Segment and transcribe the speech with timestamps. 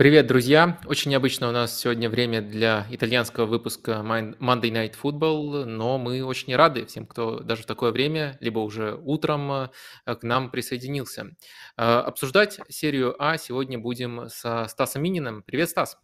[0.00, 0.78] Привет, друзья!
[0.86, 6.56] Очень необычно у нас сегодня время для итальянского выпуска Monday Night Football, но мы очень
[6.56, 9.68] рады всем, кто даже в такое время, либо уже утром э,
[10.06, 11.32] к нам присоединился.
[11.76, 15.42] Э, обсуждать серию А сегодня будем со Стасом Мининым.
[15.42, 15.98] Привет, Стас!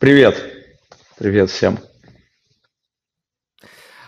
[0.00, 0.42] Привет!
[1.18, 1.91] Привет всем!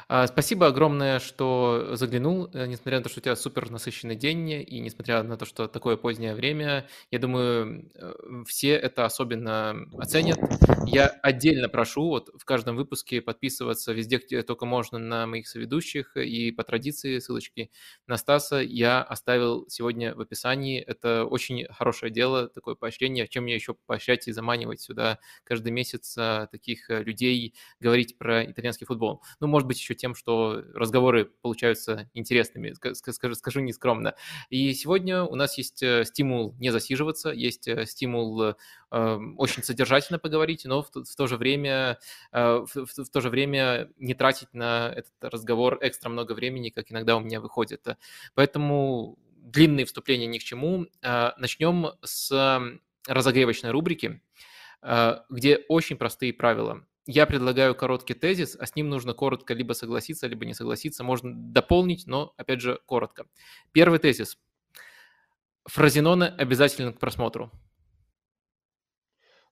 [0.09, 4.51] А, спасибо огромное, что заглянул, э, несмотря на то, что у тебя супер насыщенный день,
[4.51, 8.13] и несмотря на то, что такое позднее время, я думаю, э,
[8.47, 10.39] все это особенно оценят.
[10.87, 16.17] Я отдельно прошу вот в каждом выпуске подписываться везде, где только можно, на моих соведущих,
[16.17, 17.71] и по традиции ссылочки
[18.07, 20.81] на Стаса я оставил сегодня в описании.
[20.81, 26.15] Это очень хорошее дело, такое поощрение, чем мне еще поощрять и заманивать сюда каждый месяц
[26.19, 29.23] а, таких э, людей, говорить про итальянский футбол.
[29.41, 34.15] Ну, может быть, еще тем, что разговоры получаются интересными, скажу, скажу нескромно.
[34.51, 38.55] И сегодня у нас есть э, стимул не засиживаться, есть э, стимул э,
[39.37, 41.99] очень содержательно поговорить, но в, в то же время
[42.33, 46.91] в, в, в то же время не тратить на этот разговор экстра много времени, как
[46.91, 47.87] иногда у меня выходит.
[48.35, 50.87] Поэтому длинные вступления ни к чему.
[51.03, 52.31] Начнем с
[53.07, 54.23] разогревочной рубрики,
[55.29, 60.27] где очень простые правила я предлагаю короткий тезис, а с ним нужно коротко либо согласиться,
[60.27, 61.05] либо не согласиться.
[61.05, 63.27] Можно дополнить, но, опять же, коротко.
[63.73, 64.39] Первый тезис.
[65.67, 67.51] Фразеноны обязательно к просмотру.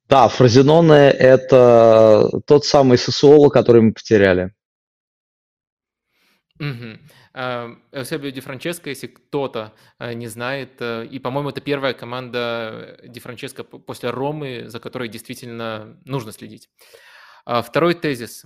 [0.09, 4.55] Да, Фразеноны– это тот самый ССОЛ, который мы потеряли.
[6.59, 6.99] Угу.
[7.93, 13.21] Эусебио Ди Франческо, если кто-то э, не знает, э, и, по-моему, это первая команда Ди
[13.21, 16.69] Франческо после Ромы, за которой действительно нужно следить.
[17.45, 18.45] А, второй тезис.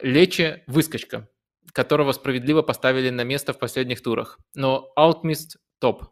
[0.00, 1.28] Лече– выскочка,
[1.72, 4.38] которого справедливо поставили на место в последних турах.
[4.54, 6.04] Но Alchemist– топ.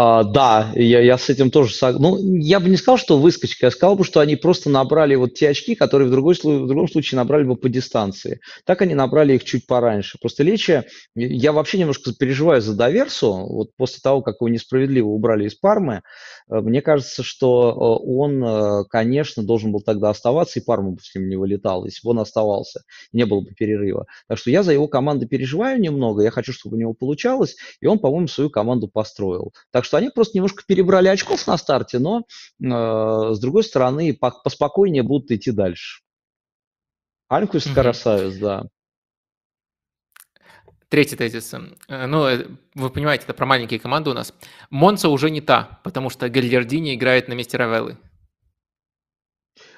[0.00, 2.02] А, да, я, я с этим тоже согласен.
[2.02, 5.34] Ну, я бы не сказал, что выскочка, я сказал бы, что они просто набрали вот
[5.34, 8.38] те очки, которые в, другой, в другом случае набрали бы по дистанции.
[8.64, 10.16] Так они набрали их чуть пораньше.
[10.20, 10.84] Просто Лечи,
[11.16, 16.02] я вообще немножко переживаю за Доверсу, вот после того, как его несправедливо убрали из Пармы,
[16.48, 21.00] э, мне кажется, что э, он, э, конечно, должен был тогда оставаться, и Парма бы
[21.02, 22.82] с ним не вылетал, если бы он оставался,
[23.12, 24.06] не было бы перерыва.
[24.28, 27.86] Так что я за его команду переживаю немного, я хочу, чтобы у него получалось, и
[27.88, 29.52] он, по-моему, свою команду построил.
[29.72, 32.24] Так что они просто немножко перебрали очков на старте, но э,
[32.60, 36.02] с другой стороны поспокойнее будут идти дальше.
[37.28, 37.74] Алькус mm-hmm.
[37.74, 38.64] красавец, да.
[40.90, 41.54] Третий тезис.
[41.54, 44.34] Э, ну, э, вы понимаете, это про маленькие команды у нас.
[44.68, 47.96] Монца уже не та, потому что Гальярдини играет на месте Равеллы.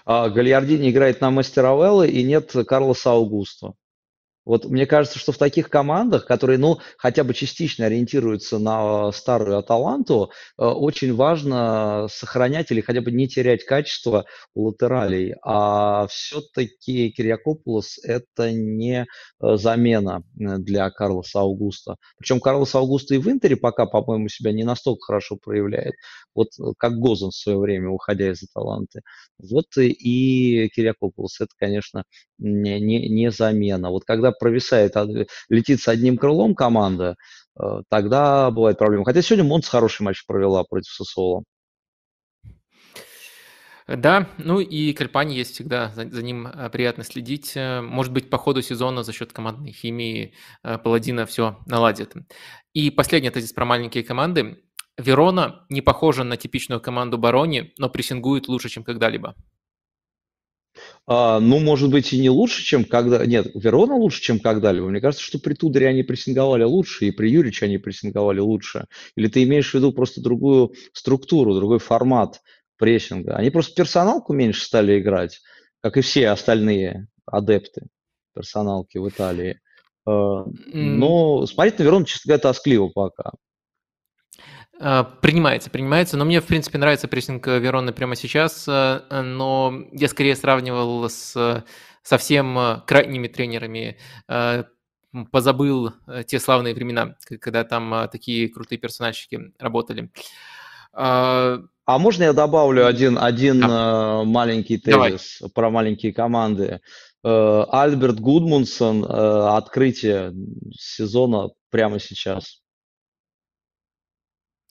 [0.05, 3.75] А, Гальярдини играет на месте Равеллы и нет Карлоса Аугуста.
[4.51, 9.57] Вот мне кажется, что в таких командах, которые, ну, хотя бы частично ориентируются на старую
[9.59, 14.25] Аталанту, э, очень важно сохранять или хотя бы не терять качество
[14.57, 15.37] латералей.
[15.45, 21.95] А все-таки Кириакопулос– это не э, замена э, для Карлоса Аугуста.
[22.19, 25.95] Причем Карлос Аугуста и в Интере пока, по-моему, себя не настолько хорошо проявляет,
[26.35, 29.03] вот как Гозен в свое время, уходя из Аталанты.
[29.39, 32.03] Вот и Кириакопулос– это, конечно,
[32.39, 33.91] не, не, не замена.
[33.91, 34.95] Вот когда провисает,
[35.49, 37.15] летит с одним крылом команда,
[37.57, 39.05] э, тогда бывает проблема.
[39.05, 41.45] Хотя сегодня Монс хороший матч провела против Сосола.
[43.87, 47.53] Да, ну и Кальпани есть всегда, за, за ним э, приятно следить.
[47.57, 52.15] Э, может быть, по ходу сезона за счет командной химии Паладина все наладит.
[52.73, 54.63] И последний тезис про маленькие команды.
[54.97, 59.35] Верона не похожа на типичную команду Барони, но прессингует лучше, чем когда-либо.
[61.07, 63.25] А, ну, может быть, и не лучше, чем когда...
[63.27, 64.89] Нет, Верона лучше, чем когда-либо.
[64.89, 68.87] Мне кажется, что при Тудоре они прессинговали лучше, и при Юриче они прессинговали лучше.
[69.17, 72.41] Или ты имеешь в виду просто другую структуру, другой формат
[72.77, 73.35] прессинга?
[73.37, 75.41] Они просто персоналку меньше стали играть,
[75.81, 77.89] как и все остальные адепты
[78.35, 79.61] персоналки в Италии.
[80.07, 83.33] А, но смотреть на Верону, честно говоря, тоскливо пока.
[84.83, 90.09] А, принимается, принимается, но мне, в принципе, нравится прессинг Вероны прямо сейчас, э, но я
[90.09, 91.65] скорее сравнивал с
[92.03, 94.65] совсем крайними тренерами, э,
[95.31, 100.11] позабыл э, те славные времена, когда там такие крутые персональщики работали.
[100.95, 104.23] А, а можно я добавлю один, один да.
[104.25, 105.53] маленький тезис Давай.
[105.53, 106.81] про маленькие команды?
[107.23, 110.33] Альберт Гудмунсон, открытие
[110.73, 112.63] сезона прямо сейчас.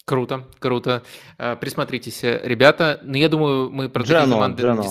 [0.10, 1.04] Круто, круто.
[1.38, 3.00] Э, присмотритесь, э, ребята.
[3.04, 4.84] Но ну, я думаю, мы про Джано, команды Джано.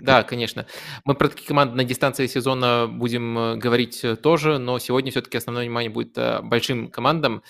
[0.00, 0.64] Да, конечно.
[1.04, 5.64] Мы про такие команды на дистанции сезона будем э, говорить тоже, но сегодня все-таки основное
[5.64, 7.42] внимание будет большим командам.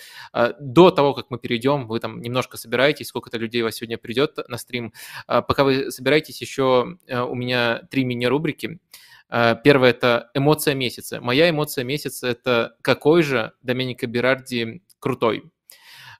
[0.59, 4.37] До того, как мы перейдем, вы там немножко собираетесь, сколько-то людей у вас сегодня придет
[4.49, 4.91] на стрим.
[5.25, 8.79] Пока вы собираетесь, еще у меня три мини-рубрики.
[9.29, 11.21] Первое– это эмоция месяца.
[11.21, 15.49] Моя эмоция месяца– это какой же Доменико Берарди крутой.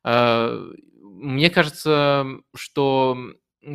[0.09, 3.17] Мне кажется, что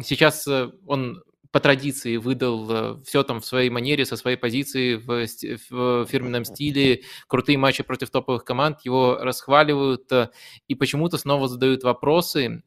[0.03, 0.49] сейчас
[0.87, 5.27] он по традиции выдал э, все там в своей манере, со своей позиции, в,
[5.71, 10.31] в фирменном стиле, крутые матчи против топовых команд, его расхваливают э,
[10.67, 12.63] и почему-то снова задают вопросы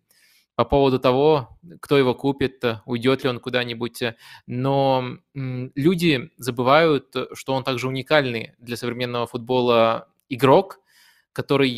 [0.54, 4.04] по поводу того, кто его купит, э, уйдет ли он куда-нибудь.
[4.46, 10.80] Но люди забывают, что он также уникальный для современного футбола игрок,
[11.34, 11.70] который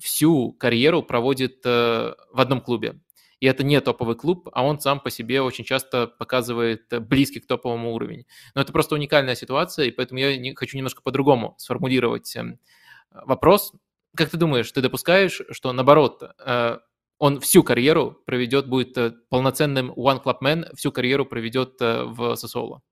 [0.00, 3.00] всю карьеру проводит в одном клубе
[3.40, 7.46] и это не топовый клуб, а он сам по себе очень часто показывает близкий к
[7.46, 8.26] топовому уровню.
[8.54, 12.60] Но это просто уникальная ситуация, и поэтому я хочу немножко по-другому сформулировать эм,
[13.10, 13.72] вопрос.
[14.14, 16.78] Как ты думаешь, ты допускаешь, что наоборот, э,
[17.18, 22.36] он всю карьеру проведет, будет э, полноценным one club man, всю карьеру проведет э, в
[22.36, 22.82] Сосоло?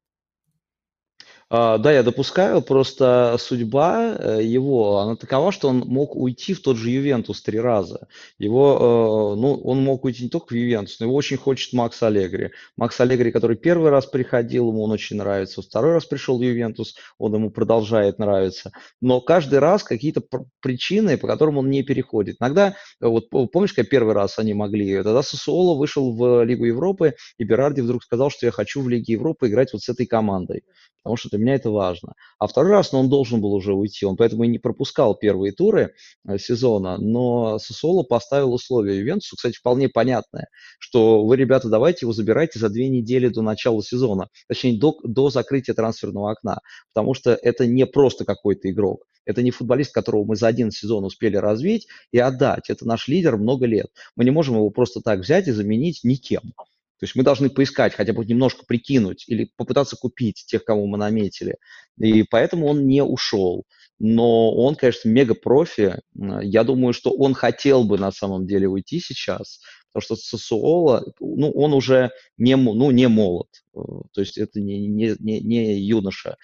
[1.51, 6.61] А, да, я допускаю, просто судьба э, его, она такова, что он мог уйти в
[6.61, 8.07] тот же Ювентус три раза.
[8.39, 12.03] Его, э, ну, он мог уйти не только в Ювентус, но его очень хочет Макс
[12.03, 12.51] Аллегри.
[12.77, 16.97] Макс Аллегри, который первый раз приходил, ему он очень нравится, второй раз пришел в Ювентус,
[17.17, 18.73] он ему продолжает нравиться.
[19.01, 20.23] Но каждый раз какие-то
[20.61, 22.37] причины, по которым он не переходит.
[22.41, 27.45] Иногда, вот помнишь, как первый раз они могли, тогда Сосуоло вышел в Лигу Европы, и
[27.45, 30.63] Берарди вдруг сказал, что я хочу в Лиге Европы играть вот с этой командой
[31.09, 32.15] потому что для меня это важно.
[32.39, 35.53] А второй раз, ну, он должен был уже уйти, он поэтому и не пропускал первые
[35.53, 35.95] туры
[36.27, 40.49] э, сезона, но Сосоло поставил условия Ювентусу, кстати, вполне понятное,
[40.79, 45.31] что вы, ребята, давайте его забирайте за две недели до начала сезона, точнее, до, до
[45.31, 46.59] закрытия трансферного окна,
[46.93, 51.05] потому что это не просто какой-то игрок, это не футболист, которого мы за один сезон
[51.05, 52.71] успели развить и отдать.
[52.71, 53.89] Это наш лидер много лет.
[54.17, 56.55] Мы не можем его просто так взять и заменить никем.
[56.99, 60.99] То есть мы должны поискать, хотя бы немножко прикинуть или попытаться купить тех, кого мы
[60.99, 61.57] наметили.
[61.99, 63.65] И поэтому он не ушел.
[64.01, 66.01] Но он, конечно, мега-профи.
[66.15, 69.61] Я думаю, что он хотел бы на самом деле уйти сейчас,
[69.93, 73.49] потому что Сосуола, ну, он уже не, ну, не молод.
[73.75, 73.81] Э,
[74.13, 76.37] то есть это не, не, не, не юноша.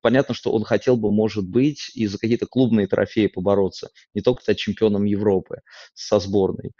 [0.00, 4.42] Понятно, что он хотел бы, может быть, и за какие-то клубные трофеи побороться, не только
[4.42, 5.60] стать чемпионом Европы
[5.94, 6.72] со сборной.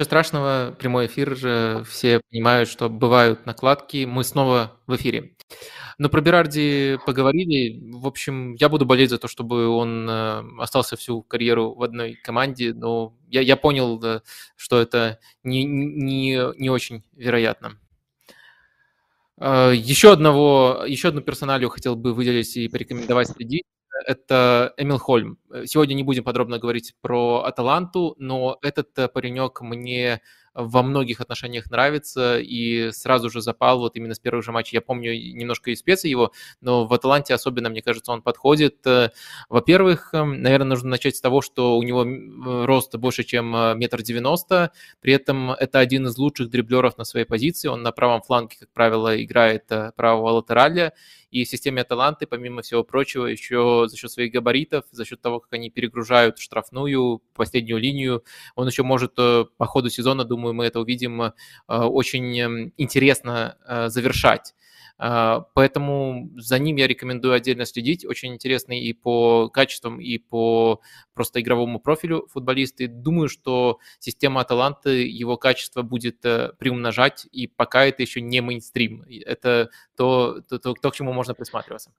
[0.00, 4.04] Ничего страшного, прямой эфир же, все понимают, что бывают накладки.
[4.04, 5.34] Мы снова в эфире.
[5.98, 7.80] Но про Берарди поговорили.
[7.96, 12.14] В общем, я буду болеть за то, чтобы он э, остался всю карьеру в одной
[12.14, 14.22] команде, но я, я понял, да,
[14.54, 17.76] что это не, не, не очень вероятно.
[19.40, 23.64] Э, еще одного, еще одну персоналию хотел бы выделить и порекомендовать следить.
[24.06, 25.38] Это Эмил Хольм.
[25.64, 30.20] сегодня не будем подробно говорить про Аталанту, но этот паренек мне
[30.58, 34.76] во многих отношениях нравится и сразу же запал вот именно с первых же матчей.
[34.76, 38.84] Я помню немножко и специи его, но в Аталанте особенно, мне кажется, он подходит.
[38.84, 39.10] Э,
[39.48, 42.04] во-первых, наверное, нужно начать с того, что у него
[42.66, 47.24] рост больше, чем э, метр девяносто, при этом это один из лучших дриблеров на своей
[47.24, 50.92] позиции, он на правом фланге, как правило, играет э, правого латераля,
[51.30, 55.52] и системе Аталанты, помимо всего прочего, еще за счет своих габаритов, за счет того, как
[55.52, 61.32] они перегружают штрафную, последнюю линию, он еще может по ходу сезона, думаю, мы это увидим,
[61.66, 63.56] очень эм, интересно
[63.88, 64.54] завершать.
[64.98, 68.04] А, поэтому за ним я рекомендую отдельно следить.
[68.04, 70.80] Очень интересный и по качествам, и по
[71.14, 72.88] просто игровому профилю футболисты.
[72.88, 79.04] Думаю, что система Аталанты его качество будет э, приумножать, и пока это еще не мейнстрим.
[79.24, 81.92] Это то, то, то, то к чему можно присматриваться.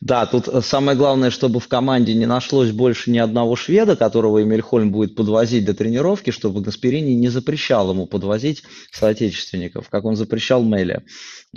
[0.00, 4.42] Да, тут э, самое главное, чтобы в команде не нашлось больше ни одного шведа, которого
[4.42, 10.62] Эмильхольм будет подвозить до тренировки, чтобы Гасперини не запрещал ему подвозить соотечественников, как он запрещал
[10.62, 11.04] Меле.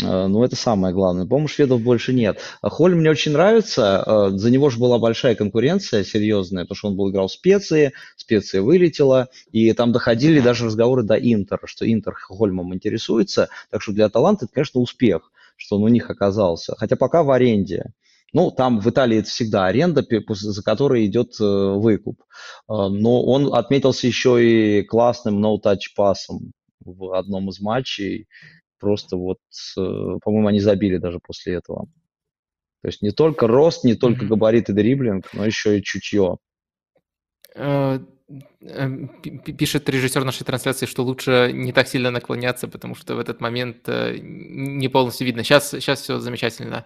[0.02, 1.26] Э, ну, это самое главное.
[1.26, 2.40] По-моему, шведов больше нет.
[2.62, 4.04] Хольм мне очень нравится.
[4.06, 7.94] Э, за него же была большая конкуренция серьезная, потому что он был играл в специи,
[8.16, 13.50] специя вылетела, и там доходили даже разговоры до Интера, что Интер Хольмом интересуется.
[13.70, 16.76] Так что для Таланта это, конечно, успех что он у них оказался.
[16.76, 17.94] Хотя пока в аренде.
[18.34, 22.22] Ну, там в Италии это всегда аренда, за которой идет э, выкуп.
[22.22, 28.28] Э, но он отметился еще и классным no-touch пасом в одном из матчей.
[28.80, 29.40] Просто вот,
[29.78, 29.82] э,
[30.24, 31.88] по-моему, они забили даже после этого.
[32.82, 36.38] То есть не только рост, не только габарит и дриблинг, но еще и чутье.
[38.62, 39.08] Эм,
[39.58, 43.88] пишет режиссер нашей трансляции, что лучше не так сильно наклоняться, потому что в этот момент
[43.88, 45.44] э, не полностью видно.
[45.44, 46.86] Сейчас, сейчас все замечательно.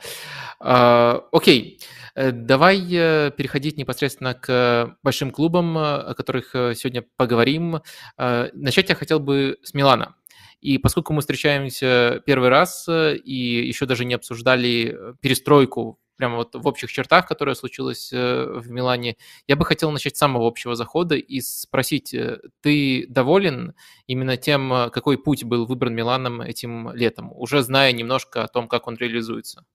[0.60, 1.80] А, окей,
[2.16, 7.82] э, давай э, переходить непосредственно к большим клубам, о которых сегодня поговорим.
[8.18, 10.16] Начать я хотел бы с Милана.
[10.62, 16.68] И поскольку мы встречаемся первый раз и еще даже не обсуждали перестройку прямо вот в
[16.68, 19.18] общих чертах, которая случилась э, в Милане,
[19.48, 23.74] я бы хотел начать с самого общего захода и спросить, э, ты доволен
[24.08, 28.68] именно тем, э, какой путь был выбран Миланом этим летом, уже зная немножко о том,
[28.68, 29.66] как он реализуется?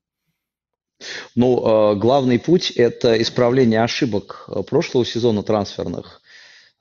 [1.34, 6.20] Ну, главный путь– это исправление ошибок прошлого сезона трансферных.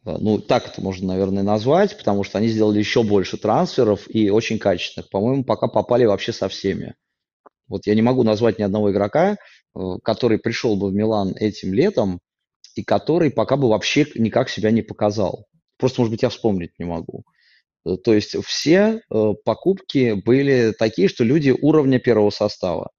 [0.03, 4.59] Ну, так это можно, наверное, назвать, потому что они сделали еще больше трансферов и очень
[4.59, 5.09] качественных.
[5.09, 6.95] По-моему, пока попали вообще со всеми.
[7.69, 9.37] Вот я не могу назвать ни одного игрока,
[9.75, 12.19] э, который пришел бы в Милан этим летом
[12.75, 15.45] и который пока бы вообще никак себя не показал.
[15.77, 17.23] Просто, может быть, я вспомнить не могу.
[17.85, 22.91] Э, то есть все э, покупки были такие, что люди уровня первого состава,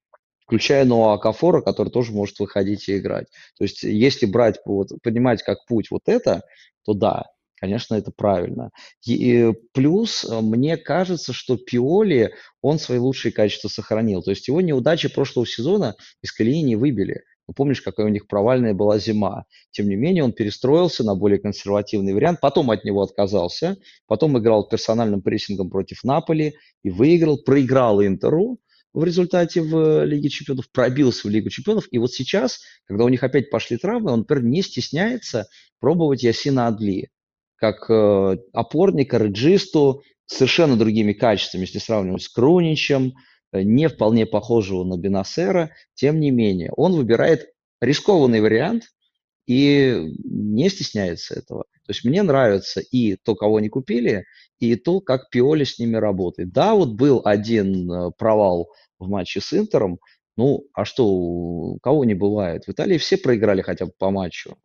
[0.43, 3.27] включая Ноа Кафора, который тоже может выходить и играть.
[3.59, 6.43] То есть если брать, вот, понимать как путь вот это,
[6.85, 7.25] то да,
[7.61, 8.71] Конечно, это правильно.
[9.07, 14.23] И плюс э, мне кажется, что Пиоли, он свои лучшие качества сохранил.
[14.23, 17.21] То есть его неудачи прошлого сезона из колеи не выбили.
[17.47, 19.45] Ну, помнишь, какая у них провальная была зима.
[19.73, 23.77] Тем не менее, он перестроился на более консервативный вариант, потом от него отказался,
[24.07, 28.59] потом играл персональным прессингом против Наполи и выиграл, проиграл Интеру,
[28.95, 31.85] в результате в Лиге Чемпионов, пробился в Лигу Чемпионов.
[31.91, 35.47] И вот сейчас, когда у них опять пошли травмы, он, например, не стесняется
[35.79, 37.11] пробовать Ясина Адли
[37.61, 43.13] как э, опорника, реджисту, совершенно другими качествами, если сравнивать с Круничем,
[43.53, 48.85] э, не вполне похожего на Бенасера, тем не менее, он выбирает рискованный вариант
[49.47, 51.65] и не стесняется этого.
[51.85, 54.25] То есть мне нравится и то, кого они купили,
[54.59, 56.53] и то, как Пиоли с ними работает.
[56.53, 59.99] Да, вот был один э, провал в матче с Интером,
[60.37, 62.65] ну, а что, кого не бывает?
[62.65, 64.57] В Италии все проиграли хотя бы по матчу.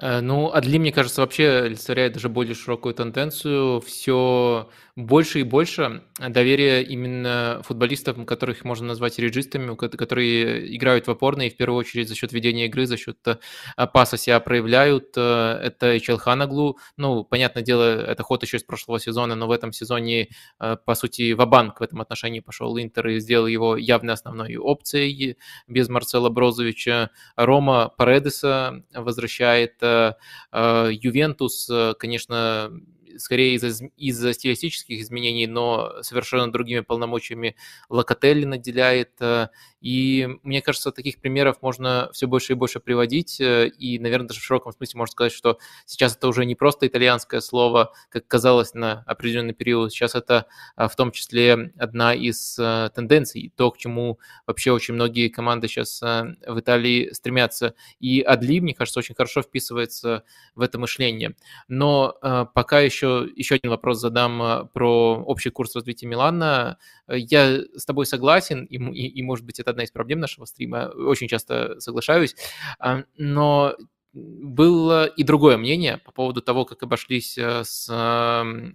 [0.00, 3.80] Э, ну, Адли, мне кажется, вообще олицетворяет даже более широкую тенденцию.
[3.80, 11.48] Все больше и больше доверия именно футболистам, которых можно назвать реджистами, которые играют в опорной
[11.48, 13.36] и в первую очередь за счет ведения игры, за счет э,
[13.92, 15.12] паса себя проявляют.
[15.16, 16.78] Э, это и Челханаглу.
[16.96, 21.32] Ну, понятное дело, это ход еще из прошлого сезона, но в этом сезоне, по сути,
[21.32, 27.10] Вабанк в этом отношении пошел Интер и сделал его явной основной опцией без Марцела Брозовича.
[27.36, 29.81] Рома Паредеса возвращает
[30.52, 32.70] Ювентус, конечно,
[33.18, 37.56] скорее из-за из стилистических изменений, но совершенно другими полномочиями
[37.88, 39.12] Локотелли наделяет.
[39.20, 39.48] Э,
[39.80, 43.40] и мне кажется, таких примеров можно все больше и больше приводить.
[43.40, 46.86] Э, и, наверное, даже в широком смысле можно сказать, что сейчас это уже не просто
[46.86, 49.92] итальянское слово, как казалось на определенный период.
[49.92, 55.68] Сейчас это в том числе одна из тенденций, то, к чему вообще очень многие команды
[55.68, 57.74] сейчас в Италии стремятся.
[58.00, 61.34] И Адли, мне кажется, очень хорошо вписывается в это мышление.
[61.68, 66.78] Но э, пока еще, еще один вопрос задам э, про общий курс развития Милана.
[67.08, 70.92] Я с тобой согласен, и, и, и, может быть, это одна из проблем нашего стрима,
[70.94, 72.34] очень часто соглашаюсь,
[72.84, 73.74] э, но
[74.12, 77.88] было и другое мнение по поводу того, как обошлись э, с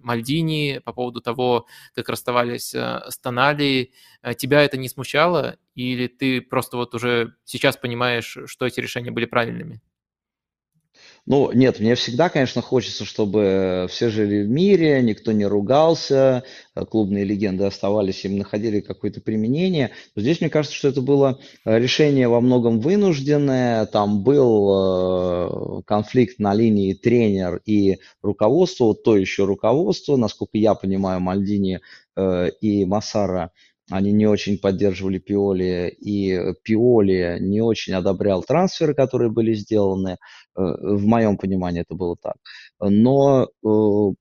[0.02, 3.92] Мальдини, по поводу того, как расставались э, с Тонали.
[4.22, 5.56] Э, тебя это не смущало?
[5.76, 9.80] Или ты просто вот уже сейчас понимаешь, что эти решения были правильными?
[11.30, 16.42] Ну, нет, мне всегда, конечно, хочется, чтобы все жили в мире, никто не ругался,
[16.74, 19.90] э, клубные легенды оставались, им находили какое-то применение.
[20.16, 23.84] Но здесь, мне кажется, что это было э, решение во многом вынужденное.
[23.84, 30.72] Там был э, конфликт на линии тренер и руководство, вот то еще руководство, насколько я
[30.72, 31.80] понимаю, Мальдини
[32.60, 33.52] и Массара–
[33.90, 40.18] они не очень поддерживали Пиоли, и Пиоли не очень одобрял трансферы, которые были сделаны.
[40.58, 42.36] Э, в моем понимании это было так.
[42.80, 44.14] Но э,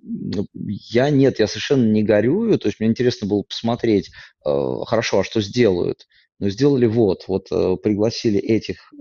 [0.00, 2.58] я нет, я совершенно не горюю.
[2.58, 4.10] То есть мне интересно было посмотреть,
[4.44, 4.50] э,
[4.86, 6.06] хорошо, а что сделают?
[6.40, 7.48] Но сделали вот, вот
[7.82, 8.92] пригласили этих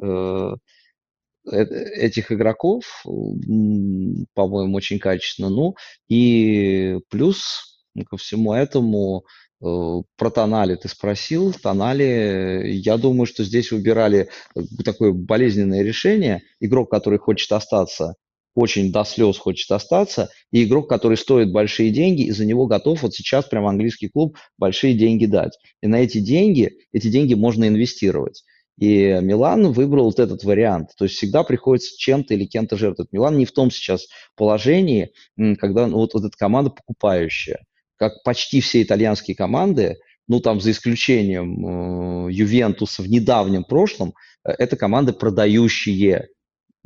[1.46, 5.50] этих игроков, по-моему, очень качественно.
[5.50, 5.76] Ну
[6.08, 9.26] и плюс ко всему этому
[9.64, 11.54] про Тонали ты спросил.
[11.54, 16.44] Тонали, я думаю, что здесь выбирали э, такое болезненное решение.
[16.60, 18.16] Игрок, который хочет остаться,
[18.56, 23.02] очень до слез хочет остаться, и игрок, который стоит большие деньги, и за него готов
[23.04, 25.58] вот сейчас прям английский клуб большие деньги дать.
[25.82, 28.44] И на эти деньги, эти деньги можно инвестировать.
[28.78, 30.90] И Милан выбрал вот этот вариант.
[30.98, 33.14] То есть всегда приходится чем-то или кем-то жертвовать.
[33.14, 35.12] Милан не в том сейчас положении,
[35.60, 37.64] когда ну, вот, вот эта команда покупающая
[37.98, 44.14] как почти все итальянские команды, ну там за исключением э, Ювентуса в недавнем прошлом,
[44.46, 46.30] э, это команды продающие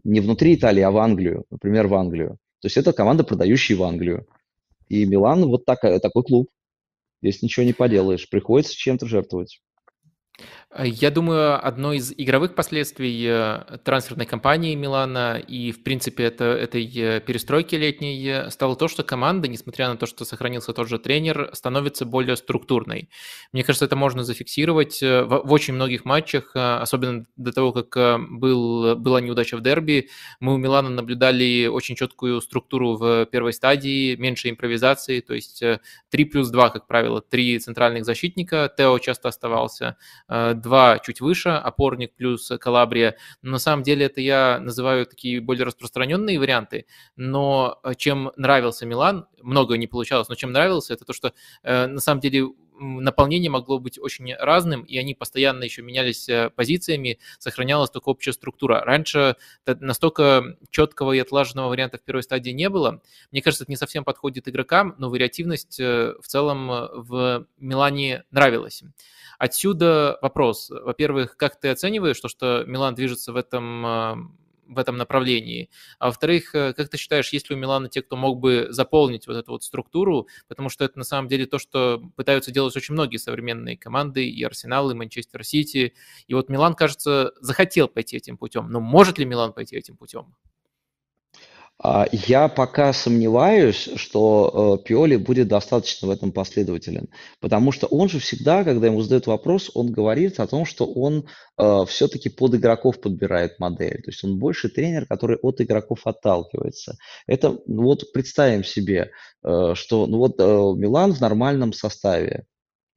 [0.04, 2.38] не внутри Италии, а в Англию, например, в Англию.
[2.62, 4.28] То есть это команда, продающая в Англию.
[4.88, 6.50] И Милан вот такая, такой клуб.
[7.22, 9.60] Здесь ничего не поделаешь, приходится чем-то жертвовать.
[10.78, 16.46] Э, я думаю, одно из игровых последствий э, трансферной кампании Милана и, в принципе, это,
[16.46, 21.00] этой э, перестройки летней стало то, что команда, несмотря на то, что сохранился тот же
[21.00, 23.10] тренер, становится более структурной.
[23.54, 28.96] Мне кажется, это можно зафиксировать в, в очень многих матчах, особенно до того, как был,
[28.96, 30.10] была неудача в дерби.
[30.40, 35.64] Мы у Милана наблюдали очень четкую структуру в первой стадии, меньше импровизации, то есть
[36.10, 38.72] 3 плюс 2, как правило, три центральных защитника.
[38.76, 39.98] Тео часто оставался
[40.28, 43.18] два чуть выше, опорник плюс Калабрия.
[43.42, 46.86] На самом деле это я называю такие более распространенные варианты,
[47.16, 51.88] но э, чем нравился Милан, много не получалось, но чем нравился, это то, что э,
[51.88, 52.48] на самом деле
[52.80, 58.34] наполнение могло быть очень разным, и они постоянно еще менялись э, позициями, сохранялась только общая
[58.34, 58.84] структура.
[58.84, 59.36] Раньше
[59.66, 63.02] настолько четкого и отлаженного варианта в первой стадии не было.
[63.32, 68.84] Мне кажется, это не совсем подходит игрокам, но вариативность в целом в Милане нравилась.
[69.38, 70.70] Отсюда вопрос.
[70.70, 75.70] Во-первых, как ты оцениваешь то, что Милан движется в этом в этом направлении.
[76.00, 79.28] А во-вторых, э, как ты считаешь, есть ли у Милана те, кто мог бы заполнить
[79.28, 82.94] вот эту вот структуру, потому что это на самом деле то, что пытаются делать очень
[82.94, 85.94] многие современные команды, и Арсенал, и Манчестер Сити.
[86.28, 88.70] И вот Милан, кажется, захотел пойти этим путем.
[88.70, 90.36] Но может ли Милан пойти этим путем?
[91.80, 97.08] А, я пока сомневаюсь, что э, Пиоли будет достаточно в этом последователен,
[97.40, 101.28] потому что он же всегда, когда ему задают вопрос, он говорит о том, что он
[101.58, 106.98] э, все-таки под игроков подбирает модель, то есть он больше тренер, который от игроков отталкивается.
[107.28, 109.12] Это ну вот представим себе,
[109.44, 112.46] э, что ну вот Милан в нормальном составе,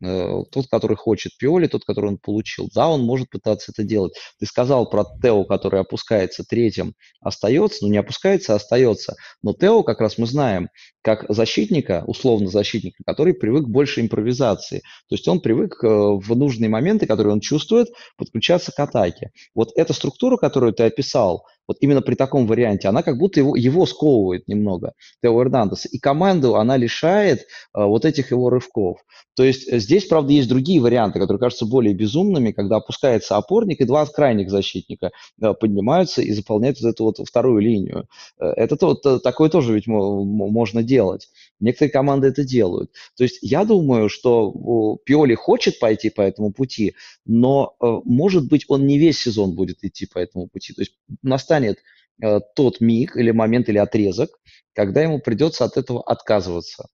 [0.01, 2.69] тот, который хочет Пиоли, тот, который он получил.
[2.75, 4.15] Да, он может пытаться это делать.
[4.39, 9.15] Ты сказал про Тео, который опускается третьим, остается, ну не опускается, а остается.
[9.43, 10.69] Но Тео, как раз мы знаем,
[11.03, 14.79] как защитника, условно защитника, который привык к большей импровизации.
[15.09, 19.31] То есть он привык э, в нужные моменты, которые он чувствует, подключаться к атаке.
[19.55, 23.55] Вот эта структура, которую ты описал, вот именно при таком варианте, она как будто его,
[23.55, 28.99] его сковывает немного, Тео Эрнандеса, и команду она лишает а, вот этих его рывков.
[29.37, 33.81] То есть э, здесь, правда, есть другие варианты, которые кажутся более безумными, когда опускается опорник,
[33.81, 38.09] и два крайних защитника а, поднимаются и заполняют вот эту вот вторую линию.
[38.41, 41.29] Э, это то, такое тоже ведь можно делать.
[41.61, 42.91] Некоторые команды это делают.
[43.17, 46.95] То есть я думаю, что Пиоли хочет пойти по этому пути,
[47.27, 50.73] но, может быть, он не весь сезон будет идти по этому пути.
[50.73, 54.31] То есть настанет э, тот миг или момент или отрезок,
[54.75, 56.89] когда ему придется от этого отказываться.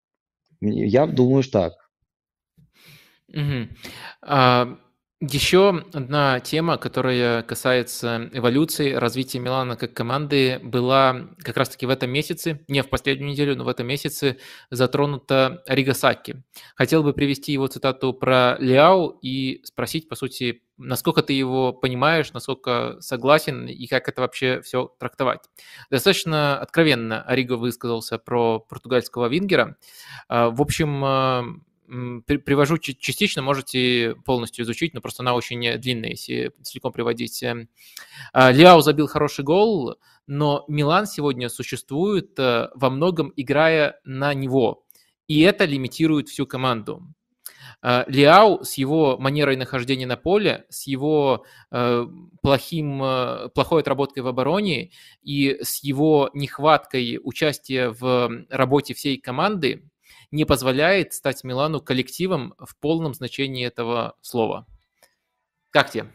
[0.61, 1.73] Я думаю, что так.
[3.29, 3.69] Угу.
[4.23, 4.79] А,
[5.21, 12.11] еще одна тема, которая касается эволюции, развития Милана как команды, была как раз-таки в этом
[12.11, 14.37] месяце, не в последнюю неделю, но в этом месяце
[14.71, 16.43] затронута Ригасаки.
[16.75, 22.35] Хотел бы привести его цитату про Ляо и спросить, по сути, насколько ты его понимаешь,
[22.35, 25.41] насколько согласен и как это вообще все трактовать.
[25.91, 29.77] Достаточно откровенно Ариго высказался про португальского вингера.
[30.29, 31.63] А, в общем,
[32.27, 37.43] привожу частично, можете полностью изучить, но просто она очень длинная, если целиком приводить.
[37.43, 37.69] Эм.
[38.33, 39.97] А, Ляо забил хороший гол,
[40.27, 44.85] но Милан сегодня существует э, во многом играя на него,
[45.29, 47.03] и это лимитирует всю команду.
[47.83, 52.07] А, Лиау с его манерой нахождения на поле, с его э,
[52.43, 54.91] плохим, э, плохой отработкой в обороне
[55.23, 59.89] и с его нехваткой участия в работе всей команды
[60.37, 64.67] не позволяет стать Милану коллективом в полном значении этого слова.
[65.71, 66.07] Как тебе?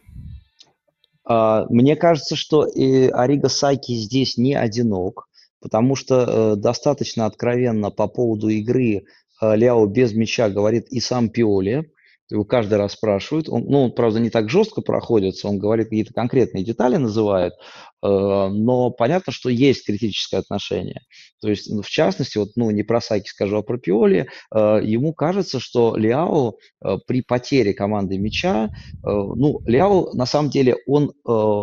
[1.25, 5.27] А, мне кажется, что Арига Саки здесь не одинок,
[5.59, 9.05] потому что э, достаточно откровенно по поводу игры
[9.41, 11.91] э, Ляо без мяча говорит и сам Пиоли.
[12.29, 13.49] Его каждый раз спрашивают.
[13.49, 17.53] Он, ну, он, правда, не так жестко проходится, он говорит какие-то конкретные детали, называет,
[18.01, 21.01] но понятно, что есть критическое отношение.
[21.41, 25.13] То есть, в частности, вот, ну, не про Саки скажу, а про Пиоли, э, ему
[25.13, 28.69] кажется, что Ляо э, при потере команды мяча,
[29.03, 31.13] ну, Ляо, на самом деле, он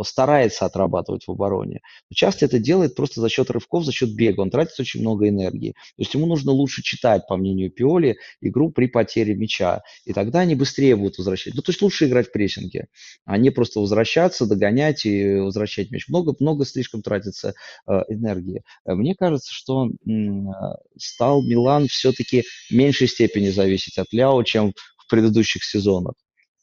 [0.05, 1.81] старается отрабатывать в обороне.
[2.11, 4.41] Но часто это делает просто за счет рывков, за счет бега.
[4.41, 5.73] Он тратит очень много энергии.
[5.73, 9.83] То есть ему нужно лучше читать, по мнению Пиоли, игру при потере мяча.
[10.05, 11.55] И тогда они быстрее будут возвращать.
[11.55, 12.89] Ну, то есть лучше играть в прессинге,
[13.25, 16.09] а не просто возвращаться, догонять и возвращать мяч.
[16.09, 17.55] Много много, много слишком тратится
[17.87, 18.63] э, энергии.
[18.87, 20.11] Э, мне кажется, что э,
[20.99, 26.15] стал Милан все-таки в меньшей степени зависеть от Ляо, чем в предыдущих сезонах.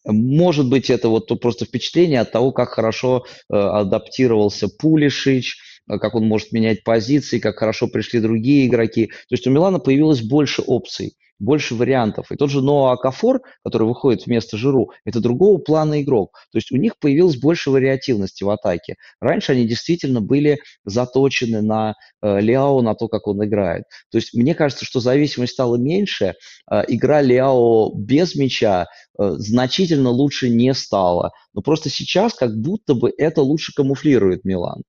[0.05, 6.27] Может быть, это вот просто впечатление от того, как хорошо э, адаптировался Пулишич, как он
[6.27, 9.07] может менять позиции, как хорошо пришли другие игроки.
[9.07, 12.31] То есть у Милана появилось больше опций больше вариантов.
[12.31, 16.37] И тот же Ноа Акафор, который выходит вместо Жиру, это другого плана игрок.
[16.51, 18.95] То есть у них появилось больше вариативности в атаке.
[19.19, 23.83] Раньше они действительно были заточены на э, Ляо, на то, как он играет.
[24.11, 26.35] То есть мне кажется, что зависимость стала меньше.
[26.71, 28.87] Э, игра Ляо без мяча
[29.19, 31.31] э, значительно лучше не стала.
[31.53, 34.83] Но просто сейчас как будто бы это лучше камуфлирует Милан.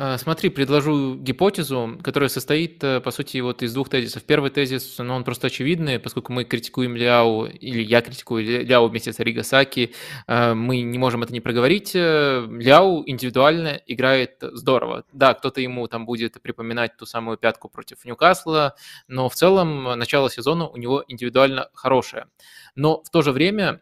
[0.00, 4.22] А, смотри, предложу гипотезу, которая состоит, э, по сути, вот из двух тезисов.
[4.22, 9.12] Первый тезис, ну, он просто очевидный, поскольку мы критикуем Ляо, или я критикую Ляо вместе
[9.12, 9.92] с Ригасаки,
[10.28, 11.96] э, мы не можем это не проговорить.
[11.96, 15.02] Э, Ляо индивидуально играет здорово.
[15.12, 18.76] Да, кто-то ему там будет припоминать ту самую пятку против Ньюкасла,
[19.08, 22.26] но в целом начало сезона у него индивидуально хорошее.
[22.74, 23.80] Но в то же время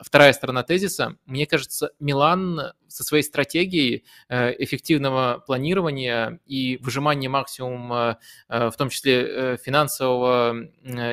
[0.00, 8.18] вторая сторона тезиса, мне кажется, Милан со своей стратегией э, эффективного планирования и выжимания максимума,
[8.48, 10.56] э, в том числе э, финансового,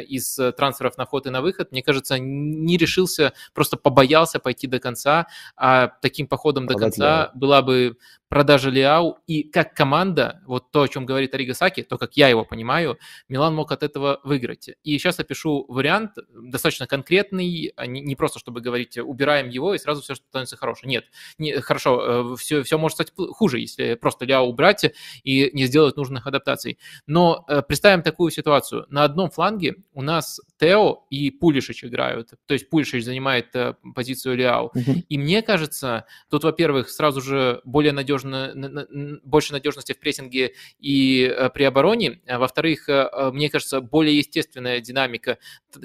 [0.07, 4.79] из трансферов на вход и на выход, мне кажется, не решился, просто побоялся пойти до
[4.79, 7.97] конца, а таким походом до конца была бы
[8.33, 12.29] продажа Лиау, и как команда, вот то, о чем говорит Арига Саки, то, как я
[12.29, 12.97] его понимаю,
[13.29, 14.71] Милан мог от этого выиграть.
[14.83, 20.01] И сейчас опишу вариант, достаточно конкретный, а не просто чтобы говорить, убираем его, и сразу
[20.01, 20.89] все становится хорошее.
[20.89, 21.05] Нет,
[21.37, 24.91] не, хорошо, все, все может стать хуже, если просто Лиау убрать
[25.23, 26.79] и не сделать нужных адаптаций.
[27.05, 28.87] Но э, представим такую ситуацию.
[28.89, 34.37] На одном фланге у нас Тео и Пулишич играют, то есть Пулишич занимает э, позицию
[34.37, 34.71] Лиау.
[34.75, 35.03] Uh-huh.
[35.07, 41.23] И мне кажется, тут, во-первых, сразу же более надежно надежно, больше надежности в прессинге и
[41.23, 42.21] э, при обороне.
[42.27, 45.37] А во-вторых, э, э, мне кажется, более естественная динамика.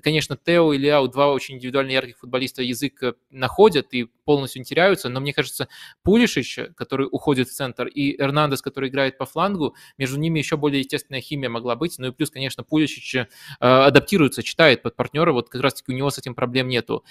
[0.03, 5.21] Конечно, Тео и Ляо, два очень индивидуально ярких футболиста, язык находят и полностью теряются, но
[5.21, 5.69] мне кажется,
[6.03, 10.81] Пулишич, который уходит в центр, и Эрнандес, который играет по флангу, между ними еще более
[10.81, 11.99] естественная химия могла быть.
[11.99, 13.17] Ну и плюс, конечно, Пулишич
[13.59, 17.05] адаптируется, читает под партнера, вот как раз-таки у него с этим проблем нету.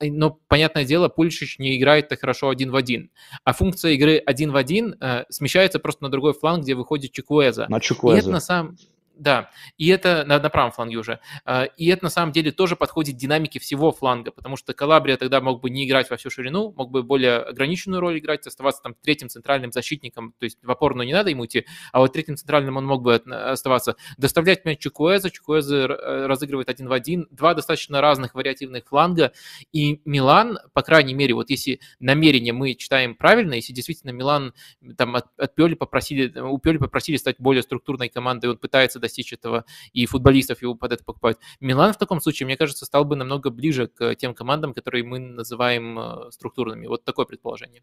[0.00, 3.10] Но, понятное дело, Пулишич не играет так хорошо один в один.
[3.44, 7.12] А функция игры один один в один э, смещается просто на другой фланг, где выходит
[7.12, 7.66] Чикуэза.
[7.68, 8.18] На Чикуэза.
[8.18, 8.78] И это на самом
[9.20, 11.20] да, и это на, на правом фланге уже.
[11.44, 15.42] А, и это на самом деле тоже подходит динамике всего фланга, потому что Калабрия тогда
[15.42, 18.94] мог бы не играть во всю ширину, мог бы более ограниченную роль играть, оставаться там
[18.94, 22.78] третьим центральным защитником, то есть в опорную не надо ему идти, а вот третьим центральным
[22.78, 23.96] он мог бы оставаться.
[24.16, 29.32] Доставлять мяч Чукуэза, Чукуэза э, разыгрывает один в один, два достаточно разных вариативных фланга,
[29.70, 34.54] и Милан, по крайней мере, вот если намерение мы читаем правильно, если действительно Милан
[34.96, 39.09] там от, от Пёли попросили, у Пёли попросили стать более структурной командой, он пытается достичь
[39.32, 41.38] этого, и футболистов его под это покупают.
[41.60, 45.18] Милан в таком случае, мне кажется, стал бы намного ближе к тем командам, которые мы
[45.18, 46.86] называем э, структурными.
[46.86, 47.82] Вот такое предположение.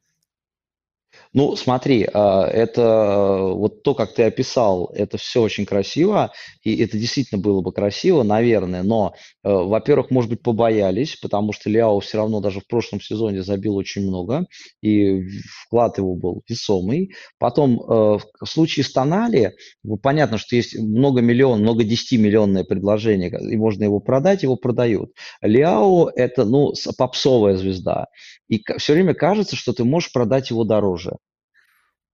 [1.38, 6.32] Ну, смотри, а, это вот то, как ты описал, это все очень красиво,
[6.63, 11.69] и это действительно было бы красиво, наверное, но, э, во-первых, может быть, побоялись, потому что
[11.69, 14.47] Ляо все равно даже в прошлом сезоне забил очень много,
[14.82, 15.28] и
[15.62, 17.13] вклад его был весомый.
[17.38, 19.54] Потом, э, в случае с Тонали,
[20.02, 25.12] понятно, что есть много миллион, много десятимиллионное предложение, и можно его продать, его продают.
[25.43, 28.08] Ляо– это, ну, попсовая звезда,
[28.47, 31.17] и все время кажется, что ты можешь продать его дороже.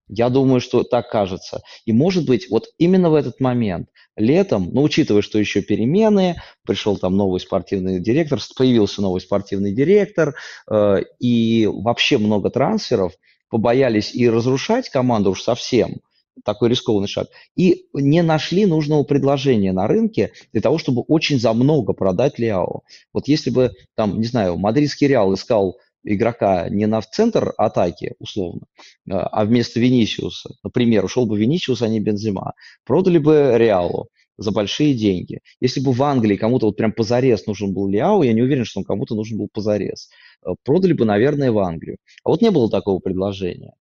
[0.09, 1.61] Я думаю, что так кажется.
[1.85, 6.97] И может быть, вот именно в этот момент, летом, ну, учитывая, что еще перемены, пришел
[6.97, 10.35] там новый спортивный директор, появился новый спортивный директор,
[10.69, 13.13] э, и вообще много трансферов,
[13.49, 16.01] побоялись и разрушать команду уж совсем,
[16.43, 21.53] такой рискованный шаг, и не нашли нужного предложения на рынке для того, чтобы очень за
[21.53, 22.81] много продать Лиао.
[23.13, 28.15] Вот если бы, там, не знаю, мадридский Реал искал игрока не на в центр атаки,
[28.19, 28.67] условно,
[29.09, 32.53] а, а вместо Венисиуса, например, ушел бы Венисиус, а не Бензима,
[32.85, 35.39] продали бы Реалу за большие деньги.
[35.59, 38.79] Если бы в Англии кому-то вот прям позарез нужен был Лиау, я не уверен, что
[38.79, 40.09] он кому-то нужен был позарез.
[40.43, 41.97] А, продали бы, наверное, в Англию.
[42.23, 43.73] А вот не было такого предложения.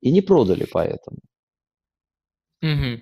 [0.00, 1.18] И не продали поэтому.
[2.62, 3.00] Угу.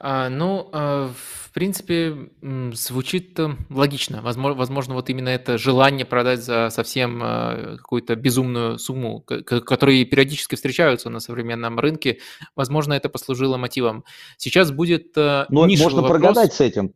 [0.00, 2.30] А, ну, а, в принципе,
[2.72, 4.22] звучит логично.
[4.22, 10.54] Возможно, возможно, вот именно это желание продать за совсем а, какую-то безумную сумму, которые периодически
[10.54, 12.18] встречаются на современном рынке,
[12.54, 14.04] возможно, это послужило мотивом.
[14.36, 16.10] Сейчас будет Ну, можно вопрос.
[16.10, 16.94] прогадать с этим.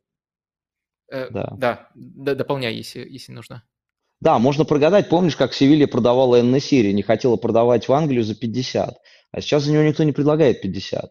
[1.11, 1.89] Э, Да.
[1.95, 3.65] Да, дополняй, если, если нужно.
[4.21, 5.09] Да, можно прогадать.
[5.09, 8.97] Помнишь, как Севилья продавала Эн-Несири, не хотела продавать в Англию за 50,
[9.33, 11.11] а сейчас за него никто не предлагает 50.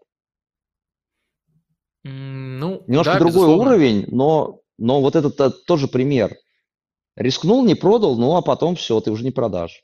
[2.04, 3.72] Ну, Немножко да, другой безусловно.
[3.72, 6.36] уровень, но, но вот этот э, тоже пример.
[7.16, 9.84] Рискнул, не продал, ну а потом все, ты уже не продашь.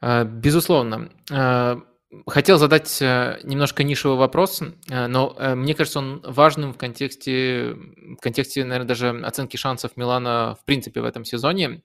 [0.00, 1.10] А, безусловно.
[1.30, 1.80] А,
[2.26, 8.20] хотел задать э, немножко нишевый вопрос, э, но мне кажется, он важным в контексте, в
[8.20, 11.82] контексте, наверное, даже оценки шансов Милана в принципе в этом сезоне.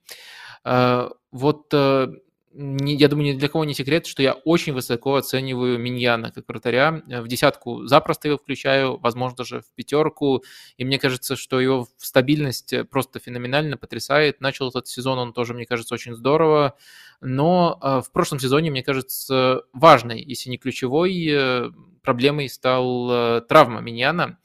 [0.66, 1.74] А, вот
[2.60, 6.48] не, я думаю, ни для кого не секрет, что я очень высоко оцениваю Миньяна как
[6.48, 7.04] вратаря.
[7.08, 10.44] Э, в десятку запросто его включаю, возможно, даже в пятерку.
[10.76, 14.42] И мне кажется, что его стабильность э, просто феноменально потрясает.
[14.42, 16.76] Начал этот сезон он тоже, мне кажется, очень здорово.
[17.22, 24.40] Но э, в прошлом сезоне, мне кажется, важной, если не ключевой, проблемой стал травма Миньяна.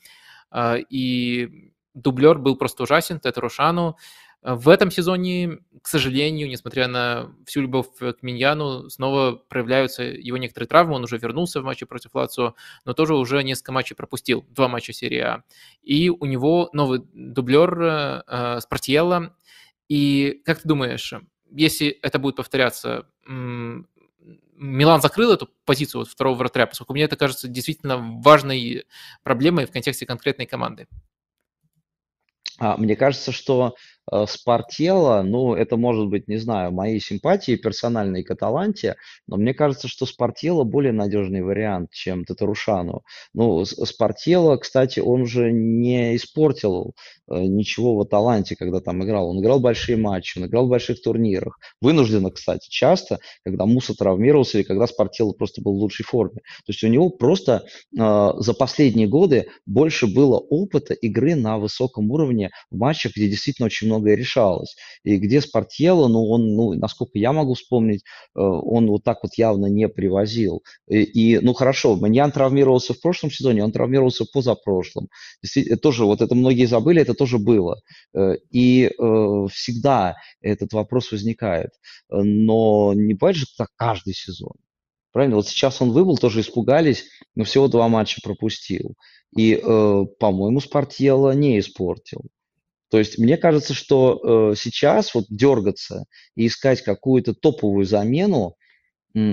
[0.91, 3.97] И дублер был просто ужасен, Тет Рошану.
[4.43, 10.67] В этом сезоне, к сожалению, несмотря на всю любовь к Миньяну, снова проявляются его некоторые
[10.67, 10.97] травмы.
[10.97, 14.93] Он уже вернулся в матче против Лацио, но тоже уже несколько матчей пропустил, два матча
[14.93, 15.45] серии А.
[15.83, 19.37] И у него новый дублер э, Спартиелло.
[19.89, 21.15] И как ты думаешь,
[21.53, 27.47] если это будет повторяться, Милан закрыл эту позицию вот второго вратаря, поскольку мне это кажется
[27.47, 28.87] действительно важной
[29.23, 30.89] проблемой в контексте конкретной команды.
[32.59, 33.75] А, мне кажется, что
[34.13, 38.97] э, Спартелло, ну, это может быть, не знаю, мои симпатии персональные к Аталанте,
[39.27, 43.03] но мне кажется, что Спартелло более надежный вариант, чем Татарушану.
[43.35, 46.95] Ну, Спартелло, кстати, он же не испортил
[47.29, 49.31] э, ничего в Аталанте, когда там играл.
[49.31, 51.59] Он играл большие матчи, он играл в больших турнирах.
[51.81, 56.41] Вынужденно, кстати, часто, когда Муса травмировался или когда Спартелло просто был в лучшей форме.
[56.67, 57.65] То есть у него просто
[57.97, 63.67] э, за последние годы больше было опыта игры на высоком уровне в матчах, где действительно
[63.67, 64.77] очень многое решалось.
[65.05, 68.03] И где Спартьелло, ну, он, ну, насколько я могу вспомнить,
[68.35, 70.63] э, он вот так вот явно не привозил.
[70.89, 75.09] И, и ну, хорошо, Маньян травмировался в прошлом сезоне, он травмировался позапрошлом.
[75.43, 77.81] Действительно, тоже, вот это многие забыли, это тоже было.
[78.15, 81.71] Э, и э, всегда этот вопрос возникает.
[82.11, 84.53] Но не бывает же так каждый сезон.
[85.13, 85.37] Правильно?
[85.37, 88.95] Вот сейчас он выбыл, тоже испугались, но всего два матча пропустил.
[89.37, 92.23] И, э, по-моему, Спартьелло не испортил.
[92.93, 96.05] То есть мне кажется, что э, сейчас вот дергаться
[96.37, 98.57] и искать какую-то топовую замену,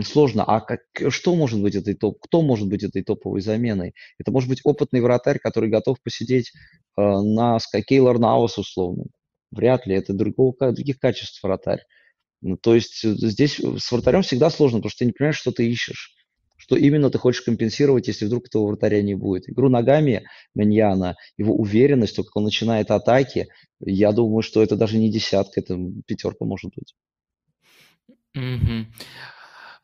[0.04, 0.44] Сложно.
[0.44, 2.20] А как, что может быть этой топ?
[2.20, 3.96] Кто может быть этой топовой заменой?
[4.18, 6.52] Это может быть опытный вратарь, который готов посидеть
[6.98, 9.06] э, на Кейлор Наус условно.
[9.52, 9.96] Вряд ли.
[9.96, 11.86] Это другого, других качеств вратарь.
[12.42, 15.54] Ну, то есть э, здесь с вратарем всегда сложно, потому что ты не понимаешь, что
[15.54, 16.14] ты ищешь.
[16.70, 19.50] Что именно ты хочешь компенсировать, если вдруг этого вратаря не будет.
[19.50, 23.48] Игру ногами Маньяна, его уверенность, то, как он начинает атаки,
[23.84, 26.94] я думаю, что это даже не десятка, это пятерка может быть.
[28.36, 28.86] Угу.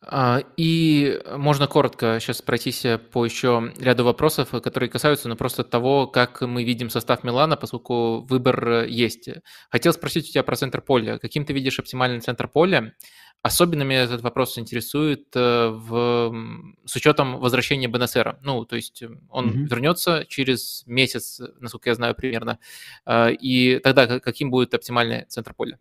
[0.07, 6.05] А, и можно коротко сейчас пройтись по еще ряду вопросов, которые касаются ну, просто того,
[6.07, 9.29] как мы видим состав Милана, поскольку выбор есть.
[9.69, 11.17] Хотел спросить у тебя про центр поля.
[11.17, 12.93] Каким ты видишь оптимальный центр поля?
[13.41, 16.33] Особенно меня этот вопрос интересует э, в,
[16.85, 18.39] с учетом возвращения Бенесера.
[18.43, 19.67] Ну, то есть он mm-hmm.
[19.67, 22.59] вернется через месяц, насколько я знаю, примерно.
[23.07, 25.77] И тогда каким будет оптимальный центр поля?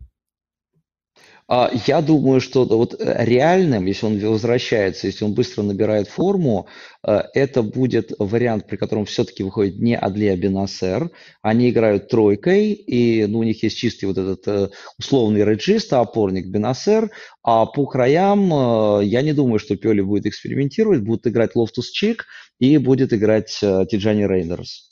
[1.47, 6.69] А, я думаю, что вот э, реальным, если он возвращается, если он быстро набирает форму,
[7.07, 11.11] э, это будет вариант, при котором все-таки выходит не Адлия Бенасер.
[11.43, 16.47] Они играют тройкой, и ну, у них есть чистый вот этот э, условный реджист, опорник
[16.47, 17.11] Бенасер.
[17.43, 21.03] А по краям я не думаю, что Пиоли будет экспериментировать.
[21.03, 22.25] Будут играть Лофтус Чик
[22.59, 24.89] и будет играть Тиджани Рейндерс.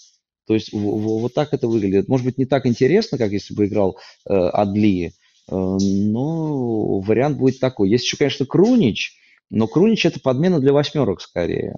[0.46, 2.08] То есть вот так это выглядит.
[2.08, 5.21] Может быть, не так интересно, как если бы играл Адли, Э,
[5.52, 7.90] но вариант будет такой.
[7.90, 9.18] Есть еще, конечно, Крунич,
[9.50, 11.76] но Крунич это подмена для восьмерок скорее.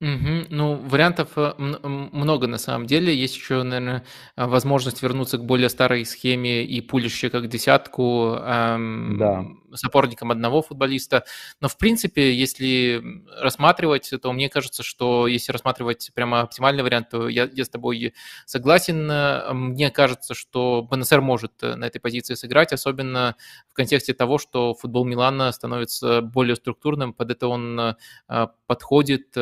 [0.00, 0.46] Мгм.
[0.50, 3.14] Ну, вариантов э, много на самом деле.
[3.16, 4.04] Есть еще, наверное,
[4.36, 9.44] возможность вернуться к более старой схеме и пулище как десятку эм, Да.
[9.72, 11.24] с опорником одного футболиста.
[11.62, 13.02] Но, в принципе, если
[13.40, 18.12] рассматривать, то мне кажется, что если рассматривать прямо оптимальный вариант, то я, я с тобой
[18.44, 19.06] согласен.
[19.56, 23.34] Мне кажется, что БНСР может э, на этой позиции сыграть, особенно
[23.70, 27.94] в контексте того, что футбол Милана становится более структурным, под это он э,
[28.66, 29.34] подходит.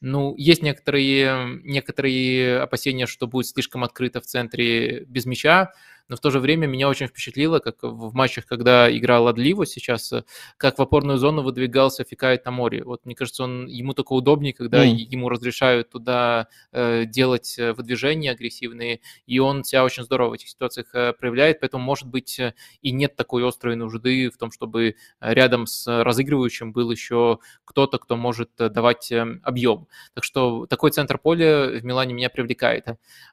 [0.00, 5.72] Ну, есть некоторые, некоторые опасения, что будет слишком открыто в центре без мяча,
[6.08, 10.12] но в то же время меня очень впечатлило, как в матчах, когда играл Адливо сейчас,
[10.12, 10.24] э,
[10.56, 12.82] как в опорную зону выдвигался Фикает на море.
[12.82, 14.90] Вот мне кажется, он, ему только удобнее, когда mm.
[14.90, 20.48] ему разрешают туда э, делать э, выдвижения агрессивные, и он себя очень здорово в этих
[20.48, 24.96] ситуациях э, проявляет, поэтому, может быть, э, и нет такой острой нужды в том, чтобы
[25.20, 29.88] рядом с разыгрывающим был еще кто-то, кто может давать объем.
[30.14, 32.86] Так что такой центр поля в Милане меня привлекает.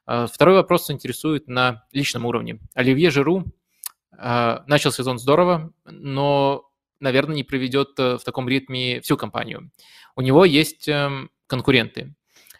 [0.04, 2.58] Второй вопрос интересует на личном уровне.
[2.74, 3.44] Оливье Жиру
[4.16, 9.70] э, начал сезон здорово, но, наверное, не проведет э, в таком ритме всю компанию.
[10.16, 12.14] У него есть эм, конкуренты.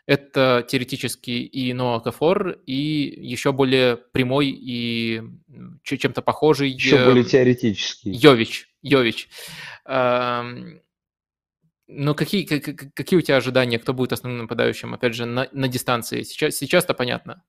[0.06, 5.22] Это теоретически и Ноа Кафор, и еще более прямой и
[5.82, 6.70] чем-то похожий...
[6.70, 8.12] Еще более эм, теоретический.
[8.12, 8.68] Йович.
[8.82, 9.28] Йович.
[9.84, 10.80] Эм,
[11.88, 16.22] ну, какие, какие у тебя ожидания, кто будет основным нападающим, опять же, на, на дистанции?
[16.22, 17.42] Сейчас, сейчас-то понятно.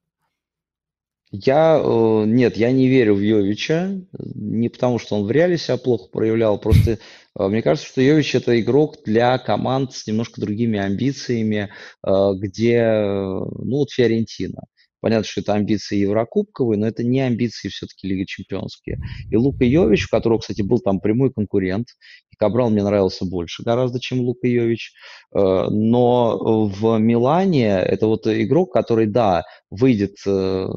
[1.31, 5.77] Я, э, нет, я не верю в Йовича, не потому что он в реале себя
[5.77, 10.79] плохо проявлял, просто э, мне кажется, что Йович это игрок для команд с немножко другими
[10.79, 11.69] амбициями,
[12.05, 12.09] э,
[12.39, 14.61] где, ну вот Фиорентина.
[14.99, 18.99] Понятно, что это амбиции Еврокубковые, но это не амбиции все-таки Лиги Чемпионские.
[19.29, 21.89] И Лука Йович, у которого, кстати, был там прямой конкурент,
[22.37, 24.93] Кабрал мне нравился больше гораздо, чем Лука Йович,
[25.33, 30.67] но в Милане это вот игрок, который, да, выйдет э,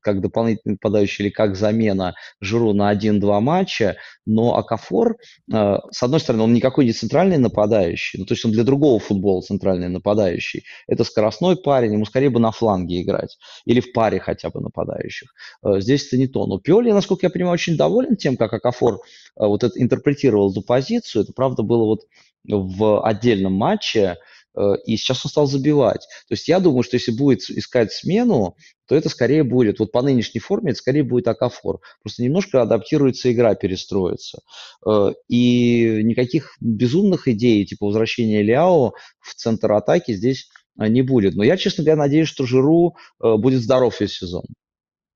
[0.00, 5.16] как дополнительный нападающий или как замена Жиру на 1-2 матча, но Акафор,
[5.52, 8.98] э, с одной стороны, он никакой не центральный нападающий, ну, то есть он для другого
[8.98, 10.64] футбола центральный нападающий.
[10.86, 15.32] Это скоростной парень, ему скорее бы на фланге играть или в паре хотя бы нападающих.
[15.64, 16.46] Э, здесь это не то.
[16.46, 19.00] Но Пиоли, насколько я понимаю, очень доволен тем, как Акафор
[19.46, 21.22] вот это интерпретировал эту позицию.
[21.22, 22.06] Это, правда, было вот
[22.44, 24.16] в отдельном матче,
[24.58, 26.06] Э, и сейчас он стал забивать.
[26.28, 30.02] То есть я думаю, что если будет искать смену, то это скорее будет, вот по
[30.02, 31.80] нынешней форме, это скорее будет Акафор.
[32.02, 34.40] Просто немножко адаптируется игра, перестроится.
[34.86, 40.48] Э, и никаких безумных идей, типа возвращения Ляо в центр атаки здесь
[40.80, 41.34] э, не будет.
[41.34, 44.44] Но я, честно говоря, надеюсь, что Жиру будет здоров весь сезон.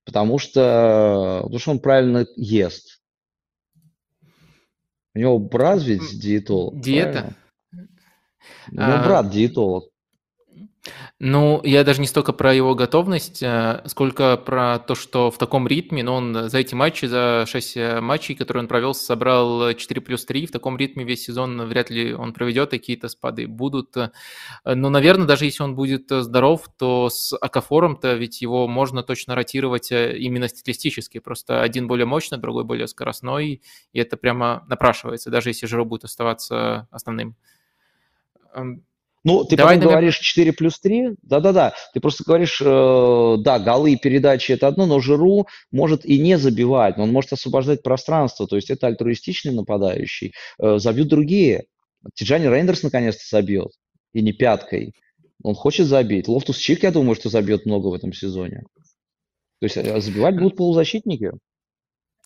[0.04, 3.01] Потому что, потому что он правильно ест.
[5.14, 6.80] У него брат ведь диетолог.
[6.80, 7.12] Диета?
[7.12, 7.36] Правильно?
[8.70, 9.91] У него а, брат диетолог.
[11.20, 15.68] Ну, я даже не столько про его готовность, э, сколько про то, что в таком
[15.68, 20.00] ритме, но он за эти матчи, за 6 э, матчей, которые он провел, собрал 4
[20.00, 23.94] плюс 3, в таком ритме весь сезон вряд ли он проведет, какие-то спады будут.
[24.64, 29.92] Но, наверное, даже если он будет здоров, то с Акафором-то ведь его можно точно ротировать
[29.92, 33.62] э, именно стилистически, просто один более мощный, другой более скоростной,
[33.92, 37.36] и это прямо напрашивается, даже если Жиро будет оставаться основным.
[39.24, 43.92] Ну, ты Давай, потом говоришь 4 плюс 3, да-да-да, ты просто говоришь, э, да, голы
[43.92, 48.48] и передачи это одно, но Жиру может и не забивать, но он может освобождать пространство,
[48.48, 51.66] то есть это альтруистичный нападающий, э, забьют другие.
[52.14, 53.70] Тиджани Рейндерс наконец-то забьет,
[54.12, 54.92] и не пяткой.
[55.44, 56.26] Он хочет забить.
[56.26, 58.62] Лофтус Чик, я думаю, что забьет много в этом сезоне.
[59.60, 61.30] То есть э, забивать будут полузащитники.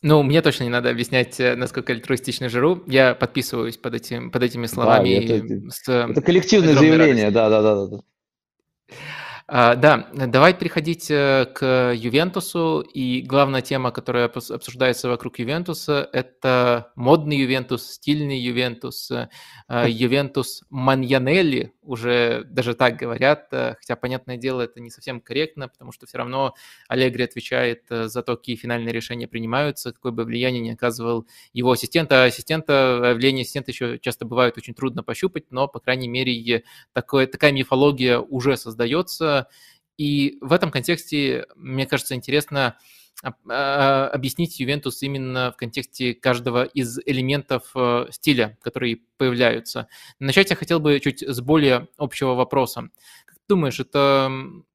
[0.03, 2.83] Ну, мне точно не надо объяснять, э, насколько альтруистичный Жиру.
[2.87, 5.27] Я подписываюсь под, этим, под этими словами.
[5.27, 8.01] Да, это, с, это коллективное заявление, да-да-да.
[9.49, 12.81] А, да, давай переходить э, к Ювентусу.
[12.81, 19.29] И главная тема, которая обсуждается вокруг Ювентуса, это модный Ювентус, стильный Ювентус, э,
[19.89, 25.93] Ювентус Маньянелли, уже даже так говорят, э, хотя, понятное дело, это не совсем корректно, потому
[25.93, 26.55] что все равно
[26.89, 32.13] Аллегри отвечает за то, какие финальные решения принимаются, какое бы влияние не оказывал его ассистент.
[32.13, 37.27] А ассистента, влияние ассистента еще часто бывает очень трудно пощупать, но, по крайней мере, такое,
[37.27, 39.49] такая мифология уже создается,
[39.97, 42.77] и в этом контексте, мне кажется, интересно а,
[43.23, 49.89] объяснить Ювентус именно в контексте каждого из элементов э, стиля, которые появляются.
[50.19, 52.91] Начать я хотел бы чуть с более общего вопроса.
[53.25, 54.31] Как ты думаешь, это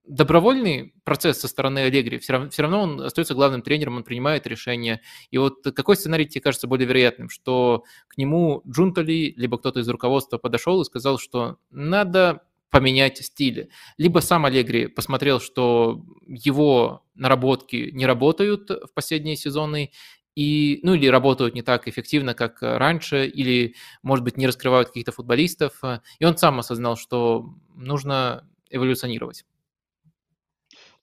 [0.05, 2.17] добровольный процесс со стороны Аллегри?
[2.17, 5.01] Все все равно он остается главным тренером, он принимает решения.
[5.29, 7.29] И вот какой сценарий тебе кажется более вероятным?
[7.29, 13.69] Что к нему Джунтали, либо кто-то из руководства подошел и сказал, что надо поменять стили.
[13.97, 19.91] Либо сам Аллегри посмотрел, что его наработки не работают в последние сезоны,
[20.35, 25.11] и, ну или работают не так эффективно, как раньше, или, может быть, не раскрывают каких-то
[25.11, 25.81] футболистов,
[26.19, 29.43] и он сам осознал, что нужно эволюционировать.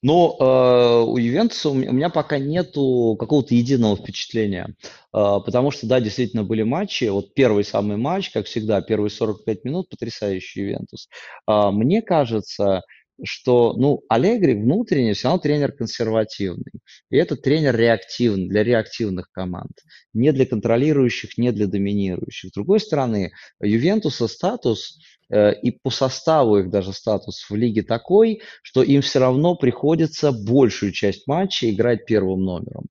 [0.02, 4.72] Но э, у Ювентуса у меня пока нету какого-то единого впечатления, э,
[5.12, 7.04] потому что, да, действительно были матчи.
[7.04, 11.08] Вот первый самый матч, как всегда, первые 45 минут, потрясающий Ювентус.
[11.48, 12.82] Э, мне кажется,
[13.24, 16.72] что, ну, Аллегри внутренне все равно тренер консервативный.
[17.10, 19.72] И этот тренер реактивный, для реактивных команд.
[20.12, 22.50] Не для контролирующих, не для доминирующих.
[22.50, 24.98] С другой стороны, Ювентуса статус
[25.30, 30.92] и по составу их даже статус в лиге такой, что им все равно приходится большую
[30.92, 32.86] часть матча играть первым номером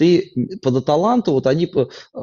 [0.00, 0.32] ты
[0.62, 1.70] под Аталанту, вот они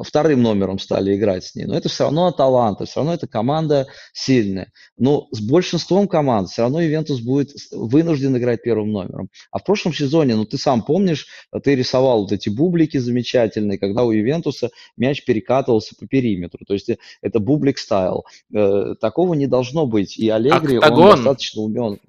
[0.02, 3.86] вторым номером стали играть с ней, но это все равно Аталанта, все равно эта команда
[4.12, 4.72] сильная.
[4.96, 9.28] Но с большинством команд все равно Ивентус будет вынужден играть первым номером.
[9.52, 11.28] А в прошлом сезоне, ну ты сам помнишь,
[11.62, 16.58] ты рисовал вот эти бублики замечательные, когда у Ивентуса мяч перекатывался по периметру.
[16.66, 16.90] То есть
[17.22, 18.24] это бублик стайл.
[18.52, 20.18] Э, такого не должно быть.
[20.18, 21.04] И Аллегри, Октагон.
[21.04, 22.00] он достаточно умен.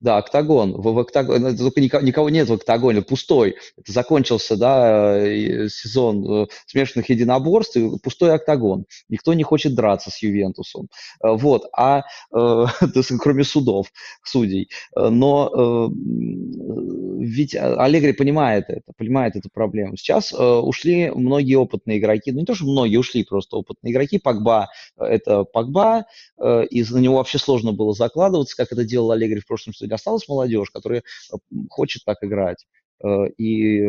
[0.00, 0.72] Да, октагон.
[0.72, 3.56] В, в октагон, ну, только никого, никого нет в октагоне, пустой.
[3.76, 5.20] Это закончился, да,
[5.68, 8.86] сезон э, смешанных единоборств, и пустой октагон.
[9.10, 10.88] Никто не хочет драться с Ювентусом.
[11.22, 12.64] Э, вот, а э,
[13.20, 13.88] кроме судов,
[14.24, 14.70] судей.
[14.96, 19.96] Но ведь Аллегри понимает это, понимает эту проблему.
[19.96, 24.18] Сейчас ушли многие опытные игроки, ну не то, что многие ушли, просто опытные игроки.
[24.18, 26.06] Погба– это Погба,
[26.42, 30.28] и на него вообще сложно было закладываться, как это делал Аллегри в прошлом сезоне осталась
[30.28, 31.36] молодежь, которая э,
[31.68, 32.66] хочет так играть
[33.04, 33.88] э, и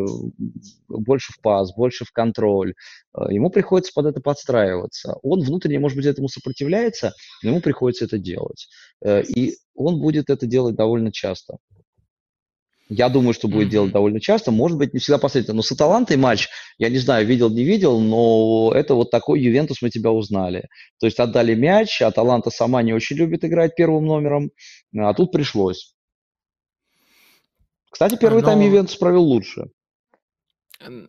[0.88, 2.74] больше в пас, больше в контроль.
[3.16, 5.18] Э, ему приходится под это подстраиваться.
[5.22, 8.68] Он внутренне, может быть, этому сопротивляется, но ему приходится это делать.
[9.06, 11.58] И он будет это делать довольно часто.
[12.94, 14.52] Я думаю, что будет делать довольно часто.
[14.52, 15.56] Может быть, не всегда последовательно.
[15.56, 19.82] Но с Аталантой матч, я не знаю, видел, не видел, но это вот такой Ювентус
[19.82, 20.68] мы тебя узнали.
[21.00, 24.52] То есть отдали мяч, Аталанта сама не очень любит играть первым номером,
[24.94, 25.96] а тут пришлось.
[27.89, 28.48] Кстати, первый но...
[28.48, 29.68] тайм Ювентус провел лучше.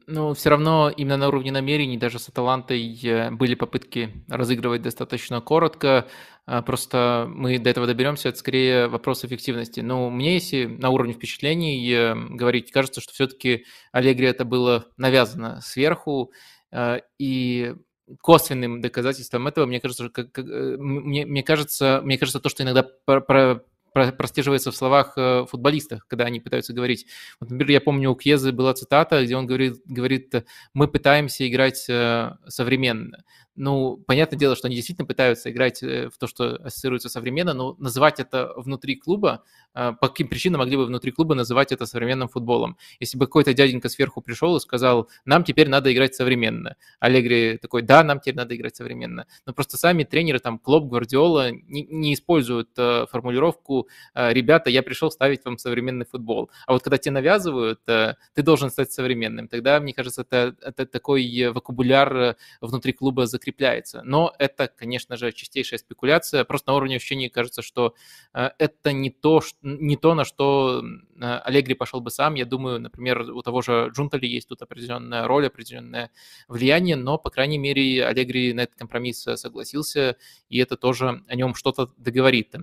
[0.07, 5.41] Но все равно именно на уровне намерений даже с Аталантой э, были попытки разыгрывать достаточно
[5.41, 6.09] коротко.
[6.45, 9.81] А, просто мы до этого доберемся, это скорее вопрос эффективности.
[9.81, 15.61] Но мне, если на уровне впечатлений э, говорить, кажется, что все-таки Аллегри это было навязано
[15.62, 16.33] сверху,
[16.70, 17.75] э, и
[18.20, 23.20] косвенным доказательством этого, мне кажется, как, мне, мне кажется, мне кажется, то, что иногда про,
[23.20, 27.07] про, прослеживается в словах э, футболистов, когда они пытаются говорить.
[27.40, 30.32] Вот, например, я помню, у Кьезы была цитата, где он говорит, говорит
[30.74, 33.24] мы пытаемся играть э, современно.
[33.55, 37.74] Ну, понятное дело, что они действительно пытаются играть э, в то, что ассоциируется современно, но
[37.78, 39.44] называть это внутри клуба,
[39.74, 42.78] э, по каким причинам могли бы внутри клуба называть это современным футболом?
[42.98, 46.76] Если бы какой-то дяденька сверху пришел и сказал, нам теперь надо играть современно.
[46.98, 49.26] Аллегри такой, да, нам теперь надо играть современно.
[49.44, 55.11] Но просто сами тренеры, там, Клоп, Гвардиола не, не используют э, формулировку «ребята, я пришел
[55.11, 56.50] ставить вам современный футбол».
[56.66, 61.50] А вот когда тебе навязывают, ты должен стать современным, тогда, мне кажется, это, это такой
[61.53, 64.03] вокабуляр внутри клуба закрепляется.
[64.05, 66.45] Но это, конечно же, чистейшая спекуляция.
[66.45, 67.95] Просто на уровне ощущений кажется, что
[68.34, 72.34] э, это не то, не то, на что э, Аллегри пошел бы сам.
[72.34, 76.11] Я думаю, например, у того же Джунтали есть тут определенная роль, определенное
[76.49, 80.16] влияние, но, по крайней мере, Аллегри на этот компромисс согласился,
[80.49, 82.55] и это тоже о нем что-то договорит.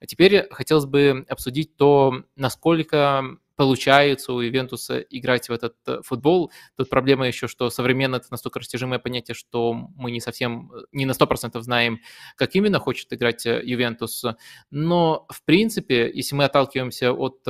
[0.00, 6.52] А теперь хотелось бы обсудить то, насколько получается у Ивентуса играть в этот э, футбол.
[6.76, 11.06] Тут проблема еще, что современно это настолько растяжимое понятие, что мы не совсем, э, не
[11.06, 12.00] на 100% знаем,
[12.36, 14.24] как именно хочет играть э, Ювентус.
[14.70, 17.46] Но, в принципе, если мы отталкиваемся от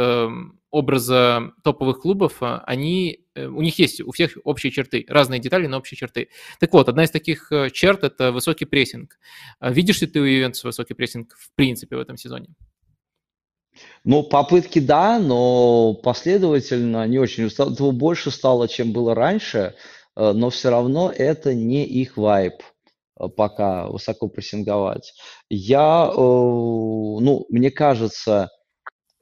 [0.70, 5.96] образа топовых клубов, они, у них есть у всех общие черты, разные детали, но общие
[5.96, 6.28] черты.
[6.60, 9.18] Так вот, одна из таких черт– это высокий прессинг.
[9.60, 12.48] Видишь ли ты у Ювентуса высокий прессинг в принципе в этом сезоне?
[14.04, 17.46] Ну, попытки да, но последовательно не очень.
[17.46, 19.74] Этого больше стало, чем было раньше,
[20.16, 22.62] э, но все равно это не их вайб
[23.18, 25.12] э, пока высоко прессинговать.
[25.50, 28.50] Я, э, ну, мне кажется,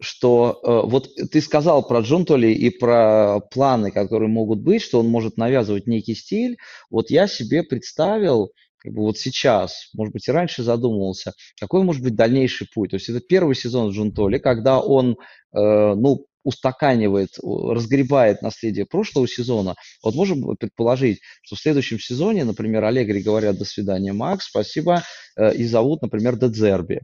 [0.01, 5.39] что вот ты сказал про Джунтоли и про планы, которые могут быть, что он может
[5.39, 6.59] навязывать некий стиль.
[6.91, 8.51] Вот я себе представил,
[8.85, 12.91] как бы вот сейчас, может быть, и раньше задумывался, какой может быть дальнейший путь.
[12.91, 15.14] То есть это первый сезон Джунтоли, когда он, э,
[15.55, 23.22] ну, устаканивает, разгребает наследие прошлого сезона, вот можем предположить, что в следующем сезоне, например, Аллегри
[23.22, 25.03] говорят «до свидания, Макс, спасибо»,
[25.37, 27.01] э, и зовут, например, Дедзерби.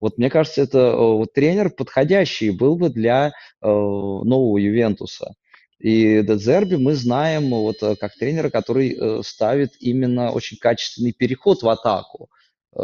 [0.00, 3.30] Вот мне кажется, это э, вот, тренер подходящий был бы для э,
[3.68, 5.34] нового Ювентуса.
[5.80, 11.62] И Дезерби мы знаем вот э, как тренера, который э, ставит именно очень качественный переход
[11.62, 12.28] в атаку.
[12.72, 12.82] Э,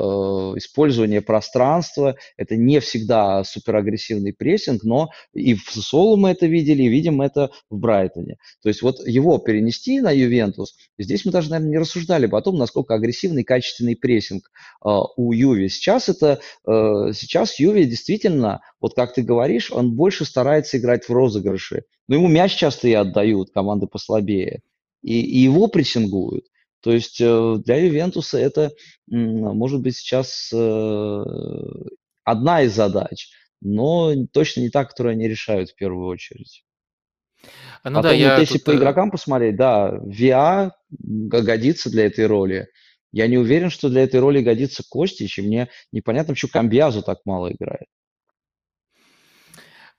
[0.57, 2.16] использование пространства.
[2.37, 7.53] Это не всегда суперагрессивный прессинг, но и в Соло мы это видели, и видим это
[7.70, 8.39] в Брайтоне.
[8.64, 12.43] То есть вот его перенести на Ювентус, здесь мы даже, наверное, не рассуждали бы о
[12.43, 14.51] том, насколько агрессивный качественный прессинг
[14.84, 15.68] э, у Юви.
[15.68, 21.12] Сейчас это, э, сейчас Юви действительно, вот как ты говоришь, он больше старается играть в
[21.12, 21.84] розыгрыши.
[22.09, 24.62] Но ему мяч часто и отдают, команды послабее.
[25.03, 26.47] И, и его прессингуют.
[26.87, 28.70] То есть э, для Ювентуса это
[29.09, 31.24] может быть сейчас э,
[32.22, 33.28] одна из задач,
[33.61, 36.62] но точно не та, которую они решают в первую очередь.
[37.82, 38.66] А, ну Потом, да, я вот если тут...
[38.66, 42.68] по э, игрокам посмотреть, да, ВИА годится для этой роли.
[43.11, 47.18] Я не уверен, что для этой роли годится Костич, и мне непонятно, почему Камбиазу так
[47.24, 47.89] мало играет.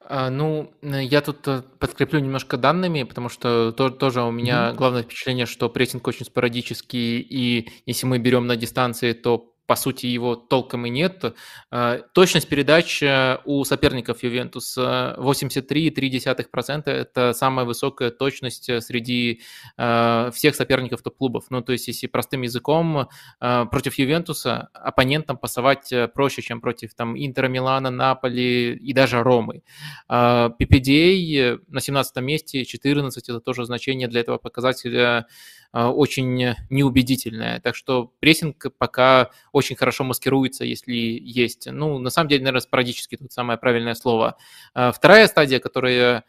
[0.10, 4.76] А, ну, я тут э, подкреплю немножко данными, потому что то, тоже у меня mm-hmm.
[4.76, 10.06] главное впечатление, что прессинг очень спорадический, и если мы берем на дистанции, то по сути,
[10.06, 11.36] его толком и нет.
[11.70, 16.90] А, точность передач э, у соперников Ювентуса 83,3%.
[16.90, 19.42] Это самая высокая точность э, среди
[19.78, 21.46] э, всех соперников топ-клубов.
[21.50, 23.10] Ну, то есть, если простым языком,
[23.40, 29.64] против Ювентуса оппонентам пасовать проще, чем против там Интера, Милана, Наполи и даже Ромы.
[30.10, 35.28] PPDA на 17 месте, 14– это тоже значение для этого показателя
[35.74, 37.60] очень неубедительная.
[37.60, 41.68] Так что прессинг пока очень хорошо маскируется, если есть.
[41.72, 44.38] Ну, на самом деле, наверное, спорадически тут самое правильное слово.
[44.74, 46.24] А, вторая стадия, которая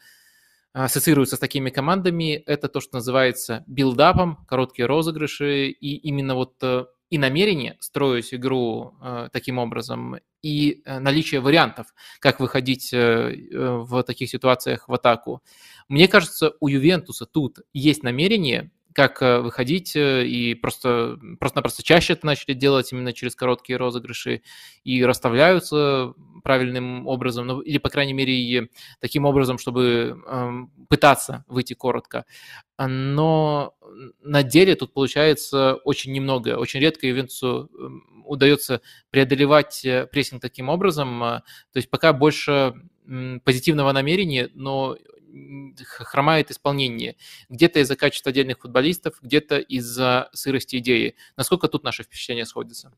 [0.73, 6.55] ассоциируется с такими командами, это то, что называется build-up ом, короткие розыгрыши, и именно вот
[6.63, 11.87] э, и намерение строить игру э, таким образом, и э, наличие вариантов,
[12.21, 15.43] как выходить э, в таких ситуациях в атаку.
[15.89, 22.15] Мне кажется, у Ювентуса тут есть намерение как э, выходить, э, и просто, просто-напросто чаще
[22.15, 24.43] это начали делать именно через короткие розыгрыши
[24.85, 28.69] и расставляются правильным образом, ну, или, по крайней мере,
[29.01, 30.51] таким образом, чтобы э,
[30.89, 32.25] пытаться выйти коротко.
[32.79, 33.75] Но
[34.23, 36.57] на деле тут получается очень немного.
[36.59, 37.71] Очень редко Ювентусу
[38.25, 38.81] удается
[39.11, 41.21] преодолевать э, прессинг таким образом.
[41.21, 42.75] То есть пока больше
[43.45, 44.97] позитивного намерения, но
[45.85, 47.17] хромает исполнение.
[47.49, 51.15] Где-то из-за качества отдельных футболистов, где-то из-за сырости идеи.
[51.37, 52.93] Насколько тут наши впечатления сходятся?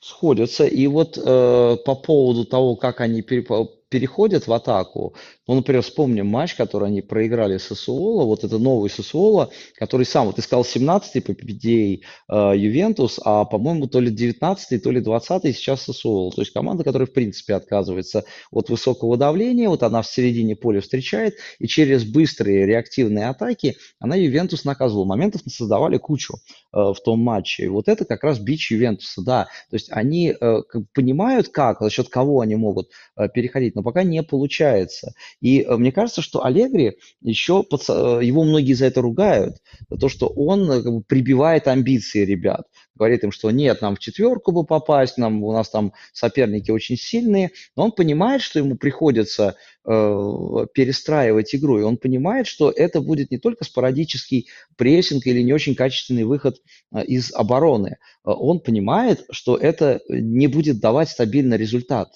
[0.00, 0.66] Сходятся.
[0.66, 3.50] И вот э, по поводу того, как они переп...
[3.90, 5.14] переходят в атаку.
[5.46, 10.26] Ну, например, вспомним матч, который они проиграли с Сосуоло, вот это новый Сосуоло, который сам,
[10.26, 15.00] вот ты сказал, 17-й по PPDA э, Ювентус, а, по-моему, то ли 19-й, то ли
[15.00, 16.30] 20-й сейчас Сосуоло.
[16.32, 20.80] То есть команда, которая, в принципе, отказывается от высокого давления, вот она в середине поля
[20.80, 25.04] встречает, и через быстрые реактивные атаки она Ювентус наказывала.
[25.04, 26.34] Моментов создавали кучу
[26.72, 27.64] в том матче.
[27.64, 29.44] И вот это как раз бич Ювентуса, да.
[29.70, 30.58] То есть они э,
[30.94, 35.14] понимают, как, за счет кого они могут э, переходить, но пока не получается.
[35.40, 39.56] И э, мне кажется, что Аллегри еще, э, его многие за это ругают,
[39.88, 42.66] за то, что он э, как бы, прибивает амбиции ребят.
[43.00, 46.98] Говорит им, что нет, нам в четверку бы попасть, нам, у нас там соперники очень
[46.98, 53.00] сильные, но он понимает, что ему приходится э, перестраивать игру, и он понимает, что это
[53.00, 56.58] будет не только спорадический прессинг или не очень качественный выход
[56.92, 57.96] э, из обороны.
[58.22, 62.10] Он понимает, что это не будет давать стабильный результат.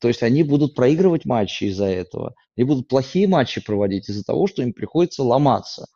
[0.00, 2.34] То есть они будут проигрывать матчи из-за этого.
[2.56, 5.86] Они будут плохие матчи проводить из-за того, что им приходится ломаться.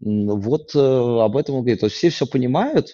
[0.00, 1.78] Вот э, об этом он говорит.
[1.78, 2.92] То есть все все понимают, э,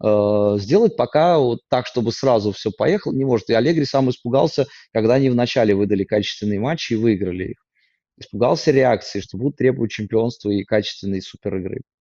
[0.00, 3.50] сделать пока вот так, чтобы сразу все поехало, не может.
[3.50, 7.66] И Аллегри сам испугался, когда они вначале выдали качественные матчи и выиграли их.
[8.18, 11.80] Испугался реакции, что будут требовать чемпионства и качественной супер игры.
[11.80, 11.97] А,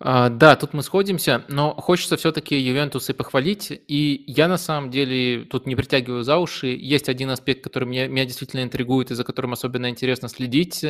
[0.00, 3.70] да, тут мы сходимся, но хочется все-таки Ювентус и похвалить.
[3.70, 6.66] И я на самом деле тут не притягиваю за уши.
[6.68, 10.84] Есть один аспект, который меня, меня действительно интригует и за которым особенно интересно следить.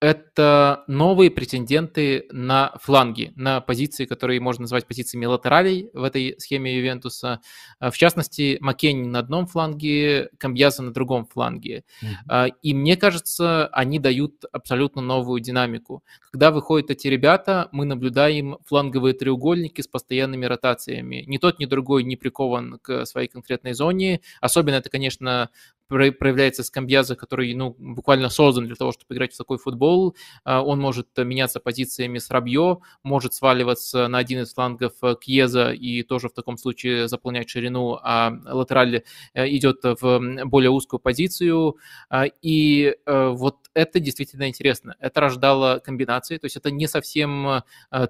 [0.00, 6.76] Это новые претенденты на фланги, на позиции, которые можно назвать позициями латералей в этой схеме
[6.76, 7.40] Ювентуса.
[7.80, 11.84] В частности, Маккенни на одном фланге, Камбьяза на другом фланге.
[12.02, 12.52] Mm-hmm.
[12.62, 16.02] И мне кажется, они дают абсолютно новую динамику.
[16.32, 21.24] Когда выходят эти ребята, мы наблюдаем наблюдаем фланговые треугольники с постоянными ротациями.
[21.26, 24.20] Ни тот, ни другой не прикован к своей конкретной зоне.
[24.40, 25.50] Особенно это, конечно,
[25.88, 30.16] проявляется Скамбьяза, который ну, буквально создан для того, чтобы играть в такой футбол.
[30.44, 36.02] А, он может меняться позициями с Рабье, может сваливаться на один из флангов Кьеза и
[36.02, 39.02] тоже в таком случае заполнять ширину, а латераль
[39.34, 41.76] э, идет в более узкую позицию.
[42.08, 44.96] А, и э, вот это действительно интересно.
[45.00, 47.62] Это рождало комбинации, то есть это не совсем э,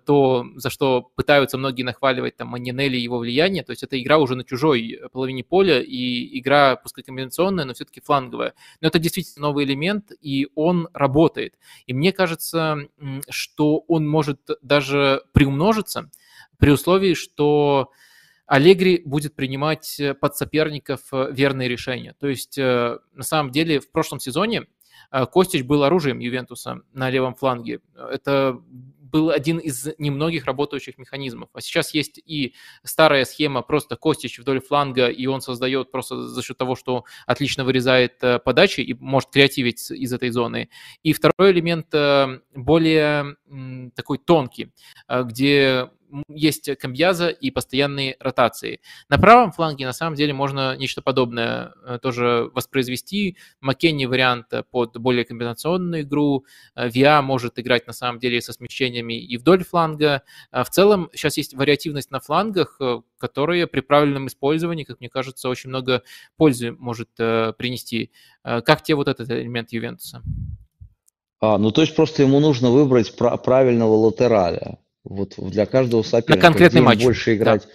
[0.05, 4.19] то, за что пытаются многие нахваливать там Манинелли и его влияние, то есть это игра
[4.19, 8.55] уже на чужой половине поля и игра, пускай комбинационная, но все-таки фланговая.
[8.81, 11.55] Но это действительно новый элемент, и он работает.
[11.87, 12.79] И мне кажется,
[13.29, 16.11] что он может даже приумножиться
[16.59, 17.91] при условии, что
[18.47, 22.15] Аллегри будет принимать под соперников верные решения.
[22.19, 24.67] То есть, э, на самом деле, в прошлом сезоне
[25.11, 27.81] э, Костич был оружием Ювентуса на левом фланге.
[27.97, 28.61] Это
[29.15, 31.49] был один из немногих работающих механизмов.
[31.53, 36.43] А сейчас есть и старая схема просто Костич вдоль фланга, и он создает просто за
[36.43, 40.69] счет того, что отлично вырезает э, подачи и может креативить из этой зоны.
[41.05, 43.37] И второй элемент э, более
[43.95, 44.73] такой тонкий,
[45.07, 45.91] э, где
[46.29, 48.81] есть комбьяза и постоянные ротации.
[49.09, 53.37] На правом фланге на самом деле можно нечто подобное э, тоже воспроизвести.
[53.61, 56.45] Маккенни вариант под более комбинационную игру.
[56.75, 60.23] Э, Виа может играть на самом деле со смещениями и вдоль фланга.
[60.53, 65.49] В целом сейчас есть вариативность на флангах, э, которая при правильном использовании, как мне кажется,
[65.49, 66.03] очень много
[66.37, 68.11] пользы может принести.
[68.43, 70.23] Как тебе вот этот элемент Ювентуса?
[71.41, 74.79] А, ну, то есть просто ему нужно выбрать правильного латераля.
[75.05, 76.37] Вот для каждого соперника.
[76.37, 77.05] На конкретный матч.
[77.05, 77.63] Больше играть.
[77.63, 77.69] Да.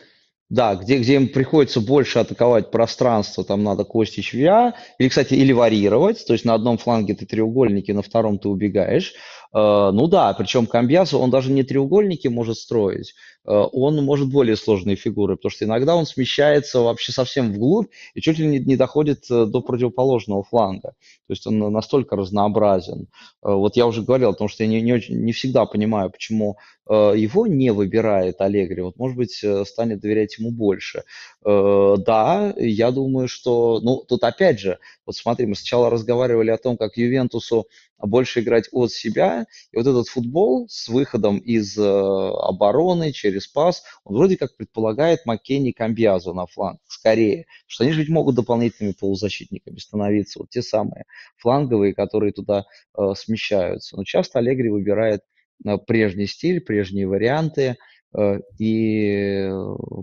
[0.49, 5.51] Да, где, где им приходится больше атаковать пространство, там надо Костич Виа, или, кстати, или
[5.51, 9.13] варьировать, то есть на одном фланге ты треугольники, на втором ты убегаешь.
[9.53, 13.13] Э, ну да, причем Камбьясу, он даже не треугольники может строить,
[13.46, 18.38] он может более сложные фигуры, потому что иногда он смещается вообще совсем вглубь и чуть
[18.38, 20.90] ли не, не доходит э, до противоположного фланга.
[21.28, 23.08] То есть он настолько разнообразен.
[23.42, 26.58] Вот я уже говорил, потому что я не, не, очень, не всегда понимаю, почему
[26.90, 28.82] его не выбирает Аллегри.
[28.82, 31.04] Вот, может быть, станет доверять ему больше.
[31.46, 33.80] Да, я думаю, что...
[33.84, 37.68] Ну, тут опять же, вот смотри, мы сначала разговаривали о том, как Ювентусу
[38.00, 39.46] больше играть от себя.
[39.72, 45.25] И вот этот футбол с выходом из э, обороны через пас, он вроде как предполагает
[45.25, 47.45] Маккенни Камбьязу на фланг, скорее.
[47.67, 51.05] что они же ведь могут дополнительными полузащитниками становиться, вот те самые
[51.38, 52.65] фланговые, которые туда
[52.97, 53.95] э, смещаются.
[53.97, 55.21] Но часто Аллегри выбирает
[55.65, 57.77] э, прежний стиль, прежние варианты,
[58.17, 59.49] э, и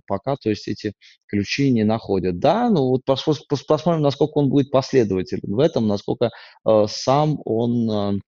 [0.06, 0.94] пока, то есть, эти
[1.26, 2.38] ключи не находят.
[2.38, 6.30] Да, ну вот посмотрим, насколько он будет последователен в этом, насколько
[6.66, 8.20] э, сам он э,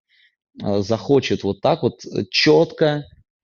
[0.62, 3.02] э захочет вот так вот четко э,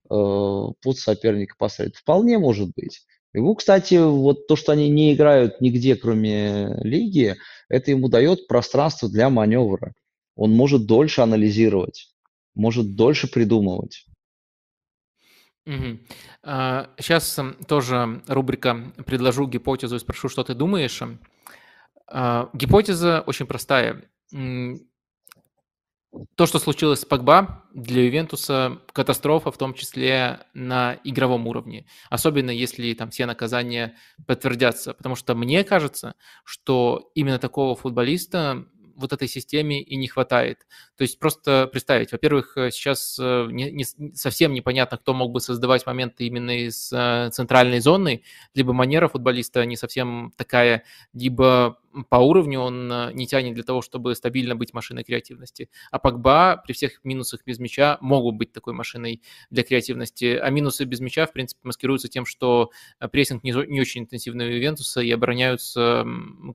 [0.09, 1.97] под соперника поставить.
[1.97, 3.07] Вполне может быть.
[3.33, 7.37] Ему, кстати, вот то, что они не играют нигде, кроме лиги,
[7.69, 9.93] это ему дает пространство для маневра.
[10.37, 12.15] Он может дольше анализировать,
[12.55, 14.07] может дольше придумывать.
[15.67, 15.99] Угу.
[16.99, 21.03] сейчас тоже рубрика «Предложу гипотезу и спрошу, что ты думаешь».
[22.07, 24.05] А, гипотеза очень простая.
[26.37, 31.87] То, что случилось с Погба, для Ювентуса катастрофа, в том числе на игровом уровне.
[32.09, 33.97] Особенно если там все наказания
[34.27, 34.95] подтвердятся.
[34.95, 40.67] Потому что мне кажется, что именно такого футболиста вот этой системе и не хватает.
[40.97, 45.85] То есть просто представить, во-первых, сейчас э, не, не, совсем непонятно, кто мог бы создавать
[45.87, 48.23] моменты именно из э, центральной зоны,
[48.55, 54.15] либо манера футболиста не совсем такая, либо по уровню он не тянет для того, чтобы
[54.15, 55.69] стабильно быть машиной креативности.
[55.91, 60.37] А Погба при всех минусах без мяча могут быть такой машиной для креативности.
[60.37, 62.71] А минусы без мяча, в принципе, маскируются тем, что
[63.13, 66.07] прессинг не, не очень интенсивный у Ювентуса и обороняются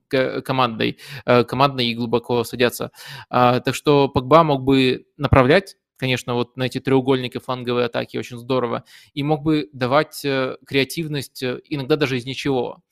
[0.08, 2.90] командой, командной и глубоко садятся.
[3.28, 8.38] А, так что Погба мог бы направлять конечно, вот на эти треугольники фланговые атаки очень
[8.38, 12.82] здорово, и мог бы давать э, креативность э, иногда даже из ничего.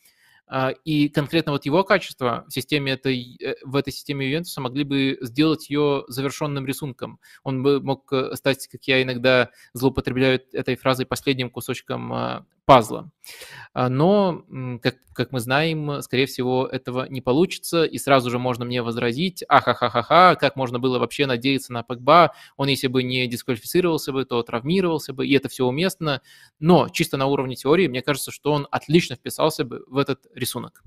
[0.51, 4.85] А, и конкретно вот его качества в системе этой, э, в этой системе Ювентуса могли
[4.85, 7.21] бы сделать ее завершенным рисунком.
[7.43, 13.11] Он бы мог э, стать, как я иногда злоупотребляю этой фразой, последним кусочком а, пазла.
[13.73, 14.45] А, но,
[14.83, 19.43] как, как мы знаем, скорее всего, этого не получится, и сразу же можно мне возразить,
[19.49, 24.43] ахахахаха, как можно было вообще надеяться на Погба, он если бы не дисквалифицировался бы, то
[24.43, 26.21] травмировался бы, и это все уместно,
[26.61, 30.83] но чисто на уровне теории, мне кажется, что он отлично вписался бы в этот рисунок.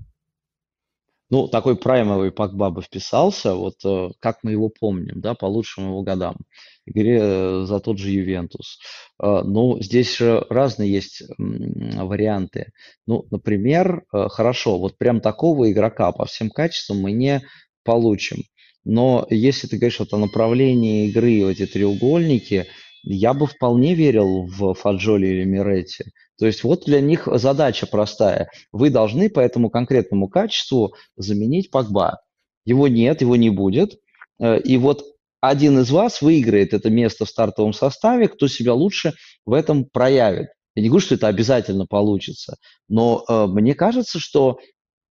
[1.32, 5.86] Ну, такой праймовый Пакба бы вписался, вот э, как мы его помним, да, по лучшим
[5.86, 6.36] его годам,
[6.84, 8.78] игре э, за тот же Ювентус.
[9.18, 12.72] Э, ну, здесь же разные есть варианты.
[13.06, 17.40] Ну, например, хорошо, вот прям такого игрока по всем качествам мы не
[17.82, 18.42] получим.
[18.84, 22.66] Но если ты говоришь вот о направлении игры, в эти треугольники,
[23.04, 26.04] я бы вполне верил в Фаджоли или Миретти.
[26.38, 28.50] То есть вот для них задача простая.
[28.72, 32.20] Вы должны по этому конкретному качеству заменить Погба.
[32.64, 34.00] Его нет, его не будет.
[34.40, 35.04] Э, и вот
[35.40, 39.14] один из вас выиграет это место в стартовом составе, кто себя лучше
[39.44, 40.48] в этом проявит.
[40.74, 42.56] Я не говорю, что это обязательно получится,
[42.88, 44.58] но э, мне кажется, что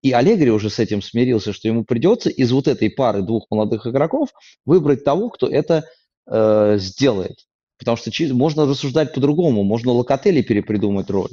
[0.02, 3.86] и Аллегри уже с этим смирился, что ему придется из вот этой пары двух молодых
[3.86, 4.30] игроков
[4.66, 5.86] выбрать того, кто это
[6.28, 7.38] э, сделает.
[7.82, 11.32] Потому что можно рассуждать по-другому, можно Локотели перепридумать роль,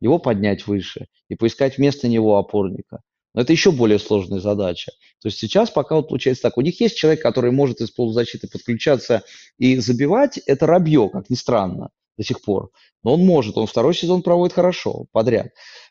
[0.00, 3.00] его поднять выше и поискать вместо него опорника.
[3.34, 4.92] Но это еще более сложная задача.
[5.20, 6.56] То есть сейчас пока вот получается так.
[6.56, 9.24] У них есть человек, который может из полузащиты подключаться
[9.58, 10.38] и забивать.
[10.46, 12.70] Это Рабье, как ни странно, до сих пор.
[13.02, 15.48] Но он может, он второй сезон проводит хорошо, подряд.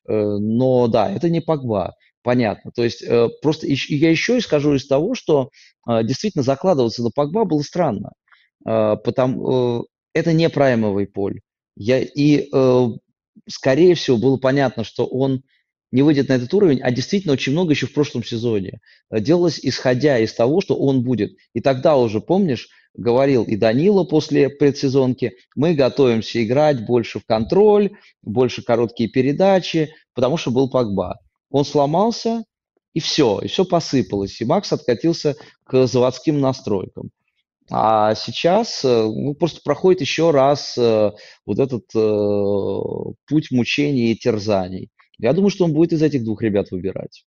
[0.07, 1.95] Э, но да, это не Погба.
[2.23, 2.71] Понятно.
[2.73, 5.49] То есть э, просто я еще и скажу из того, что
[5.85, 8.13] э, действительно закладываться на Погба было странно.
[8.63, 9.85] Потому,
[10.17, 11.41] это не праймовый поль.
[11.75, 12.87] Я, и, э,
[13.47, 15.43] скорее всего, было понятно, что он
[15.91, 18.79] не выйдет на этот уровень, а действительно очень много еще в прошлом сезоне
[19.11, 21.37] делалось, исходя из того, что он будет.
[21.53, 27.91] И тогда уже, помнишь, говорил и Данила после предсезонки, мы готовимся играть больше в контроль,
[28.21, 31.19] больше короткие передачи, потому что был Пакба.
[31.49, 32.43] Он сломался,
[32.93, 34.41] и все, и все посыпалось.
[34.41, 37.11] И Макс откатился к заводским настройкам.
[37.69, 41.11] А сейчас э, ну, просто проходит еще раз э,
[41.45, 44.89] вот этот э, путь мучений и терзаний.
[45.17, 47.25] Я думаю, что он будет из этих двух ребят выбирать.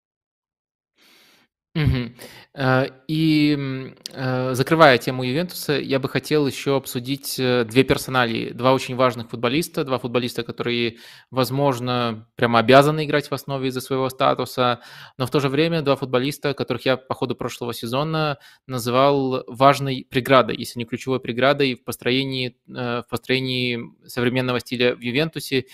[1.78, 2.16] Мгм.
[2.54, 8.72] Э, и э, закрывая тему Ювентуса, я бы хотел еще обсудить э, две персонали, два
[8.72, 10.96] очень важных футболиста, два футболиста, которые,
[11.30, 14.80] возможно, прямо обязаны играть в основе из-за своего статуса,
[15.18, 20.04] но в то же время два футболиста, которых я по ходу прошлого сезона называл важной
[20.10, 25.66] преградой, если не ключевой преградой в построении, в построении современного стиля в Ювентусе.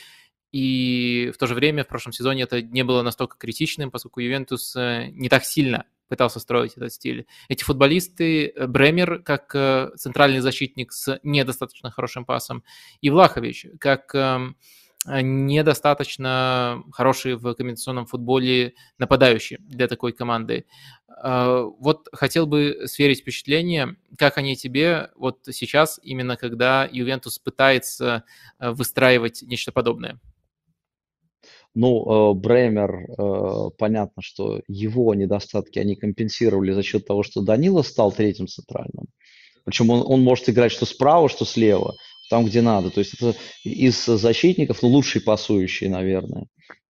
[0.52, 4.76] И в то же время в прошлом сезоне это не было настолько критичным, поскольку Ювентус
[4.76, 7.26] не так сильно пытался строить этот стиль.
[7.48, 12.62] Эти футболисты, э, Бремер как э, центральный защитник с недостаточно хорошим пасом,
[13.00, 14.56] и Влахович как эм,
[15.06, 20.66] недостаточно хороший в комбинационном футболе нападающий для такой команды.
[21.22, 28.24] Э, вот хотел бы сверить впечатление, как они тебе вот сейчас, именно когда Ювентус пытается
[28.58, 30.20] выстраивать нечто подобное.
[31.74, 37.82] Ну, э, Бремер, э, понятно, что его недостатки они компенсировали за счет того, что Данила
[37.82, 39.06] стал третьим центральным.
[39.64, 41.94] Причем он, он может играть что справа, что слева,
[42.30, 42.90] там, где надо.
[42.90, 46.46] То есть это из защитников ну, лучший пасующий, наверное.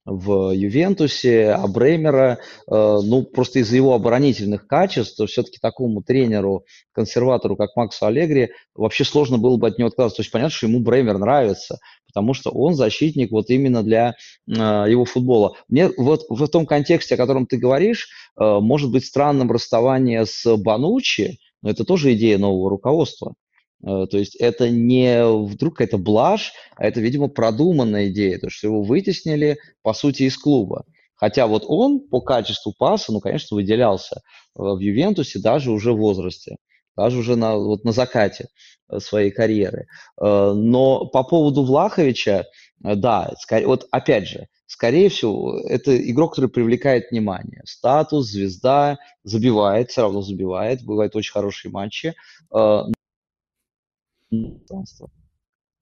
[0.06, 7.56] В Ювентусе, а Бремера, ну, просто из-за его оборонительных качеств, то все-таки такому тренеру, консерватору,
[7.56, 10.18] как Максу Аллегри, вообще сложно было бы от него отказаться.
[10.18, 15.06] То есть понятно, что ему Бремер нравится, потому что он защитник вот именно для его
[15.06, 15.56] футбола.
[15.70, 21.40] Мне вот в том контексте, о котором ты говоришь, может быть странным расставание с Банучи,
[21.62, 23.36] но это тоже идея нового руководства.
[23.86, 28.68] Э, то есть это не вдруг это блажь, а это, видимо, продуманная идея, то, что
[28.68, 30.86] его вытеснили, по сути, из клуба.
[31.16, 34.20] Хотя вот он по качеству паса, ну, конечно, выделялся э,
[34.56, 36.58] в Ювентусе даже уже в возрасте,
[36.96, 38.48] даже уже на, вот на закате
[38.90, 39.88] э, своей карьеры.
[40.20, 42.46] Но по поводу Влаховича,
[42.80, 47.62] да, скорее, вот опять же, скорее всего, это игрок, который привлекает внимание.
[47.66, 52.14] Статус, звезда, забивает, все равно забивает, бывают очень хорошие матчи
[54.42, 55.12] пространство.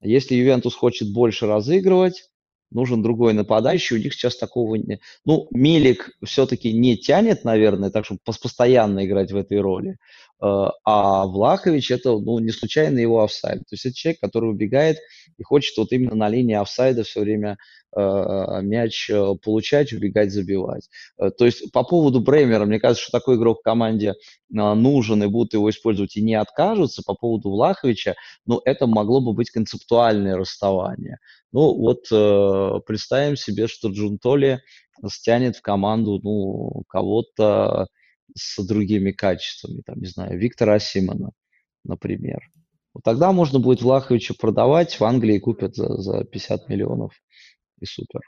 [0.00, 2.30] Если Ювентус хочет больше разыгрывать,
[2.70, 3.96] нужен другой нападающий.
[3.96, 5.00] У них сейчас такого не...
[5.24, 9.98] Ну, Милик все-таки не тянет, наверное, так чтобы постоянно играть в этой роли.
[10.42, 13.60] Э, а Влахович это, ну, не случайно его офсайд.
[13.60, 14.98] То есть это человек, который убегает
[15.38, 17.58] и хочет вот именно на линии офсайда все время
[17.94, 20.88] Э, мяч э, получать, убегать, забивать.
[21.18, 24.14] То есть по поводу Бремера, мне кажется, что такой игрок в команде
[24.48, 27.02] нужен и будут его использовать и не откажутся.
[27.04, 28.14] По поводу Влаховича,
[28.46, 31.18] ну, это могло бы быть концептуальное расставание.
[31.52, 32.04] Ну, вот
[32.86, 34.62] представим себе, что Джунтоли
[35.08, 37.88] стянет в команду, ну, кого-то
[38.34, 41.30] с другими качествами, там, не знаю, Виктора Асимона,
[41.84, 42.40] например.
[42.94, 47.12] Вот тогда можно будет Влаховича продавать, в Англии купят за, за 50 миллионов
[47.80, 48.20] и супер.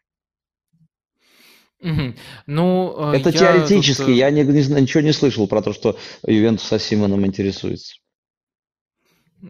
[2.47, 4.11] Ну, э, Это я теоретически, тут...
[4.11, 7.97] Э, я не, не, ничего не слышал про то, что Ювентус Симоном интересуется.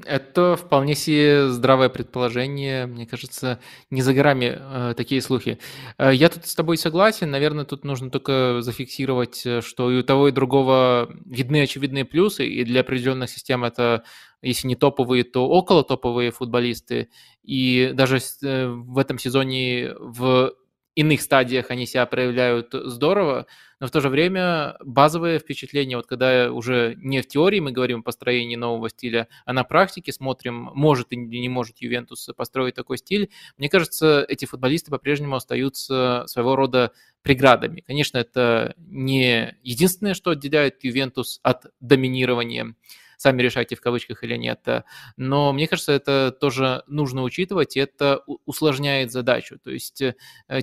[0.07, 2.87] Это вполне себе здравое предположение.
[2.87, 5.59] Мне кажется, не за горами э, такие слухи.
[5.99, 7.31] Э, я тут с тобой согласен.
[7.31, 12.47] Наверное, тут нужно только зафиксировать, э, что и у того, и другого видны очевидные плюсы,
[12.47, 14.05] и для определенных систем это,
[14.43, 17.09] если не топовые, то около топовые футболисты.
[17.45, 20.55] И даже э, в этом сезоне в
[20.95, 23.47] иных стадиях они себя проявляют здорово,
[23.85, 28.01] но в то же время базовое впечатление, вот когда уже не в теории мы говорим
[28.01, 32.97] о построении нового стиля, а на практике смотрим, может и не может Ювентус построить такой
[32.97, 33.29] стиль,
[33.59, 37.83] мне кажется, эти футболисты по-прежнему остаются своего рода преградами.
[37.83, 42.75] Конечно, это не единственное, что отделяет Ювентус от доминирования
[43.19, 44.61] сами решайте в кавычках или нет.
[44.67, 44.83] Э,
[45.17, 49.59] но мне кажется, это тоже нужно учитывать, и это усложняет задачу.
[49.59, 50.15] То есть э,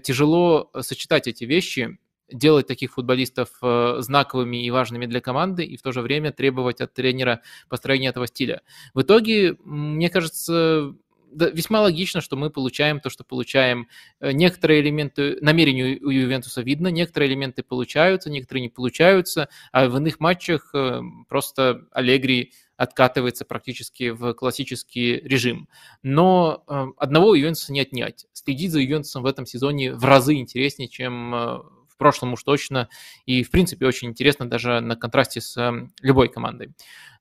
[0.03, 1.97] тяжело сочетать эти вещи,
[2.31, 6.81] делать таких футболистов э, знаковыми и важными для команды, и в то же время требовать
[6.81, 8.61] от тренера построения этого стиля.
[8.93, 10.95] В итоге, мне кажется,
[11.31, 13.87] да, весьма логично, что мы получаем то, что получаем.
[14.19, 19.97] Э, некоторые элементы, намерения у Ювентуса видно, некоторые элементы получаются, некоторые не получаются, а в
[19.97, 25.69] иных матчах э, просто Аллегри откатывается практически в классический режим.
[26.01, 26.63] Но
[26.97, 28.25] одного Ювентуса не отнять.
[28.33, 31.61] Следить за Ювентусом в этом сезоне в разы интереснее, чем
[32.01, 32.89] прошлом уж точно,
[33.27, 35.55] и в принципе очень интересно даже на контрасте с
[36.01, 36.73] любой командой.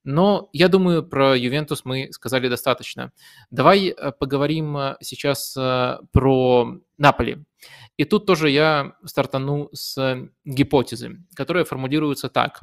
[0.03, 3.12] Но я думаю, про Ювентус мы сказали достаточно.
[3.51, 7.45] Давай э, поговорим э, сейчас э, про Наполи.
[7.99, 12.61] И тут тоже я стартану с гипотезы, которая формулируется так.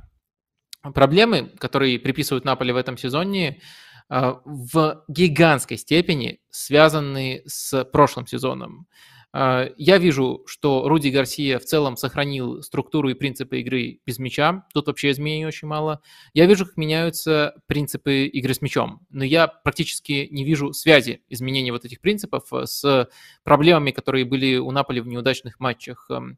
[0.96, 3.62] Проблемы, которые приписывают Наполи в этом сезоне,
[4.10, 8.88] в гигантской степени связаны с прошлым сезоном.
[9.34, 14.66] А, я вижу, что Руди Гарсия в целом сохранил структуру и принципы игры без мяча.
[14.74, 16.02] Тут вообще изменений очень мало.
[16.34, 19.06] Я вижу, как меняются принципы игры с мячом.
[19.10, 23.10] Но я практически не вижу связи изменения вот этих принципов с
[23.44, 26.08] проблемами, которые были у Наполи в неудачных матчах.
[26.10, 26.38] Эм,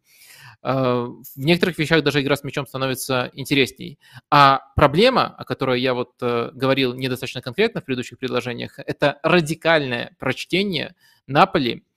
[0.61, 3.99] а, в некоторых вещах даже игра с мячом становится интересней.
[4.31, 10.15] А проблема, о которой я вот э, говорил недостаточно конкретно в предыдущих предложениях, это радикальное
[10.19, 10.95] прочтение
[11.27, 11.88] Наполи Э,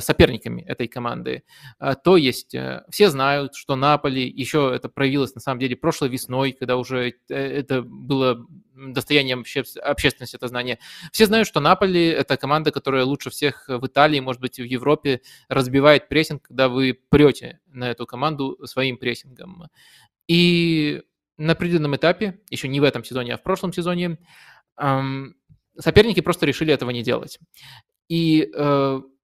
[0.00, 1.42] соперниками этой команды.
[1.80, 6.08] Э, то есть э, все знают, что Наполи, еще это проявилось на самом деле прошлой
[6.08, 9.44] весной, когда уже это было достоянием
[9.82, 10.78] общественности это знание.
[11.12, 15.20] Все знают, что Наполи– это команда, которая лучше всех в Италии, может быть, в Европе
[15.48, 19.64] разбивает прессинг, когда вы прете на эту команду своим прессингом.
[20.28, 21.02] И
[21.36, 24.18] на определенном этапе, еще не в этом сезоне, а в прошлом сезоне,
[25.78, 27.38] соперники просто решили этого не делать.
[28.08, 28.50] И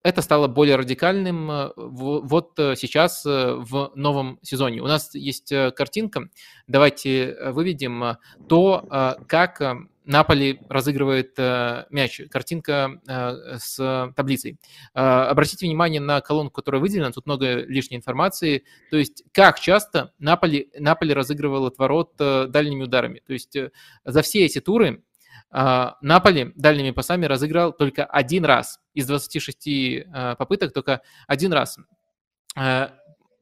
[0.03, 4.81] это стало более радикальным э, вот э, сейчас э, в новом сезоне.
[4.81, 6.29] У нас есть картинка,
[6.67, 8.17] давайте выведем
[8.49, 9.63] то, как
[10.05, 11.37] Наполи разыгрывает
[11.91, 12.23] мяч.
[12.31, 13.01] Картинка
[13.59, 14.59] с таблицей.
[14.95, 17.11] Обратите внимание на колонку, которая выделена.
[17.11, 18.65] Тут много лишней информации.
[18.91, 23.21] То есть как часто Наполи, Наполи разыгрывал от ворот э, дальними ударами.
[23.27, 23.55] То есть
[24.05, 25.03] за все эти туры
[25.51, 28.81] Наполи дальними пасами разыграл только один раз.
[28.93, 31.79] Из 26 э, попыток только один раз.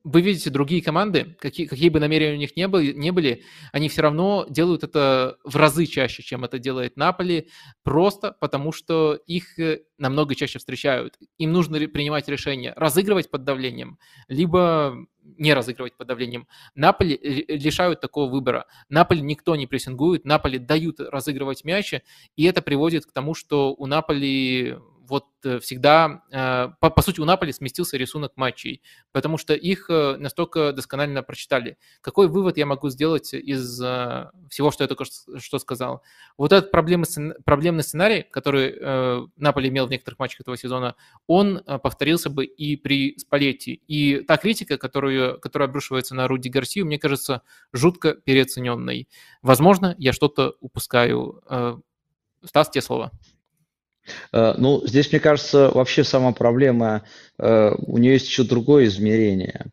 [0.08, 3.42] Вы видите другие команды, какие, какие бы намерения у них не были, не были,
[3.72, 7.48] они все равно делают это в разы чаще, чем это делает Наполи,
[7.82, 11.18] просто потому что их э, намного чаще встречают.
[11.38, 13.98] Им нужно принимать решение, разыгрывать под давлением,
[14.28, 14.94] либо
[15.24, 16.46] не разыгрывать под давлением.
[16.76, 18.66] Наполи лишают такого выбора.
[18.88, 22.02] Наполи никто не прессингует, Наполи дают разыгрывать мячи,
[22.36, 24.76] и это приводит к тому, что у Наполи
[25.08, 28.82] вот э, всегда, э, по, по сути, у Наполи сместился рисунок матчей,
[29.12, 31.78] потому что их э, настолько досконально прочитали.
[32.00, 36.02] Какой вывод я могу сделать из всего, что я только что сказал?
[36.36, 40.96] Вот этот проблемный, проблемный сценарий, который Наполи имел в некоторых матчах этого сезона,
[41.26, 43.82] он повторился бы и при Спалетти.
[43.86, 47.42] И та критика, которую, которая обрушивается на Руди Гарсию, мне кажется,
[47.72, 49.08] жутко переоцененной.
[49.42, 51.42] Возможно, я что-то упускаю.
[52.44, 53.12] Стас, тебе слово.
[54.32, 57.02] Э, ну, здесь, мне кажется, вообще сама проблема,
[57.38, 59.66] э, у нее есть еще другое измерение.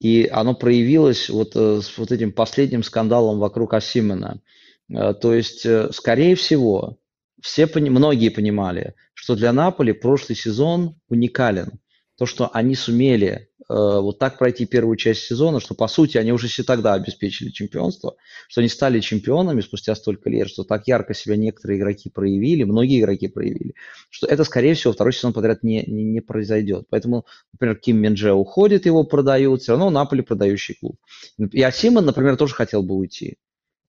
[0.00, 4.40] И оно проявилось вот э, с вот этим последним скандалом вокруг Асимена.
[4.88, 6.98] То есть, скорее всего,
[7.40, 11.80] все, многие понимали, что для Наполи прошлый сезон уникален.
[12.18, 16.48] То, что они сумели вот так пройти первую часть сезона, что по сути они уже
[16.48, 18.16] все тогда обеспечили чемпионство,
[18.48, 23.00] что они стали чемпионами спустя столько лет, что так ярко себя некоторые игроки проявили, многие
[23.00, 23.74] игроки проявили,
[24.10, 26.86] что это, скорее всего, второй сезон подряд не, не, не произойдет.
[26.90, 30.96] Поэтому, например, Ким Минже уходит, его продают, все равно Наполи продающий клуб.
[31.38, 33.38] И Асимон, например, тоже хотел бы уйти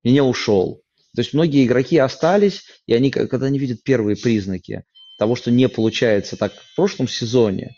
[0.04, 0.84] и не ушел.
[1.16, 4.84] То есть многие игроки остались, и они, когда они видят первые признаки
[5.20, 7.76] того, что не получается так в прошлом сезоне,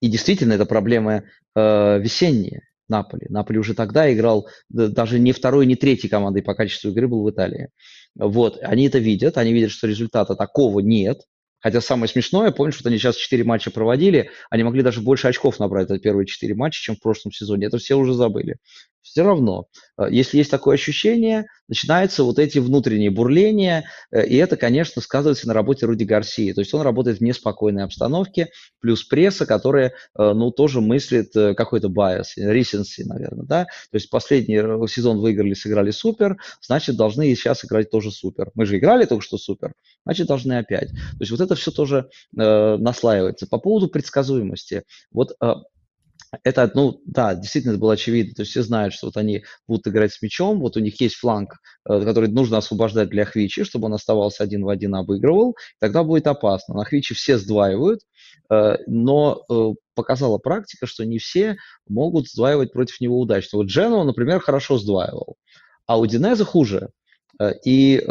[0.00, 1.24] и действительно, это проблема
[1.54, 3.26] э, весенняя Наполи.
[3.28, 7.30] Наполи уже тогда играл даже не второй, не третьей командой по качеству игры был в
[7.30, 7.68] Италии.
[8.14, 11.20] Вот, они это видят, они видят, что результата такого нет,
[11.60, 15.58] Хотя самое смешное, помнишь, что они сейчас 4 матча проводили, они могли даже больше очков
[15.58, 17.66] набрать за первые 4 матча, чем в прошлом сезоне.
[17.66, 18.58] Это все уже забыли
[19.08, 19.66] все равно,
[19.98, 25.48] э, если есть такое ощущение, начинаются вот эти внутренние бурления, э, и это, конечно, сказывается
[25.48, 26.52] на работе Руди Гарсии.
[26.52, 28.50] То есть он работает в неспокойной обстановке,
[28.80, 33.64] плюс пресса, которая, э, ну, тоже мыслит какой-то байс, recency, наверное, да.
[33.64, 38.50] То есть последний сезон выиграли, сыграли супер, значит, должны и сейчас играть тоже супер.
[38.54, 39.72] Мы же играли только что супер,
[40.04, 40.90] значит, должны опять.
[40.90, 43.46] То есть вот это все тоже э, наслаивается.
[43.46, 44.84] По поводу предсказуемости.
[45.10, 45.32] Вот
[46.42, 48.34] это, ну, да, действительно, это было очевидно.
[48.34, 51.16] То есть все знают, что вот они будут играть с мячом, вот у них есть
[51.16, 51.54] фланг,
[51.88, 56.26] э, который нужно освобождать для Хвичи, чтобы он оставался один в один, обыгрывал, тогда будет
[56.26, 56.74] опасно.
[56.74, 58.00] На Хвичи все сдваивают,
[58.50, 61.56] э, но э, показала практика, что не все
[61.88, 63.58] могут сдваивать против него удачно.
[63.58, 65.36] Вот Дженова, например, хорошо сдваивал,
[65.86, 66.90] а у Динеза хуже.
[67.64, 68.04] И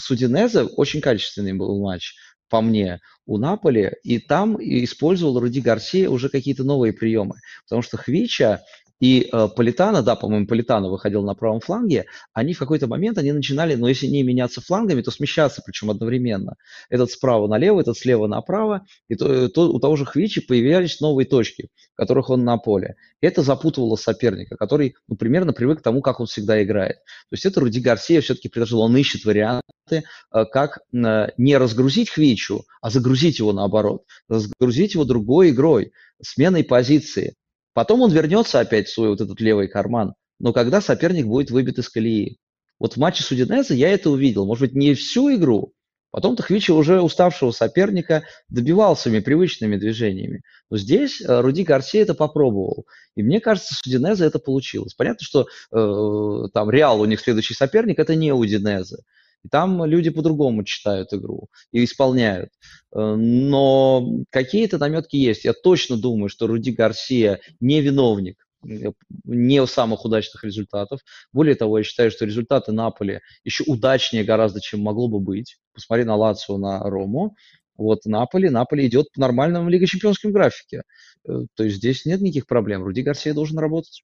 [0.00, 2.14] с Удинезе очень качественный был матч
[2.50, 7.96] по мне, у Наполи, и там использовал Руди Гарсия уже какие-то новые приемы, потому что
[7.96, 8.60] Хвича
[9.00, 13.32] и э, Политана, да, по-моему, Политана выходил на правом фланге, они в какой-то момент, они
[13.32, 16.56] начинали, но если не меняться флангами, то смещаться, причем одновременно.
[16.90, 21.26] Этот справа налево, этот слева направо, и то, то, у того же Хвичи появлялись новые
[21.26, 22.96] точки, в которых он на поле.
[23.22, 26.96] Это запутывало соперника, который, ну, примерно привык к тому, как он всегда играет.
[26.96, 30.02] То есть это Руди Гарсия все-таки предложил, он ищет варианты, э,
[30.44, 35.92] как э, не разгрузить Хвичу, а загрузить его наоборот, разгрузить его другой игрой,
[36.22, 37.36] сменой позиции.
[37.80, 41.78] Потом он вернется опять в свой вот этот левый карман, но когда соперник будет выбит
[41.78, 42.36] из колеи.
[42.78, 44.44] Вот в матче с Удинезе я это увидел.
[44.44, 45.72] Может быть, не всю игру,
[46.10, 50.42] Потом Тахвичи уже уставшего соперника добивал своими привычными движениями.
[50.68, 52.84] Но здесь э, Руди Гарсия это попробовал.
[53.14, 54.92] И мне кажется, с Удинезе это получилось.
[54.92, 58.98] Понятно, что э, там Реал у них следующий соперник, это не Удинезе.
[59.44, 62.50] И там люди по-другому читают игру и исполняют.
[62.94, 65.44] Э, но какие-то наметки есть.
[65.44, 68.92] Я точно думаю, что Руди Гарсия не виновник э,
[69.24, 71.00] не самых удачных результатов.
[71.32, 75.58] Более того, я считаю, что результаты Наполи еще удачнее гораздо, чем могло бы быть.
[75.72, 77.34] Посмотри на Лацио, на Рому.
[77.76, 80.82] Вот Наполи, Наполи идет по нормальному Лига чемпионском графике.
[81.26, 82.84] Э, то есть здесь нет никаких проблем.
[82.84, 84.02] Руди Гарсия должен работать.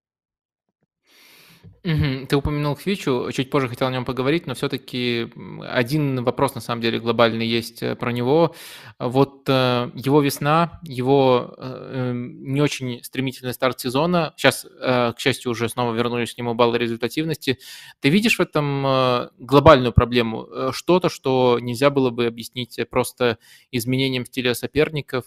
[1.83, 5.29] Ты упомянул Хвичу, чуть позже хотел о нем поговорить, но все-таки
[5.63, 8.55] один вопрос на самом деле глобальный есть э, про него.
[8.99, 15.53] Вот э, его весна, его э, эм, не очень стремительный старт сезона, сейчас, к счастью,
[15.53, 17.59] уже снова вернулись к нему баллы результативности.
[18.01, 20.49] Ты видишь в этом глобальную проблему?
[20.73, 23.39] Что-то, что нельзя было бы объяснить просто
[23.71, 25.25] изменением стиля соперников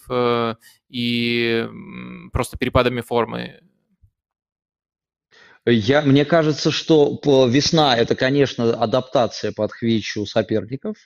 [0.90, 1.68] и
[2.32, 3.62] просто перепадами формы?
[5.66, 10.98] Я, мне кажется, что по- весна– это, конечно, адаптация под хвичу соперников.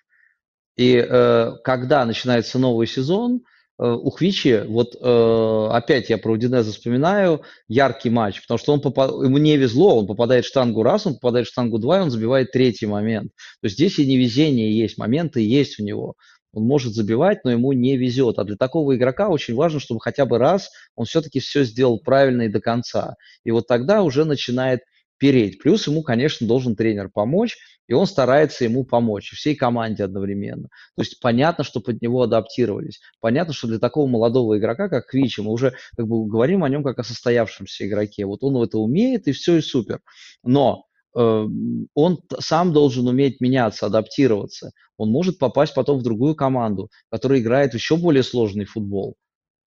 [0.78, 3.42] И э, когда начинается новый сезон,
[3.80, 8.82] э, у Хвичи, вот э, опять я про Удинеза вспоминаю, яркий матч, потому что он
[8.82, 12.02] попа- ему не везло, он попадает в штангу раз, он попадает в штангу два, и
[12.02, 13.32] он забивает третий момент.
[13.62, 16.16] То есть здесь и невезение есть, моменты есть у него.
[16.54, 18.38] Он может забивать, но ему не везет.
[18.40, 22.44] А для такого игрока очень важно, чтобы хотя бы раз он все-таки все сделал правильно
[22.44, 23.16] и до конца.
[23.44, 24.82] И вот тогда уже начинает
[25.18, 25.62] переть.
[25.62, 30.70] Плюс ему, конечно, должен тренер помочь, и он старается ему помочь, всей команде одновременно.
[30.96, 33.00] То есть понятно, что под него адаптировались.
[33.20, 36.84] Понятно, что для такого молодого игрока, как Квичи, мы уже как бы говорим о нем
[36.84, 38.26] как о состоявшемся игроке.
[38.26, 40.02] Вот он это умеет, и все, и супер.
[40.44, 44.72] Но он сам должен уметь меняться, адаптироваться.
[44.98, 49.16] Он может попасть потом в другую команду, которая играет еще более сложный футбол.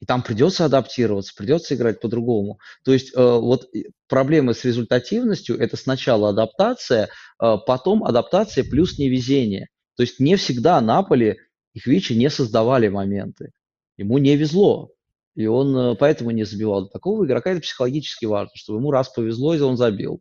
[0.01, 2.59] И там придется адаптироваться, придется играть по-другому.
[2.85, 3.69] То есть э, вот
[4.09, 7.09] проблемы с результативностью– это сначала адаптация,
[7.43, 9.69] э, потом адаптация плюс невезение.
[9.97, 11.39] То есть не всегда Наполи
[11.73, 13.53] и Хвичи не создавали моменты.
[13.97, 14.91] Ему не везло.
[15.35, 16.89] И он э, поэтому не забивал.
[16.89, 20.21] Такого игрока это психологически важно, чтобы ему раз повезло, и он забил.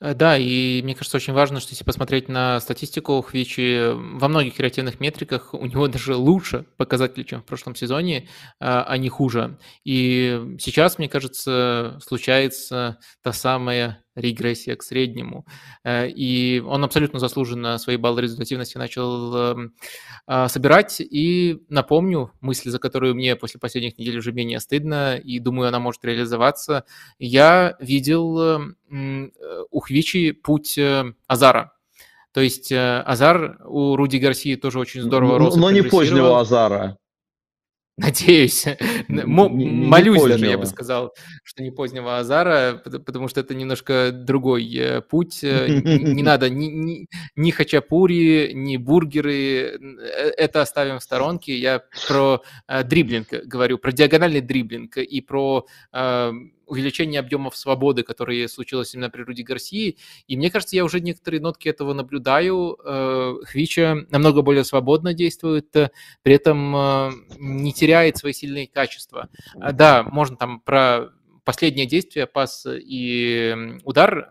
[0.00, 4.54] Э, да, и мне кажется, очень важно, что если посмотреть на статистику Хвичи, во многих
[4.56, 8.28] креативных метриках у него даже лучше показатели, чем в прошлом сезоне,
[8.60, 9.58] а, а не хуже.
[9.84, 15.46] И сейчас, мне кажется, случается та самая регрессия к среднему.
[15.84, 19.74] Э, и он абсолютно заслуженно свои баллы результативности начал эм,
[20.26, 21.00] а, собирать.
[21.00, 25.78] И напомню, мысль, за которую мне после последних недель уже менее стыдно, и думаю, она
[25.78, 26.84] может реализоваться.
[27.18, 31.72] Я видел эм, э, у Хвичи путь э, Азара.
[32.32, 35.56] То есть Азар у Руди Гарсии тоже очень здорово рос.
[35.56, 36.98] Но не позднего Азара.
[37.98, 38.64] Надеюсь.
[39.08, 45.00] Молюсь даже, я бы сказал, что не позднего Азара, потому что это немножко другой э,
[45.00, 45.42] путь.
[45.42, 49.32] Э, не надо ни, хачапури, ни бургеры.
[49.32, 51.58] Э, это оставим в сторонке.
[51.58, 52.42] Я про
[52.84, 55.66] дриблинг говорю, про диагональный дриблинг и про
[56.68, 59.96] увеличение объемов свободы, которые случилось именно при Руди Гарсии.
[60.26, 62.78] И мне кажется, я уже некоторые нотки этого наблюдаю.
[62.84, 65.90] Э, Хвича намного более свободно действует, э,
[66.22, 69.28] при этом э, не теряет свои сильные качества.
[69.54, 71.10] Да, можно там про
[71.48, 74.30] последнее действие, пас и удар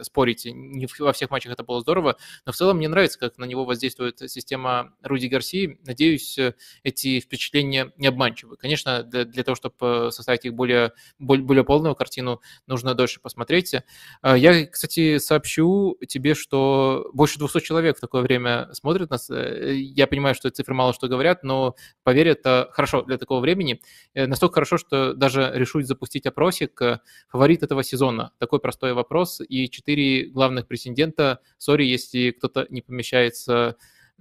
[0.00, 0.46] спорить.
[0.46, 3.66] Не во всех матчах это было здорово, но в целом мне нравится, как на него
[3.66, 5.78] воздействует система Руди Гарси.
[5.84, 6.38] Надеюсь,
[6.82, 8.56] эти впечатления не обманчивы.
[8.56, 13.74] Конечно, для, для того, чтобы составить их более, более, более полную картину, нужно дольше посмотреть.
[14.22, 19.28] А, я, кстати, сообщу тебе, что больше 200 человек в такое время смотрят нас.
[19.28, 23.82] Э, я понимаю, что цифры мало что говорят, но поверь, это хорошо для такого времени.
[24.14, 26.82] Э, настолько хорошо, что даже решусь запустить опрос вопросик.
[26.82, 28.32] Э, фаворит этого сезона?
[28.38, 29.40] Такой простой вопрос.
[29.48, 31.40] И четыре главных претендента.
[31.58, 33.76] Сори, если кто-то не помещается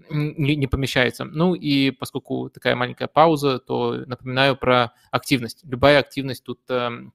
[0.09, 1.23] не, не помещается.
[1.23, 5.63] Ну и поскольку такая маленькая пауза, то напоминаю про активность.
[5.63, 7.13] Любая активность тут эм,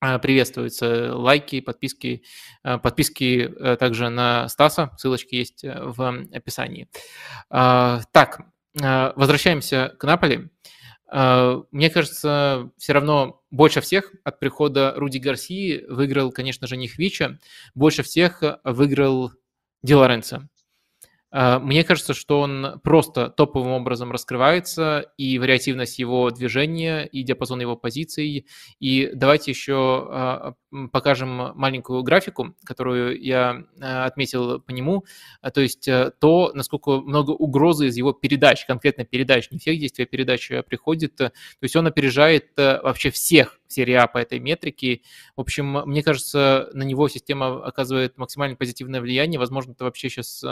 [0.00, 1.16] э, приветствуется.
[1.16, 2.22] Лайки, подписки,
[2.62, 6.88] э, подписки также на Стаса, ссылочки есть в описании.
[7.48, 8.40] Так,
[8.74, 10.48] возвращаемся к Наполи.
[11.14, 16.88] А, мне кажется, все равно больше всех от прихода Руди Гарсии выиграл, конечно же, не
[16.88, 17.38] Хвича,
[17.74, 19.30] больше всех выиграл
[19.82, 20.48] Ди Лоренцо.
[21.30, 27.60] А, мне кажется, что он просто топовым образом раскрывается, и вариативность его движения, и диапазон
[27.60, 28.46] его позиций.
[28.80, 30.54] И давайте еще а,
[30.90, 35.04] покажем маленькую графику, которую я а, отметил по нему.
[35.52, 40.04] То есть э, то, насколько много угрозы из его передач, конкретно передач, не всех действий,
[40.04, 41.16] а передач э, приходит.
[41.16, 45.02] То есть он опережает э, вообще всех А по этой метрике.
[45.36, 49.38] В общем, мне кажется, на него система оказывает максимально позитивное влияние.
[49.38, 50.44] Возможно, это вообще сейчас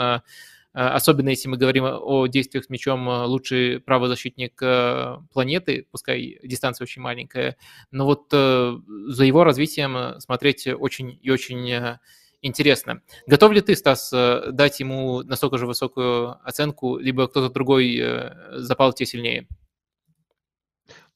[0.73, 6.39] Э, особенно если мы говорим о действиях с мячом, э, лучший правозащитник э, планеты, пускай
[6.43, 7.57] дистанция очень маленькая,
[7.91, 11.97] но вот за его развитием смотреть очень и очень
[12.41, 13.01] интересно.
[13.27, 18.03] Готов ли ты, Стас, дать ему настолько же высокую оценку, либо кто-то другой
[18.51, 19.47] запал тебе сильнее?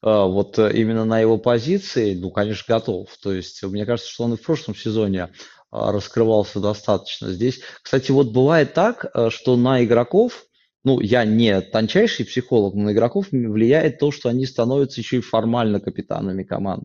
[0.02, 3.08] А, вот именно на его позиции, ну, конечно, готов.
[3.18, 5.30] То есть мне кажется, что он и в прошлом сезоне
[5.72, 7.32] раскрывался достаточно.
[7.32, 10.44] Здесь, кстати, вот бывает так, что на игроков,
[10.84, 15.20] ну, я не тончайший психолог, но на игроков влияет то, что они становятся еще и
[15.20, 16.84] формально капитанами команд.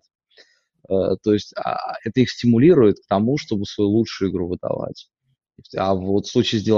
[1.24, 5.08] То есть а, это их стимулирует к тому, чтобы свою лучшую игру выдавать.
[5.78, 6.72] А вот в случае с Ди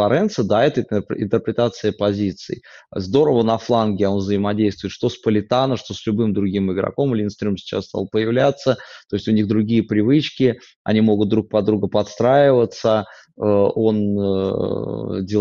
[0.44, 0.82] да, это
[1.16, 2.64] интерпретация позиций.
[2.94, 7.16] Здорово на фланге он взаимодействует что с Политано, что с любым другим игроком.
[7.16, 8.78] Линстрем сейчас стал появляться,
[9.10, 13.06] то есть у них другие привычки, они могут друг под друга подстраиваться.
[13.36, 15.36] Э, он, э, Ди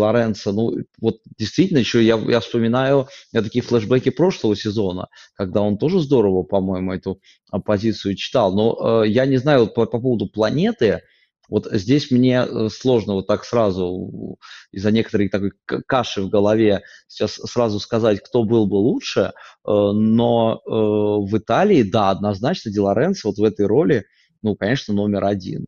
[0.51, 5.99] ну, вот действительно, еще я, я вспоминаю я такие флешбеки прошлого сезона, когда он тоже
[5.99, 7.21] здорово, по-моему, эту
[7.65, 8.53] позицию читал.
[8.55, 11.01] Но э, я не знаю по, по поводу планеты,
[11.49, 14.37] вот здесь мне сложно вот так сразу
[14.71, 15.51] из-за некоторой такой
[15.85, 19.33] каши в голове сейчас сразу сказать, кто был бы лучше,
[19.65, 24.05] но в Италии, да, однозначно Ди Лоренцо вот в этой роли,
[24.41, 25.65] ну, конечно, номер один.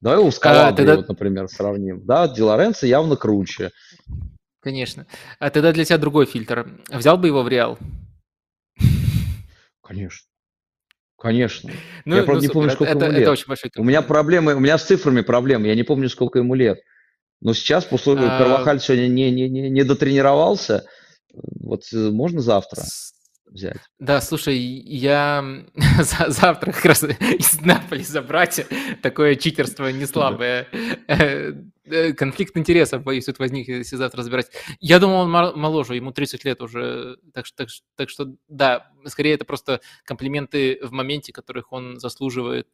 [0.00, 0.96] Давай его с Калабрией, а, тогда...
[0.96, 2.04] вот, например, сравним.
[2.06, 3.70] Да, Ди Лоренцо явно круче.
[4.60, 5.06] Конечно.
[5.38, 6.68] А тогда для тебя другой фильтр.
[6.90, 7.78] Взял бы его в Реал?
[9.82, 10.26] Конечно.
[11.18, 11.70] Конечно.
[12.06, 13.22] Ну, я, правда, ну, не помню, сколько это, ему лет.
[13.22, 16.38] Это очень большой у меня проблемы, у меня с цифрами проблемы, я не помню, сколько
[16.38, 16.80] ему лет.
[17.42, 18.38] Но сейчас, после а...
[18.38, 20.86] Карвахаль сегодня не, не, не, не дотренировался,
[21.32, 22.84] вот э, можно завтра
[23.50, 23.78] взять.
[23.98, 25.64] Да, слушай, я
[26.28, 28.66] завтра как раз из Наполи забрать
[29.02, 30.68] такое читерство не слабое.
[31.08, 31.52] Э,
[31.84, 34.50] э, конфликт интересов, боюсь, тут возник, если завтра забирать.
[34.80, 39.34] Я думал, он моложе, ему 30 лет уже, так что, так, так что да, скорее
[39.34, 42.68] это просто комплименты в моменте, которых он заслуживает,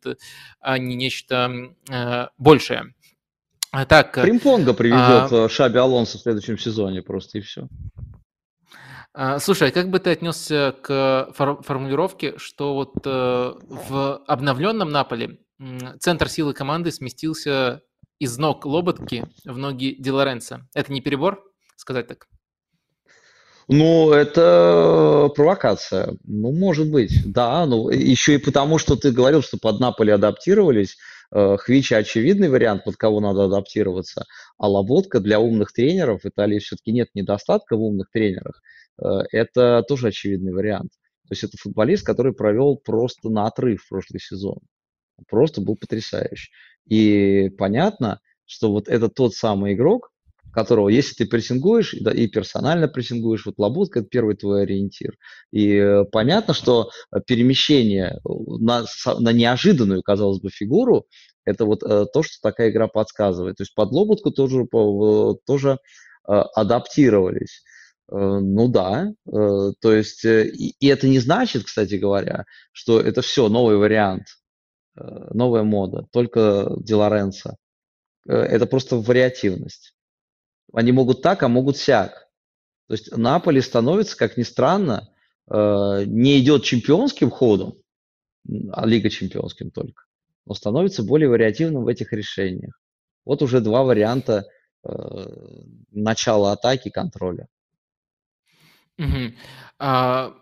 [0.61, 2.95] а не нечто э, большее.
[3.89, 5.49] Так, Примпонга приведет а...
[5.51, 7.69] Шаби Алонсо в следующем сезоне просто и все.
[9.19, 15.39] А, слушай, а как бы ты отнесся к формулировке, что вот э, в обновленном Наполе
[16.01, 17.81] центр силы команды сместился
[18.19, 21.43] из ног Лоботки в ноги Ди Это не перебор,
[21.77, 22.27] сказать так?
[23.69, 26.19] Ну, это провокация.
[26.25, 27.65] Ну, может быть, да.
[27.65, 30.99] Ну, еще и потому, что ты говорил, что под Наполи адаптировались.
[31.35, 34.27] Э, Хвича очевидный вариант, под кого надо адаптироваться.
[34.59, 38.61] А Лоботка для умных тренеров, в Италии все-таки нет недостатка в умных тренерах.
[39.03, 40.93] Э, это тоже очевидный вариант.
[41.29, 44.59] То есть это футболист, который провел просто на отрыв прошлый сезон.
[45.29, 46.51] Просто был потрясающий.
[46.89, 50.13] И понятно, что вот это тот самый игрок,
[50.53, 55.17] которого, если ты прессингуешь да, и персонально прессингуешь, вот Лабутка– это первый твой ориентир.
[55.51, 56.91] И э, понятно, что
[57.27, 58.85] перемещение на,
[59.19, 61.07] на неожиданную, казалось бы, фигуру–
[61.45, 63.57] это вот э, то, что такая игра подсказывает.
[63.57, 64.67] То есть под Лоботку тоже,
[65.45, 65.79] тоже
[66.25, 67.63] адаптировались.
[68.09, 73.23] Э, ну да, э, то есть, э, и, это не значит, кстати говоря, что это
[73.23, 74.27] все новый вариант,
[74.95, 77.57] новая мода, только Дилоренцо.
[78.25, 79.95] Это просто вариативность.
[80.73, 82.29] Они могут так, а могут сяк.
[82.89, 85.13] То есть Наполи становится, как ни странно,
[85.49, 87.75] не идет чемпионским ходом,
[88.73, 90.05] а Лига чемпионским только,
[90.47, 92.81] но становится более вариативным в этих решениях.
[93.27, 94.47] Вот уже два варианта
[95.91, 97.49] начала атаки контроля.
[98.99, 99.35] Мгм.
[99.79, 100.35] А,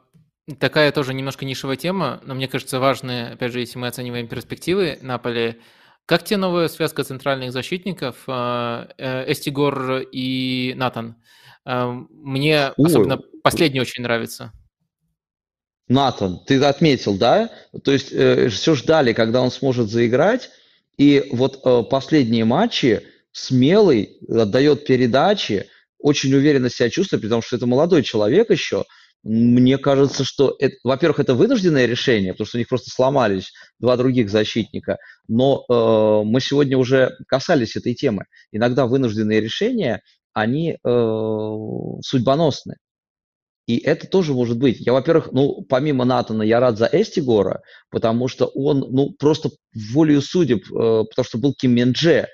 [0.59, 4.99] такая тоже немножко нишевая тема, но мне кажется важная, опять же, если мы оцениваем перспективы
[5.03, 5.61] Наполи.
[6.07, 11.17] Как тебе новая связка центральных защитников а, э, Эстигор и Натан?
[11.65, 14.53] А, мне особенно последний очень нравится.
[15.89, 17.51] Натан, ты отметил, да?
[17.83, 20.51] То есть э, все ждали, когда он сможет заиграть,
[20.97, 23.03] и вот э, последние матчи
[23.33, 25.69] смелый, отдает передачи,
[26.05, 28.85] очень уверенно себя чувствует, потому что это молодой человек еще.
[29.23, 33.97] Мне кажется, что, это, во-первых, это вынужденное решение, потому что у них просто сломались два
[33.97, 34.99] других защитника.
[35.29, 38.27] Но э, мы сегодня уже касались этой темы.
[38.53, 40.03] Иногда вынужденные решения,
[40.35, 40.77] они э,
[42.03, 42.75] судьбоносны.
[43.67, 44.81] И это тоже может быть.
[44.81, 49.49] Я, во-первых, ну, помимо Натана, я рад за Эстигора, потому что он, ну, просто
[49.95, 52.29] волею судеб, э, потому что был Ким Миндже,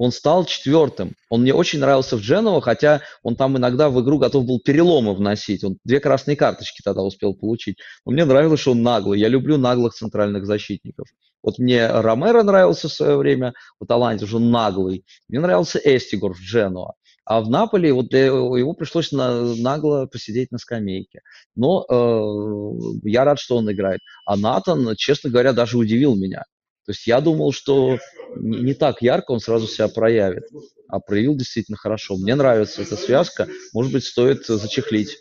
[0.00, 1.14] он стал четвертым.
[1.28, 5.14] Он мне очень нравился в Дженово, хотя он там иногда в игру готов был переломы
[5.14, 5.62] вносить.
[5.62, 7.76] Он две красные карточки тогда успел получить.
[8.06, 9.20] Но мне нравилось, что он наглый.
[9.20, 11.06] Я люблю наглых центральных защитников.
[11.42, 15.04] Вот мне Ромеро нравился в свое время в Аталанте, уже наглый.
[15.28, 16.94] Мне нравился Эстигор в Дженоа.
[17.26, 21.20] А в Наполе вот для его пришлось на, нагло посидеть на скамейке.
[21.54, 24.00] Но э, я рад, что он играет.
[24.24, 26.44] А Натан, честно говоря, даже удивил меня.
[26.86, 27.98] То есть я думал, что
[28.36, 30.44] не, так ярко он сразу себя проявит,
[30.88, 32.16] а проявил действительно хорошо.
[32.16, 35.18] Мне нравится эта связка, может быть, стоит зачехлить.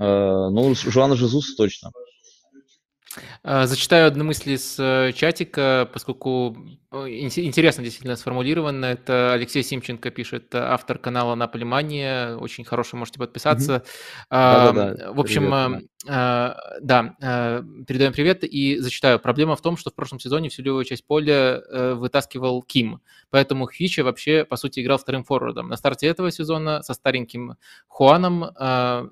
[0.00, 1.90] Э, ну, Жуана Жезус точно.
[3.42, 6.56] А, зачитаю одну мысль из э, чатика, поскольку
[6.92, 8.84] Интересно действительно сформулировано.
[8.84, 12.36] Это Алексей Симченко пишет, автор канала Наполи Мания.
[12.36, 13.84] Очень хороший, можете подписаться.
[14.28, 19.20] В общем, Привет, а, да, а, передаем привет и зачитаю.
[19.20, 23.66] Проблема в том, что в прошлом сезоне всю левую часть поля э, вытаскивал Ким, поэтому
[23.66, 25.68] Хвича вообще, по сути, играл вторым форвардом.
[25.68, 27.56] На старте этого сезона со стареньким
[27.86, 28.46] Хуаном,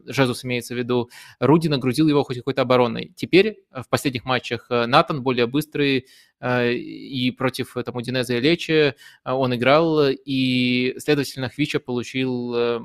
[0.06, 1.10] Жезус имеется в виду,
[1.40, 3.12] Руди нагрузил его хоть какой-то обороной.
[3.16, 6.06] Теперь в последних матчах э, Натан более быстрый,
[6.42, 8.94] и против там, Удинеза и Лечи
[9.24, 12.80] он играл, и, следовательно, Хвича получил э,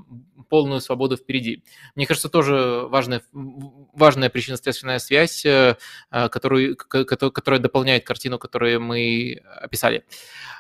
[0.50, 1.64] полную свободу впереди.
[1.96, 5.76] Мне кажется, тоже важная, важная причинно-следственная связь, э,
[6.10, 10.06] которую, которая дополняет картину, которую мы описали.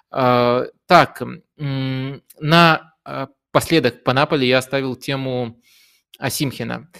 [0.09, 1.23] Так,
[1.57, 2.93] на
[3.51, 5.59] последок по Наполе я оставил тему
[6.19, 6.75] Асимхина.
[6.75, 6.99] А,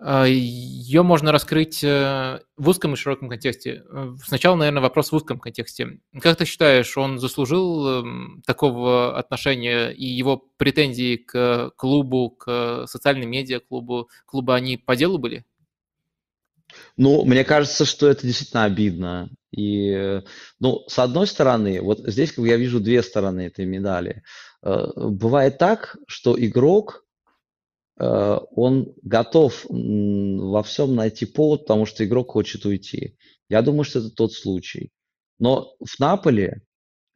[0.00, 3.82] Ее можно раскрыть э, в узком и широком контексте.
[3.90, 5.98] Э, сначала, наверное, вопрос в узком контексте.
[6.20, 13.28] Как ты считаешь, он заслужил эм, такого отношения, и его претензии к клубу, к социальным
[13.28, 15.44] медиа клубу, клуба, они по делу были?
[16.96, 19.30] Ну, мне кажется, что это действительно обидно.
[19.50, 20.22] И,
[20.60, 24.22] ну, с одной стороны, вот здесь как я вижу две стороны этой медали.
[24.62, 27.07] Э, бывает так, что игрок Э,
[28.00, 33.16] он готов во всем найти повод, потому что игрок хочет уйти.
[33.48, 34.90] Я думаю, что это тот случай.
[35.38, 36.62] Но в Наполе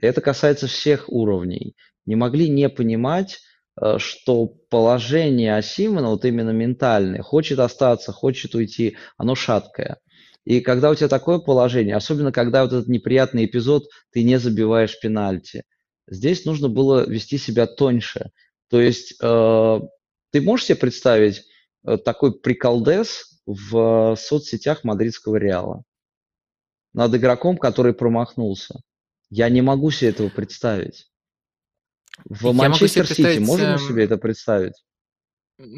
[0.01, 1.77] это касается всех уровней.
[2.07, 3.39] Не могли не понимать,
[3.81, 9.99] э, что положение Асимона, вот именно ментальное, хочет остаться, хочет уйти, оно шаткое.
[10.45, 14.99] И когда у тебя такое положение, особенно когда вот этот неприятный эпизод, ты не забиваешь
[14.99, 15.63] пенальти,
[16.09, 18.31] здесь нужно было вести себя тоньше.
[18.69, 19.81] То есть э,
[20.33, 21.45] ты можешь себе представить
[21.85, 25.85] э, такой приколдес в соцсетях мадридского Реала
[26.95, 28.81] над игроком, который промахнулся?
[29.31, 31.11] Я не могу себе этого представить.
[32.25, 34.75] В Манчестер Сити можем мы себе это представить?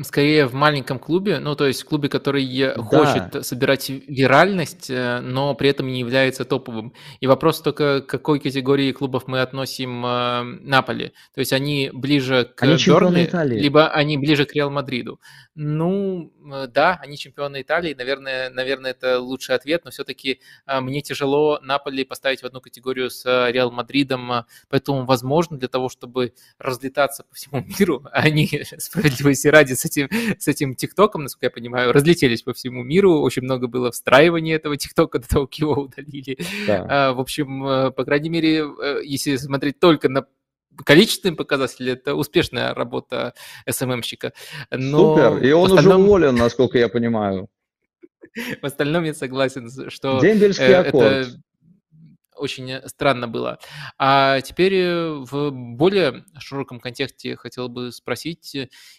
[0.03, 2.75] Скорее в маленьком клубе, ну то есть в клубе, который да.
[2.83, 6.95] хочет собирать виральность, э, но при этом не является топовым.
[7.21, 11.13] И вопрос только, к какой категории клубов мы относим э, Наполи.
[11.35, 15.21] То есть они ближе к они Бернли, либо они ближе к Реал Мадриду.
[15.55, 21.01] Ну, э, да, они чемпионы Италии, наверное, наверное, это лучший ответ, но все-таки э, мне
[21.01, 26.35] тяжело Наполи поставить в одну категорию с э, Реал Мадридом, поэтому, возможно, для того, чтобы
[26.59, 28.49] разлетаться по всему миру, они,
[28.79, 33.43] справедливости ради, с этим, с этим ТикТоком, насколько я понимаю, разлетелись по всему миру, очень
[33.43, 36.39] много было встраивания этого ТикТока до того, как его удалили.
[36.67, 37.13] Да.
[37.13, 38.65] В общем, по крайней мере,
[39.05, 40.27] если смотреть только на
[40.85, 43.35] количественный показатель, это успешная работа
[43.69, 44.33] СММщика.
[44.71, 46.01] Но Супер, и он остальном...
[46.01, 47.49] уже уволен, насколько я понимаю.
[48.61, 51.07] В остальном я согласен, что Дембельский э, аккорд.
[51.07, 51.31] это
[52.37, 53.59] очень странно было.
[53.99, 58.57] А теперь э, в более широком контексте хотел бы спросить,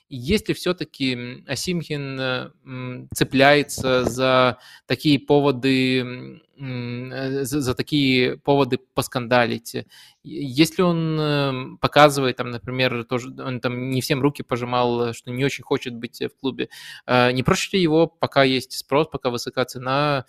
[0.09, 4.57] есть ли все-таки Асимхин цепляется за
[4.87, 9.75] такие поводы Э, за, за такие поводы поскандалить.
[10.23, 15.45] Если он эм, показывает, там, например, тоже он там не всем руки пожимал, что не
[15.45, 16.69] очень хочет быть в клубе,
[17.05, 20.25] э, не проще ли его, пока есть спрос, пока высока цена,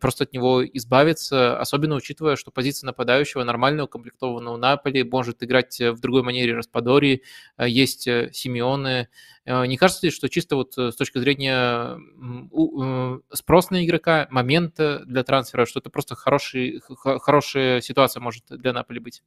[0.00, 5.80] просто от него избавиться, особенно учитывая, что позиция нападающего нормально укомплектована у Наполи, может играть
[5.80, 7.22] в другой манере Распадори,
[7.56, 9.08] э, есть Симеоны,
[9.41, 14.28] Э, не кажется ли, что чисто вот э, с точки зрения э, спрос на игрока,
[14.30, 19.22] момента для трансфера, что это просто хороший, хорошая ситуация может для Наполи быть?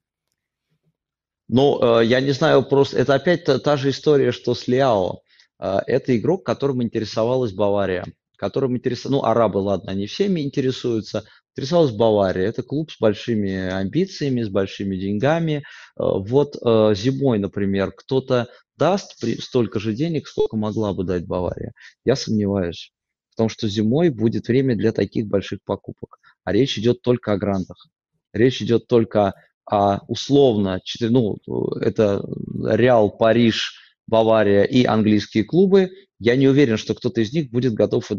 [1.48, 5.22] Ну, я не знаю, просто это опять та, та же история, что с Лиао.
[5.60, 8.06] Это игрок, которым интересовалась Бавария,
[8.36, 11.24] которым интересовалась, ну, арабы, ладно, они всеми интересуются,
[11.56, 12.48] интересовалась Бавария.
[12.48, 15.64] Это клуб с большими амбициями, с большими деньгами.
[15.96, 21.72] Вот зимой, например, кто-то даст столько же денег, сколько могла бы дать Бавария.
[22.04, 22.92] Я сомневаюсь.
[23.30, 26.20] В том, что зимой будет время для таких больших покупок.
[26.44, 27.88] А речь идет только о грантах.
[28.34, 29.34] Речь идет только
[29.66, 31.38] о условно, ну,
[31.80, 32.22] это
[32.66, 38.12] Реал, Париж, Бавария и английские клубы, я не уверен, что кто-то из них будет готов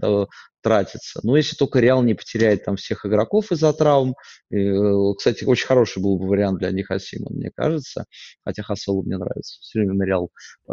[0.66, 1.20] тратиться.
[1.22, 4.16] Но если только Реал не потеряет там всех игроков из-за травм.
[4.50, 8.06] И, э, кстати, очень хороший был бы вариант для них Асимон, мне кажется.
[8.44, 9.60] Хотя Хасселу мне нравится.
[9.60, 10.30] Все время на Реал
[10.68, 10.72] э,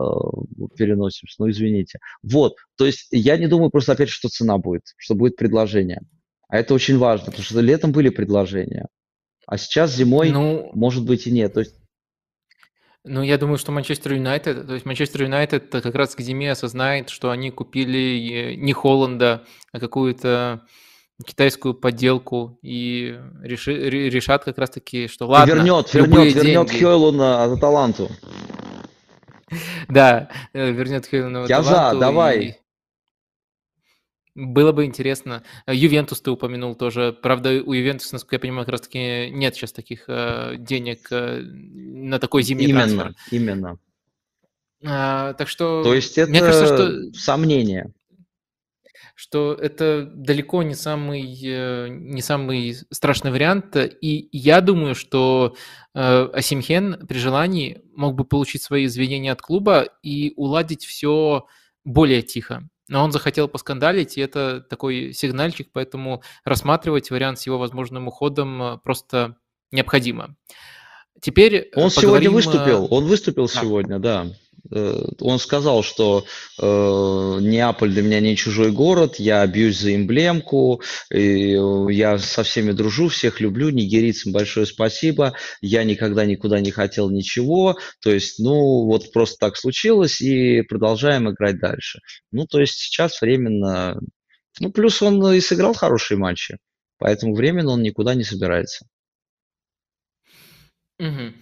[0.76, 1.36] переносимся.
[1.38, 2.00] Ну, извините.
[2.24, 2.56] Вот.
[2.76, 6.02] То есть я не думаю просто опять, что цена будет, что будет предложение.
[6.48, 8.88] А это очень важно, потому что летом были предложения.
[9.46, 11.54] А сейчас зимой, ну, может быть, и нет.
[11.54, 11.76] То есть
[13.06, 17.10] ну, я думаю, что Манчестер Юнайтед, то есть Манчестер Юнайтед как раз к зиме осознает,
[17.10, 20.62] что они купили не Холланда, а какую-то
[21.26, 28.10] китайскую подделку и реши, решат как раз-таки, что ладно, и вернет, вернет, вернет Хейлуна Аталанту.
[29.88, 32.58] Да, э, вернет Хейлуна от Я за, давай.
[34.36, 35.44] Было бы интересно.
[35.68, 37.16] Ювентус ты упомянул тоже.
[37.22, 42.18] Правда, у Ювентуса, насколько я понимаю, как раз-таки нет сейчас таких э, денег э, на
[42.20, 43.16] такой зимний именно, трансфер.
[43.32, 43.78] Именно,
[44.86, 45.84] а, так что...
[45.84, 47.14] То есть это мне кажется, что...
[47.14, 47.94] сомнение
[49.16, 53.76] что это далеко не самый, э, не самый страшный вариант.
[54.02, 55.56] И я думаю, что
[55.94, 61.46] э, Асимхен при желании мог бы получить свои извинения от клуба и уладить все
[61.86, 62.68] более тихо.
[62.90, 68.62] Но он захотел поскандалить, и это такой сигнальчик, поэтому рассматривать вариант с его возможным уходом
[68.62, 69.38] э, просто
[69.72, 70.36] необходимо.
[71.22, 71.94] Теперь он поговорим...
[71.94, 73.62] сегодня выступил, он выступил да.
[73.62, 74.28] сегодня, да.
[74.72, 76.26] Э, он сказал, что
[76.60, 76.64] э,
[77.42, 80.82] Неаполь для меня не чужой город, я бьюсь за эмблемку,
[81.12, 86.72] и э, я со всеми дружу, всех люблю, нигерийцам большое спасибо, я никогда никуда не
[86.72, 92.00] хотел ничего, то есть, ну, вот просто так случилось, и продолжаем играть дальше.
[92.32, 94.00] Ну, то есть сейчас временно,
[94.60, 96.58] ну, плюс он и сыграл хорошие матчи,
[96.98, 98.86] поэтому временно он никуда не собирается.
[101.00, 101.34] Угу.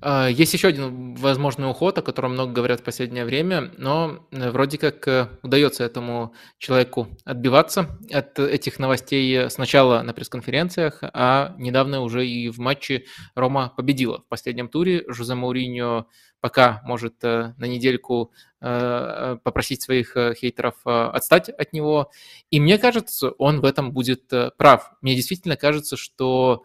[0.00, 4.50] А, есть еще один возможный уход, о котором много говорят в последнее время, но э,
[4.50, 12.00] вроде как э, удается этому человеку отбиваться от этих новостей сначала на пресс-конференциях, а недавно
[12.00, 13.04] уже и в матче
[13.34, 15.04] Рома победила в последнем туре.
[15.08, 16.06] Жозе Мауриньо
[16.40, 22.10] пока может э, на недельку попросить своих хейтеров отстать от него.
[22.50, 24.92] И мне кажется, он в этом будет прав.
[25.00, 26.64] Мне действительно кажется, что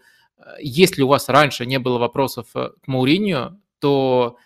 [0.60, 4.38] если у вас раньше не было вопросов э, к Мауринию, то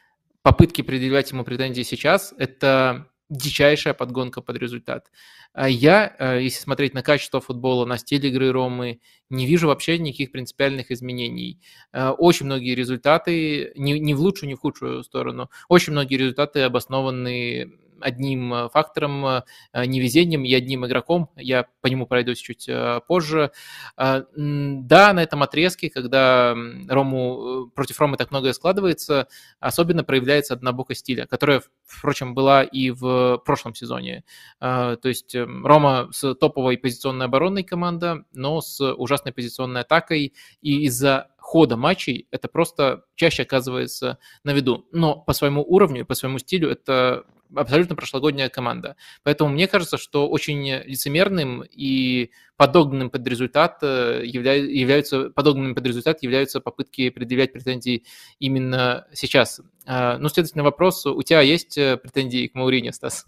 [0.41, 5.11] попытки предъявлять ему претензии сейчас– это дичайшая подгонка под результат.
[5.53, 9.97] А я, э, если смотреть на качество футбола, на стиль игры Ромы, не вижу вообще
[9.97, 11.59] никаких принципиальных изменений.
[11.91, 17.71] Э, очень многие результаты, не, в лучшую, не в худшую сторону, очень многие результаты обоснованы
[18.01, 19.43] одним э, фактором, э,
[19.85, 21.29] невезением и одним игроком.
[21.35, 23.51] Я по нему пройдусь чуть э, позже.
[23.97, 26.55] Да, на этом отрезке, когда
[26.87, 29.27] Рому, против Ромы так многое складывается,
[29.59, 34.23] особенно проявляется однобокость стиля, которая, впрочем, была и в прошлом сезоне.
[34.59, 41.31] То есть Рома с топовой позиционной оборонной командой, но с ужасной позиционной атакой, и из-за
[41.37, 44.85] хода матчей это просто чаще оказывается на виду.
[44.91, 48.95] Но по своему уровню и по своему стилю это абсолютно прошлогодняя команда.
[49.23, 56.21] Поэтому мне кажется, что очень лицемерным и подогнанным под результат э, являются, подогнанным под результат
[56.23, 58.03] являются попытки предъявлять претензии
[58.39, 59.61] именно сейчас.
[59.85, 63.25] А, ну, следовательно, вопрос, у тебя есть э, претензии к Маурине, Стас?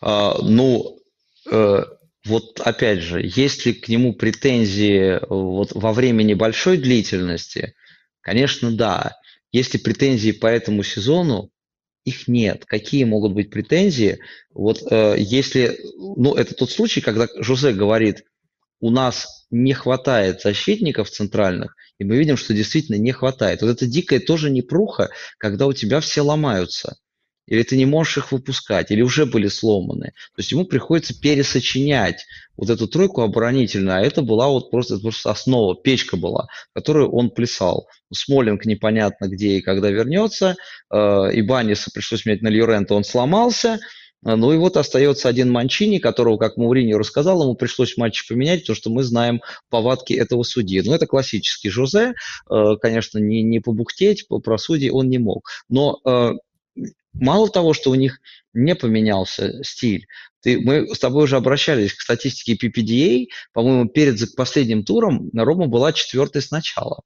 [0.00, 0.98] А, ну,
[1.50, 1.84] э,
[2.24, 7.74] вот опять же, есть ли к нему претензии вот во времени большой длительности?
[8.20, 9.16] Конечно, да.
[9.52, 11.50] Есть ли претензии по этому сезону?
[12.04, 12.64] Их нет.
[12.66, 14.20] Какие могут быть претензии?
[14.52, 18.24] Вот э, если, ну, это тот случай, когда Жозе говорит,
[18.80, 23.62] у нас не хватает защитников центральных, и мы видим, что действительно не хватает.
[23.62, 26.96] Вот это дикая тоже непруха, когда у тебя все ломаются
[27.46, 30.12] или ты не можешь их выпускать, или уже были сломаны.
[30.34, 32.24] То есть ему приходится пересочинять
[32.56, 37.30] вот эту тройку оборонительную, а это была вот просто, просто основа, печка была, которую он
[37.30, 37.88] плясал.
[38.12, 40.56] Смолинг непонятно где и когда вернется,
[40.90, 43.80] э, и Баниса пришлось менять на Льюрента, он сломался,
[44.24, 48.60] ну и вот остается один Манчини, которого, как Мауриньо рассказал, ему пришлось в матче поменять,
[48.60, 50.80] потому что мы знаем повадки этого судьи.
[50.82, 52.14] Ну, это классический Жозе,
[52.50, 55.46] э, конечно, не, не побухтеть, про судьи он не мог.
[55.68, 56.32] Но э,
[57.14, 58.20] мало того, что у них
[58.52, 60.06] не поменялся стиль,
[60.40, 65.66] ты, мы с тобой уже обращались к статистике PPDA, по-моему, перед последним туром на Рома
[65.66, 67.00] была четвертой сначала.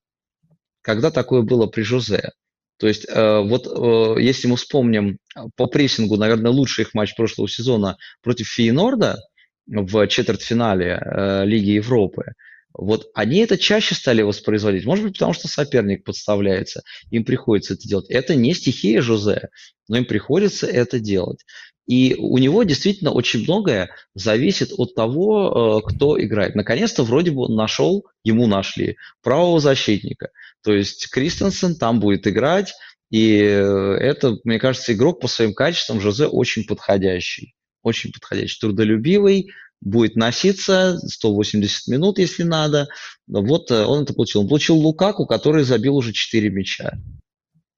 [0.82, 2.32] Когда такое было при Жозе?
[2.78, 5.18] То есть э, вот э, если мы вспомним
[5.56, 9.18] по прессингу, наверное, лучший их матч прошлого сезона против Фейнорда
[9.66, 12.32] в четвертьфинале э, Лиги Европы,
[12.72, 14.84] вот они это чаще стали воспроизводить.
[14.84, 18.08] Может быть, потому что соперник подставляется, им приходится это делать.
[18.08, 19.48] Это не стихия Жозе,
[19.88, 21.44] но им приходится это делать.
[21.86, 26.54] И у него действительно очень многое зависит от того, э, кто играет.
[26.54, 30.28] Наконец-то вроде бы он нашел, ему нашли правого защитника.
[30.62, 32.74] То есть Кристенсен там будет играть,
[33.10, 37.54] и это, мне кажется, игрок по своим качествам Жозе очень подходящий.
[37.82, 39.50] Очень подходящий, трудолюбивый,
[39.80, 42.88] будет носиться 180 минут, если надо.
[43.26, 44.42] Вот э, он это получил.
[44.42, 46.98] Он получил Лукаку, который забил уже 4 мяча.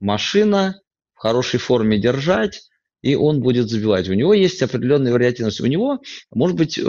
[0.00, 0.80] Машина
[1.14, 2.62] в хорошей форме держать.
[3.02, 4.08] и он будет забивать.
[4.10, 5.60] У него есть определенная вариативность.
[5.60, 6.00] У него,
[6.30, 6.82] может быть, э,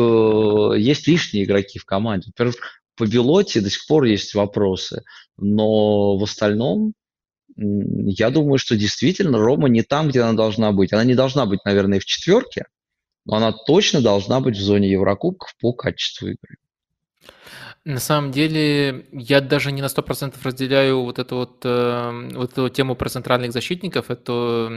[0.78, 2.28] есть лишние игроки в команде.
[2.28, 2.58] Во-первых,
[2.98, 5.04] по Белоте до сих пор есть вопросы,
[5.38, 6.94] но в остальном
[7.56, 10.94] я думаю, что действительно Рома не там, где она должна быть.
[10.94, 12.66] Она не должна быть, наверное, в четверке,
[13.26, 16.57] но она точно должна быть в зоне Еврокубков по качеству игры.
[17.84, 22.69] На самом деле, я даже не на 100% разделяю вот эту вот, э, вот эту
[22.69, 24.69] тему про центральных защитников, это,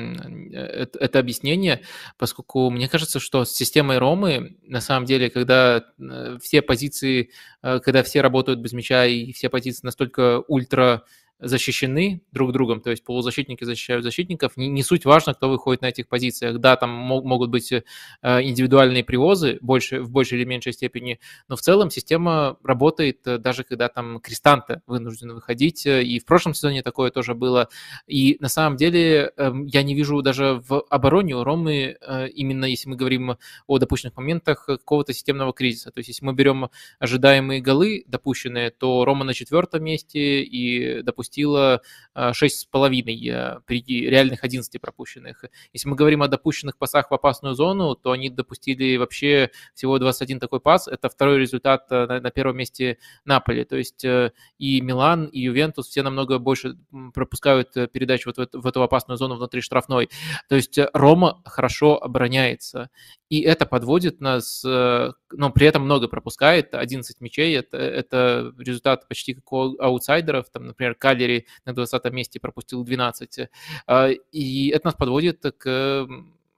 [0.51, 1.83] это, это объяснение,
[2.17, 7.31] поскольку мне кажется, что с системой Ромы, на самом деле, когда э, все позиции,
[7.63, 11.03] э, когда все работают без мяча и все позиции настолько ультра
[11.45, 14.57] защищены друг другом, то есть полузащитники защищают защитников.
[14.57, 16.59] Не, не суть важно, кто выходит на этих позициях.
[16.59, 17.83] Да, там мог, могут быть э,
[18.23, 23.65] индивидуальные привозы больше, в большей или меньшей степени, но в целом система работает э, даже
[23.65, 27.69] когда там Кристанте вынуждены выходить, э, и в прошлом сезоне такое тоже было.
[28.07, 31.97] И на самом деле эм, я не вижу даже в обороне у Ромы,
[32.35, 35.91] именно если мы говорим о допущенных моментах, какого-то системного кризиса.
[35.91, 41.34] То есть если мы берем ожидаемые голы допущенные, то Рома на четвертом месте и, допустим,
[41.35, 41.81] пропустила
[42.17, 45.45] 6,5 а, при реальных 11 пропущенных.
[45.73, 50.39] Если мы говорим о допущенных пасах в опасную зону, то они допустили вообще всего 21
[50.39, 50.87] такой пас.
[50.87, 53.65] Это второй результат а, на, первом месте Наполи.
[53.65, 56.77] То есть э, и Милан, и Ювентус все намного больше
[57.13, 60.09] пропускают э, передачу вот в, в эту опасную зону внутри штрафной.
[60.49, 62.91] То есть э, Рома хорошо обороняется.
[63.35, 69.35] И это подводит нас, но при этом много пропускает, 11 мячей, это, это результат почти
[69.35, 73.49] как у аутсайдеров, там, например, Калери на 20 месте пропустил 12.
[73.89, 76.07] А, и это нас подводит к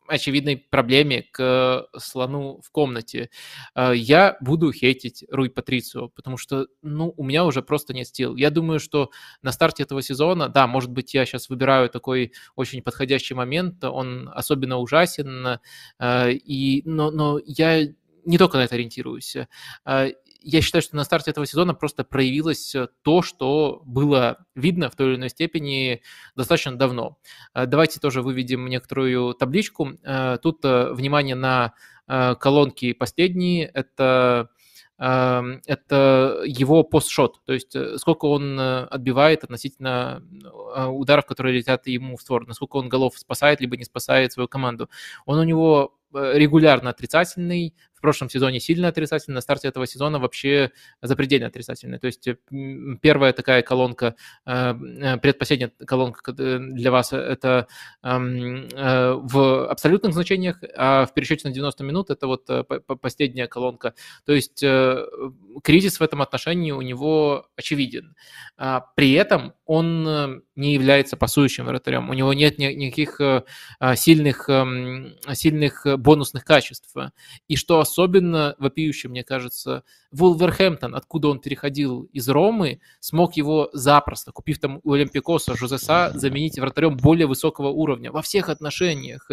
[0.09, 3.31] очевидной проблеме к слону в комнате.
[3.75, 8.37] А, я буду хейтить Руй Патрицио, потому что, ну, у меня уже просто нет сил.
[8.37, 9.11] Я думаю, что
[9.43, 14.31] на старте этого сезона, да, может быть, я сейчас выбираю такой очень подходящий момент, он
[14.33, 15.59] особенно ужасен,
[15.99, 17.87] а, и, но, но я
[18.25, 19.37] не только на это ориентируюсь
[20.49, 24.95] я считаю, что на старте этого сезона просто проявилось э, то, что было видно в
[24.95, 26.03] той или иной степени
[26.37, 27.19] достаточно давно.
[27.53, 29.99] Э, давайте тоже выведем некоторую табличку.
[30.05, 31.75] Э, тут внимание на
[32.07, 33.67] колонки последние.
[33.67, 34.49] Это
[34.97, 40.23] эм, это его постшот, то есть сколько он отбивает относительно
[40.89, 44.89] ударов, которые летят ему в створ, насколько он голов спасает, либо не спасает свою команду.
[45.25, 50.71] Он у него регулярно отрицательный, в прошлом сезоне сильно отрицательный, на старте этого сезона вообще
[51.01, 51.99] запредельно отрицательный.
[51.99, 52.29] То есть
[53.01, 54.15] первая такая колонка,
[54.45, 57.67] э, э, предпоследняя колонка э, для вас это
[58.03, 62.49] в абсолютных значениях, а в пересчете на 90 минут это вот
[63.01, 63.95] последняя колонка.
[64.25, 64.65] То есть
[65.63, 68.15] кризис в этом отношении у него очевиден.
[68.57, 73.21] А при этом он не является пасующим вратарем, у него нет никаких
[73.95, 76.95] сильных, эм, сильных бонусных качеств.
[77.49, 84.33] И что особенно вопиюще, мне кажется, Вулверхэмптон, откуда он переходил из Ромы, смог его запросто,
[84.33, 89.29] купив там у Олимпикоса Жозеса, заменить вратарем более высокого уровня во всех отношениях.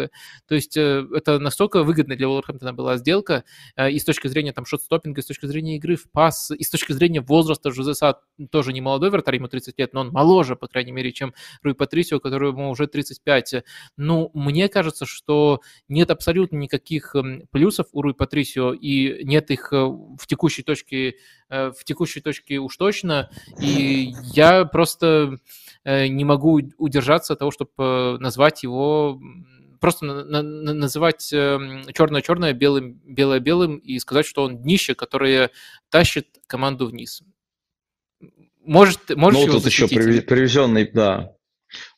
[0.46, 3.44] То есть э, это настолько выгодно для Вулверхэмптона была сделка
[3.76, 6.62] э, и с точки зрения там шот-стоппинга, и с точки зрения игры в пас, и
[6.62, 8.20] с точки зрения возраста Жозеса
[8.50, 11.74] тоже не молодой вратарь, ему 30 лет, но он моложе, по крайней мере, чем Руи
[11.74, 13.64] Патрисио, которому уже 35.
[13.96, 17.14] Ну, мне кажется, что нет абсолютно никаких
[17.50, 18.34] плюсов у Руи Патрисио,
[18.72, 21.16] и нет их э, в текущей точке,
[21.48, 23.30] э, в текущей точке уж точно,
[23.60, 25.38] и я просто
[25.84, 29.20] э, не могу удержаться от того, чтобы назвать его
[29.80, 35.50] просто на, на, называть черное-черное, белым, белое-белым и сказать, что он днище, которое
[35.90, 37.22] тащит команду вниз.
[38.64, 41.36] Может, можешь ну, тут еще привезенный, да,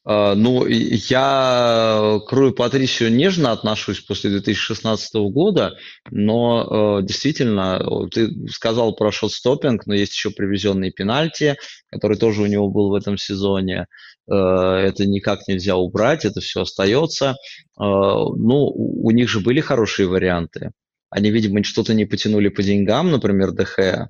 [0.04, 5.76] ну, я к Руи Патрисию нежно отношусь после 2016 года,
[6.10, 11.56] но э, действительно, ты сказал про шот-стоппинг, но есть еще привезенные пенальти,
[11.90, 13.86] который тоже у него был в этом сезоне.
[14.30, 17.30] Э, это никак нельзя убрать, это все остается.
[17.30, 17.34] Э,
[17.78, 20.70] ну, у них же были хорошие варианты.
[21.10, 24.08] Они, видимо, что-то не потянули по деньгам, например, ДХ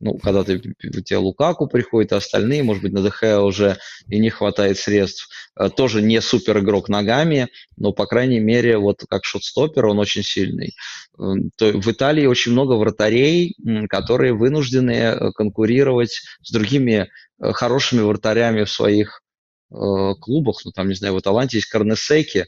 [0.00, 4.18] ну, когда ты, у тебя Лукаку приходит, а остальные, может быть, на ДХ уже и
[4.18, 5.28] не хватает средств.
[5.58, 10.22] Э, тоже не супер игрок ногами, но, по крайней мере, вот как шотстопер он очень
[10.22, 10.74] сильный.
[11.18, 13.56] Эм, то в Италии очень много вратарей,
[13.88, 17.08] которые вынуждены э, конкурировать с другими
[17.40, 19.22] э, хорошими вратарями в своих
[19.70, 20.64] клубах.
[20.64, 22.46] Ну, там, не знаю, в Аталанте есть Карнесеки.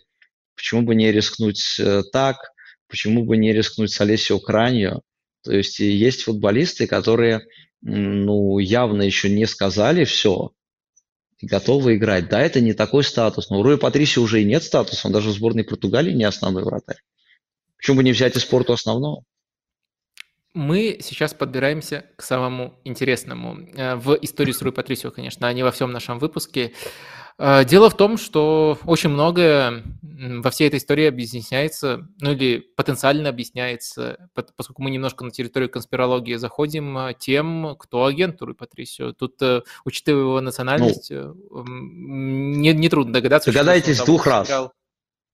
[0.56, 1.78] Почему бы не рискнуть
[2.12, 2.38] так?
[2.88, 5.02] Почему бы не рискнуть с Олесио Краньо?
[5.42, 7.46] То есть есть футболисты, которые
[7.82, 10.52] ну, явно еще не сказали все,
[11.40, 12.28] готовы играть.
[12.28, 15.30] Да, это не такой статус, но у Руи Патриси уже и нет статуса, он даже
[15.30, 16.98] в сборной Португалии не основной вратарь.
[17.76, 19.24] Почему бы не взять из спорту основного?
[20.52, 25.62] Мы сейчас подбираемся к самому интересному э, в истории с Руи Патрисио, конечно, а не
[25.62, 26.72] во всем нашем выпуске.
[27.42, 33.30] Э, дело в том, что очень многое во всей этой истории объясняется, ну или потенциально
[33.30, 39.12] объясняется, поскольку мы немножко на территорию конспирологии заходим, э, тем, кто агент Руи Патрисио.
[39.12, 39.40] Тут,
[39.86, 41.34] учитывая его национальность, ну,
[41.66, 43.50] не, не трудно догадаться.
[43.50, 44.50] Догадайтесь двух раз.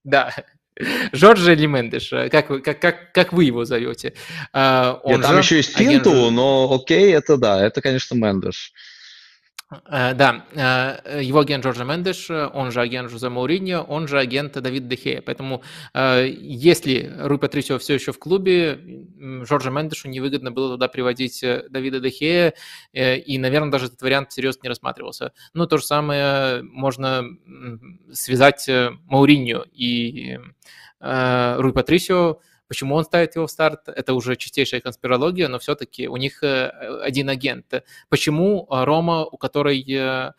[0.05, 0.33] Да,
[1.11, 4.13] Жоржа или Мендеш, как вы, как, как, как вы его зовете?
[4.53, 6.31] Он Нет, там еще есть Пинту, агент...
[6.31, 8.71] но окей, это да, это, конечно, Мендеш.
[9.69, 14.53] Э, да, э, его агент Джорджа Мендеш, он же агент Жозе Мауриньо, он же агент
[14.53, 15.21] Давид Дехея.
[15.21, 15.61] Поэтому
[15.93, 18.79] э, если Руй Патрисио все еще в клубе,
[19.43, 22.53] Джорджа Мендешу невыгодно было туда приводить Давида Дехея,
[22.93, 25.33] и, наверное, даже этот вариант всерьез не рассматривался.
[25.53, 27.23] Ну, то же самое можно
[28.13, 28.69] связать
[29.05, 30.39] Мауриньо и
[30.99, 33.87] Руй Патрисио, Почему он ставит его в старт?
[33.87, 36.69] Это уже чистейшая конспирология, но все-таки у них э,
[37.01, 37.83] один агент.
[38.09, 40.31] Почему э, Рома, у которой э,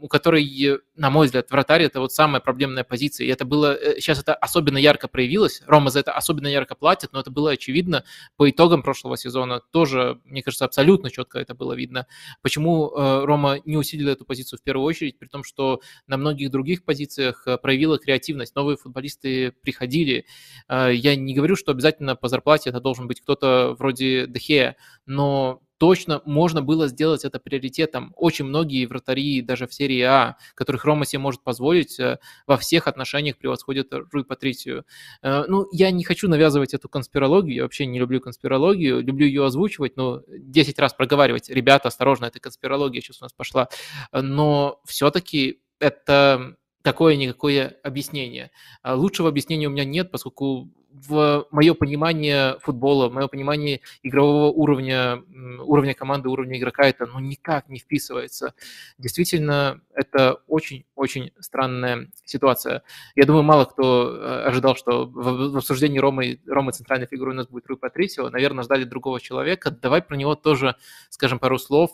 [0.00, 3.26] у которой, на мой взгляд, вратарь– это вот самая проблемная позиция.
[3.26, 5.62] И это было, сейчас э, это особенно ярко проявилось.
[5.66, 8.04] Рома за это особенно ярко платит, но это было очевидно
[8.36, 9.60] по итогам прошлого сезона.
[9.70, 12.06] Тоже, мне кажется, абсолютно четко это было видно.
[12.42, 16.50] Почему э, Рома не усилил эту позицию в первую очередь, при том, что на многих
[16.50, 18.54] других позициях проявила креативность.
[18.54, 20.26] Новые футболисты приходили.
[20.68, 26.20] Я не говорю, что обязательно по зарплате это должен быть кто-то вроде Дехея, но точно
[26.26, 28.12] можно было сделать это приоритетом.
[28.14, 32.86] Очень многие вратари, даже в серии А, которых Рома себе может позволить, э, во всех
[32.86, 34.84] отношениях превосходят Руи Патрисию.
[35.22, 39.46] Э, ну, я не хочу навязывать эту конспирологию, я вообще не люблю конспирологию, люблю ее
[39.46, 43.70] озвучивать, но 10 раз проговаривать, ребята, осторожно, это конспирология сейчас у нас пошла,
[44.12, 48.50] но все-таки это такое-никакое объяснение.
[48.84, 50.70] Лучшего объяснения у меня нет, поскольку
[51.08, 55.22] в мое понимание футбола, мое понимание игрового уровня,
[55.60, 58.54] уровня команды, уровня игрока, это ну, никак не вписывается.
[58.98, 62.82] Действительно, это очень-очень странная ситуация.
[63.14, 67.48] Я думаю, мало кто э, ожидал, что в, обсуждении Ромы, Ромы центральной фигурой у нас
[67.48, 68.28] будет Руй Патрисио.
[68.30, 69.70] Наверное, ждали другого человека.
[69.70, 70.76] Давай про него тоже
[71.08, 71.92] скажем пару слов.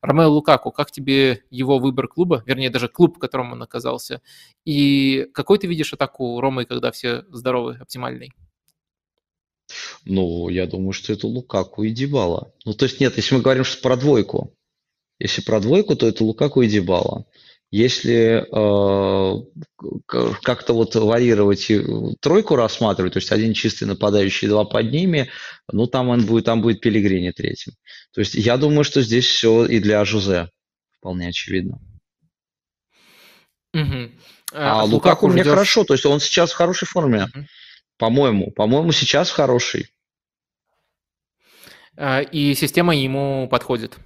[0.00, 4.22] Ромео Лукаку, как тебе его выбор клуба, вернее, даже клуб, в котором он оказался?
[4.64, 8.32] И какой ты видишь атаку Ромы, когда все здоровы, оптимальный?
[10.04, 12.52] Ну, я думаю, что это Лукаку и Дибала.
[12.64, 14.54] Ну, то есть нет, если мы говорим что про двойку,
[15.18, 17.24] если про двойку, то это Лукаку и Дибала.
[17.70, 19.42] Если э,
[20.42, 21.80] как-то вот варьировать и
[22.20, 25.30] тройку рассматривать, то есть один чистый нападающий, два под ними,
[25.72, 27.72] ну там он будет, там будет Пелигрини третьим.
[28.12, 30.50] То есть я думаю, что здесь все и для Жузе
[30.98, 31.78] вполне очевидно.
[33.72, 34.10] Угу.
[34.52, 35.52] А, а Лукаку, Лукаку мне ждешь...
[35.52, 37.24] хорошо, то есть он сейчас в хорошей форме.
[37.34, 37.46] Угу.
[37.98, 39.88] По-моему, по-моему, сейчас хороший.
[41.96, 43.98] А, и система ему подходит.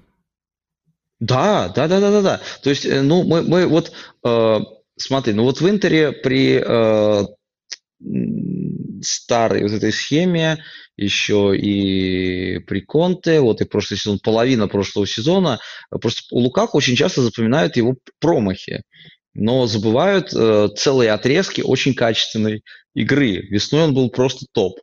[1.21, 2.41] Да, да, да, да, да, да.
[2.63, 3.93] То есть, э, ну, мы, мы вот,
[4.25, 4.59] э,
[4.97, 7.27] смотри, ну вот в Интере при э,
[9.01, 10.63] старой вот этой схеме
[10.97, 15.59] еще и при Конте, вот и прошлый сезон, половина прошлого сезона,
[15.91, 18.83] просто у Лукаку очень часто запоминают его промахи
[19.37, 22.63] но забывают э, целые отрезки очень качественной
[22.95, 23.47] игры.
[23.51, 24.79] Весной он был просто топ.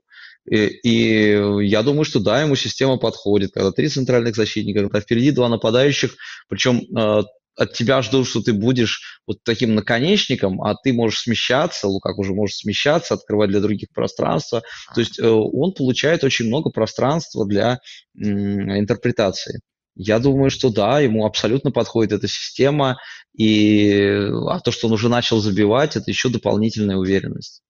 [0.50, 5.32] И, и я думаю, что да, ему система подходит, когда три центральных защитника, когда впереди
[5.32, 6.16] два нападающих,
[6.50, 7.24] причем э,
[7.56, 12.34] от тебя ждут, что ты будешь вот таким наконечником, а ты можешь смещаться, Лукак уже
[12.34, 14.62] может смещаться, открывать для других пространства.
[14.94, 17.80] То есть э, он получает очень много пространства для
[18.16, 19.62] э, интерпретации.
[19.96, 22.98] Я думаю, что да, ему абсолютно подходит эта система,
[23.38, 27.62] и а то, что он уже начал забивать, это еще дополнительная уверенность.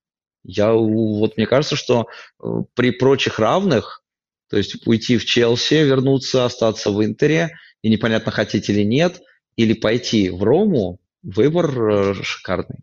[0.44, 2.08] Я вот мне кажется, что
[2.42, 4.04] э, при прочих равных,
[4.50, 7.52] то есть уйти в Челси, вернуться, остаться в Интере,
[7.82, 9.22] и непонятно хотеть или нет,
[9.56, 12.80] или пойти в Рому, выбор э, шикарный.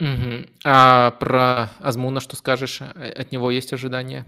[0.00, 0.46] Угу.
[0.64, 2.80] А про Азмуна что скажешь?
[2.80, 4.24] Э, от него есть ожидания?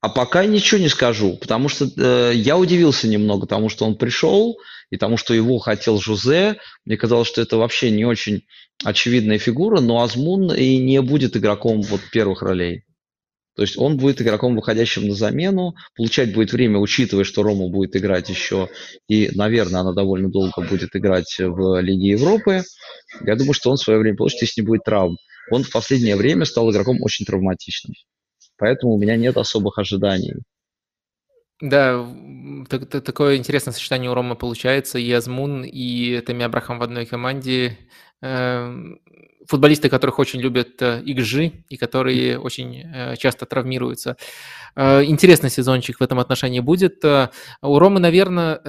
[0.00, 4.56] А пока ничего не скажу, потому что э, я удивился немного тому, что он пришел,
[4.90, 6.58] и тому, что его хотел Жузе.
[6.84, 8.44] Мне казалось, что это вообще не очень
[8.84, 12.84] очевидная фигура, но Азмун и не будет игроком вот первых ролей.
[13.56, 17.96] То есть он будет игроком, выходящим на замену, получать будет время, учитывая, что Рома будет
[17.96, 18.68] играть еще,
[19.08, 22.62] и, наверное, она довольно долго будет играть в Лиге Европы.
[23.26, 25.16] Я думаю, что он в свое время получит, если не будет травм.
[25.50, 27.94] Он в последнее время стал игроком очень травматичным.
[28.58, 30.34] Поэтому у меня нет особых ожиданий.
[31.60, 32.06] Да,
[32.68, 34.98] так, так, такое интересное сочетание у Ромы получается.
[34.98, 37.78] И Азмун, и Тами Абрахам в одной команде.
[38.20, 39.00] Эм,
[39.48, 44.16] футболисты, которых очень любят э, XG и которые очень э, часто травмируются.
[44.76, 47.02] Э, интересный сезончик в этом отношении будет.
[47.62, 48.60] У Ромы, наверное,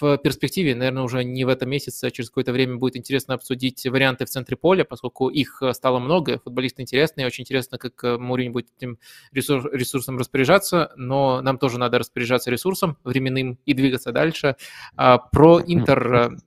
[0.00, 3.84] в перспективе, наверное, уже не в этом месяце, а через какое-то время будет интересно обсудить
[3.84, 8.68] варианты в центре поля, поскольку их стало много, футболисты интересные, очень интересно, как Мурин будет
[8.76, 8.98] этим
[9.32, 14.54] ресурсом распоряжаться, но нам тоже надо распоряжаться ресурсом временным и двигаться дальше.
[14.96, 16.38] А про Интер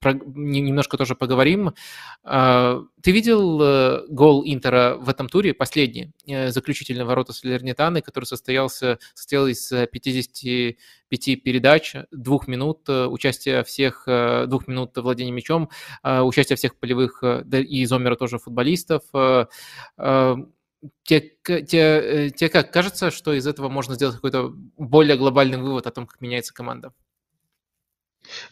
[0.00, 1.74] про, немножко тоже поговорим.
[2.22, 8.24] А, ты видел э, гол Интера в этом туре, последний, э, заключительный ворота Салернитаны, который
[8.24, 14.06] состоялся, состоял из 55 э, передач, двух минут участия всех,
[14.46, 15.70] двух минут владения мячом,
[16.04, 19.02] участия всех полевых и из Омера тоже футболистов.
[21.02, 25.90] Тебе, тебе, тебе как кажется, что из этого можно сделать какой-то более глобальный вывод о
[25.90, 26.92] том, как меняется команда?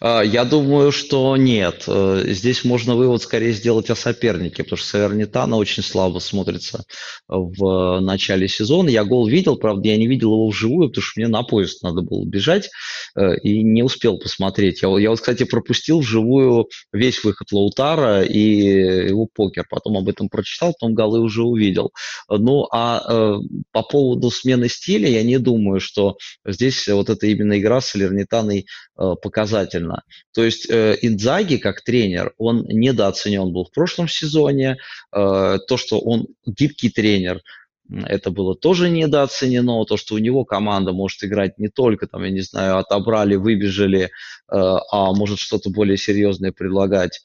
[0.01, 1.85] А, я думаю, что нет.
[1.87, 6.85] Э, здесь можно вывод скорее сделать о сопернике, потому что Савернитана очень слабо смотрится
[7.29, 8.89] в начале сезона.
[8.89, 12.03] Я гол видел, правда, я не видел его вживую, потому что мне на поезд надо
[12.03, 12.71] было бежать
[13.17, 14.83] э, и не успел посмотреть.
[14.83, 19.67] Я, я вот, кстати, пропустил вживую весь выход Лаутара и его покер.
[19.69, 21.93] Потом об этом прочитал, потом голы уже увидел.
[22.29, 23.35] Ну, а э,
[23.73, 26.17] по поводу смены стиля, я не думаю, что
[26.47, 28.67] здесь вот эта именно игра с Салернитаной
[28.97, 30.03] показательна обязательно.
[30.35, 34.77] То есть э, Индзаги как тренер, он недооценен был в прошлом сезоне.
[35.13, 37.41] Э, то, что он гибкий тренер,
[37.89, 42.31] это было тоже недооценено, то, что у него команда может играть не только, там, я
[42.31, 44.09] не знаю, отобрали, выбежали, э,
[44.49, 47.21] а может что-то более серьезное предлагать,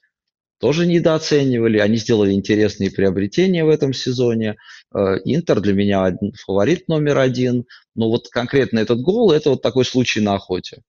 [0.60, 1.80] тоже недооценивали.
[1.80, 4.58] Они сделали интересные приобретения в этом сезоне.
[4.94, 6.16] Э, Интер для меня
[6.46, 7.66] фаворит номер один.
[7.96, 10.84] Но вот конкретно этот гол– это вот такой случай на охоте.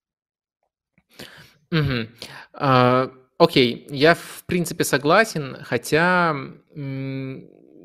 [1.73, 2.09] Мгм.
[2.53, 6.37] А, окей, я в принципе согласен, хотя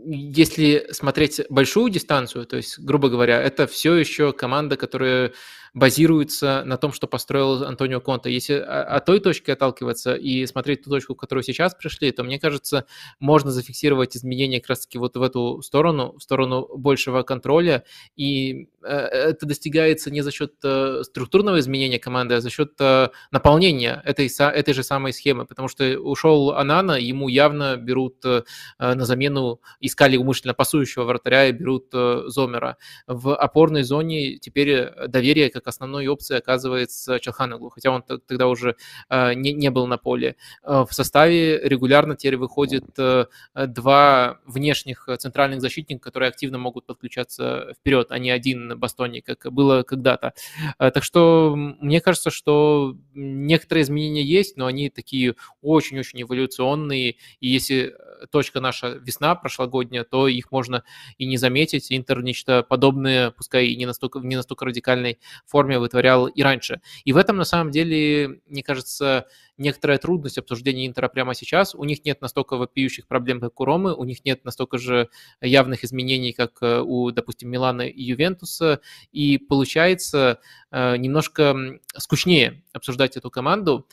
[0.09, 5.33] если смотреть большую дистанцию, то есть, грубо говоря, это все еще команда, которая
[5.73, 8.31] базируется на том, что построил Антонио Конте.
[8.31, 12.39] Если от той точки отталкиваться и смотреть ту точку, в которую сейчас пришли, то, мне
[12.39, 12.85] кажется,
[13.19, 17.83] можно зафиксировать изменения как раз-таки вот в эту сторону, в сторону большего контроля,
[18.15, 23.09] и э, это достигается не за счет э, структурного изменения команды, а за счет э,
[23.31, 29.61] наполнения этой, этой же самой схемы, потому что ушел Анана, ему явно берут на замену,
[29.79, 32.77] искали умышленно пасующего вратаря и берут Зомера.
[33.07, 38.75] В опорной зоне теперь доверие как основной опцией оказывается Челханаглу, хотя он тогда уже
[39.09, 40.35] э, не, не был на поле.
[40.63, 43.25] Э, в составе регулярно теперь выходит э,
[43.55, 49.83] два внешних центральных защитника, которые активно могут подключаться вперед, а не один Бастони, как было
[49.83, 50.33] когда-то.
[50.77, 57.95] Так что мне кажется, что некоторые изменения есть, но они такие очень-очень эволюционные, и если
[58.31, 60.83] точка наша весна прошлогодняя, то их можно
[61.17, 61.91] и не заметить.
[61.91, 66.81] Интер нечто подобное, пускай и не настолько, не настолько радикальной форме вытворял и раньше.
[67.05, 69.27] И в этом, на самом деле, мне кажется,
[69.57, 71.75] некоторая трудность обсуждения Интера прямо сейчас.
[71.75, 75.09] У них нет настолько вопиющих проблем, как у Ромы, у них нет настолько же
[75.41, 78.81] явных изменений, как э, у, допустим, Милана и Ювентуса,
[79.11, 80.39] и получается
[80.71, 83.87] э, немножко скучнее обсуждать эту команду.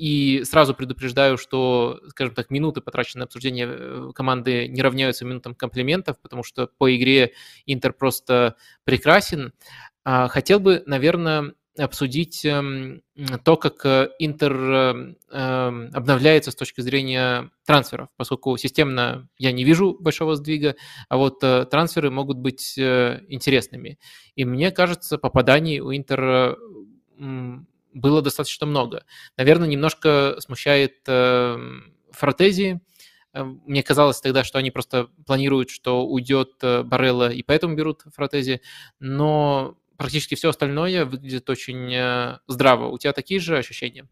[0.00, 5.54] Э, и сразу предупреждаю, что, скажем так, минуты, потраченные на обсуждение команды, не равняются минутам
[5.54, 7.32] комплиментов, потому что по игре
[7.66, 9.52] Интер просто прекрасен.
[10.04, 13.02] А, хотел бы, наверное, обсудить эм,
[13.44, 14.52] то, как э, Интер
[15.30, 20.76] эм, обновляется с точки зрения трансферов, поскольку системно я не вижу большого сдвига,
[21.08, 23.98] а вот э, трансферы могут быть э, интересными.
[24.34, 26.56] И мне кажется, попаданий у Интера
[27.92, 29.04] было достаточно много.
[29.36, 30.98] Наверное, немножко смущает
[32.12, 32.80] Фротези,
[33.32, 38.60] мне казалось тогда, что они просто планируют, что уйдет Барелла, и поэтому берут Фротези.
[38.98, 42.86] Но практически все остальное выглядит очень э, здраво.
[42.86, 44.08] У тебя такие же ощущения?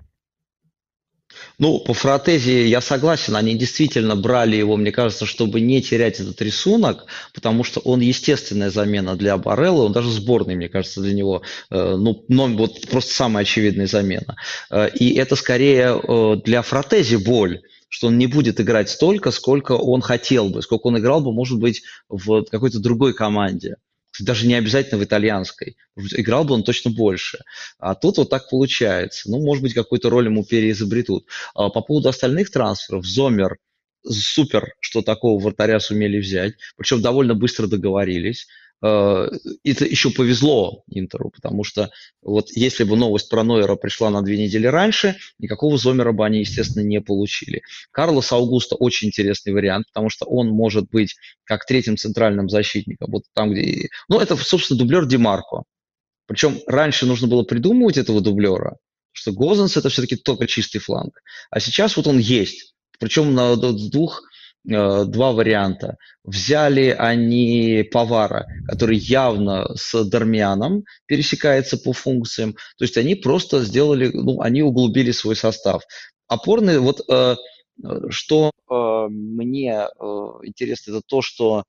[1.58, 6.40] Ну, по фротези я согласен, они действительно брали его, мне кажется, чтобы не терять этот
[6.40, 11.42] рисунок, потому что он естественная замена для Барелла, он даже сборный, мне кажется, для него,
[11.70, 14.36] э, ну, но вот просто самая очевидная замена.
[14.70, 16.00] Э, и это скорее
[16.44, 20.98] для фротези боль, что он не будет играть столько, сколько он хотел бы, сколько он
[20.98, 23.76] играл бы, может быть, в какой-то другой команде
[24.20, 25.76] даже не обязательно в итальянской.
[25.96, 27.38] Играл бы он точно больше.
[27.78, 29.30] А тут вот так получается.
[29.30, 31.26] Ну, может быть, какую-то роль ему переизобретут.
[31.54, 33.58] А по поводу остальных трансферов, Зомер
[34.04, 36.54] супер, что такого вратаря сумели взять.
[36.76, 38.46] Причем довольно быстро договорились.
[38.80, 41.90] Это еще повезло Интеру, потому что
[42.22, 46.40] вот если бы новость про Нойера пришла на две недели раньше, никакого Зомера бы они,
[46.40, 47.62] естественно, не получили.
[47.90, 53.24] Карлос Аугуста очень интересный вариант, потому что он может быть как третьим центральным защитником, вот
[53.34, 53.88] там, где...
[54.08, 55.64] Ну, это, собственно, дублер Демарко.
[56.26, 58.76] Причем раньше нужно было придумывать этого дублера,
[59.12, 61.20] что Гозенс это все-таки только чистый фланг.
[61.50, 62.74] А сейчас вот он есть.
[62.98, 64.27] Причем на двух Э,
[64.64, 65.96] два варианта.
[66.24, 72.54] Взяли они Повара, который явно с Дармианом пересекается по функциям.
[72.76, 75.82] То есть они просто сделали, ну, они углубили свой состав.
[76.26, 77.36] Опорный, вот э,
[78.10, 79.86] что э, мне
[80.42, 81.64] интересно, это то, что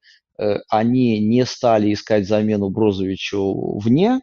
[0.70, 4.22] они не стали искать замену Брозовичу вне,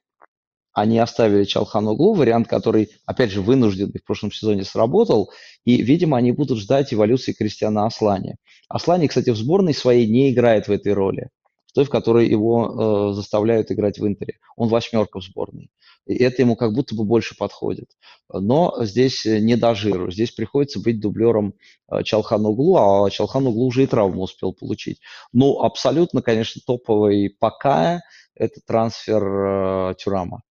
[0.76, 5.30] они оставили Чалханоглу, вариант, который, опять же, вынужденный в прошлом сезоне сработал,
[5.64, 8.36] и, видимо, они будут ждать эволюции Кристиана Аслани.
[8.68, 11.30] Аслани, кстати, в сборной своей не играет в этой роли,
[11.64, 14.34] в той, в которой его э, заставляют играть в Интере.
[14.54, 15.70] Он восьмерка в сборной.
[16.06, 17.88] И это ему как будто бы больше подходит.
[18.30, 20.10] Но здесь не до жиру.
[20.10, 21.54] Здесь приходится быть дублером
[21.90, 25.00] э, Чалханоглу, а Чалханоглу уже и травму успел получить.
[25.32, 28.02] Ну, абсолютно, конечно, топовый пока
[28.34, 30.42] это трансфер э, Тюрама.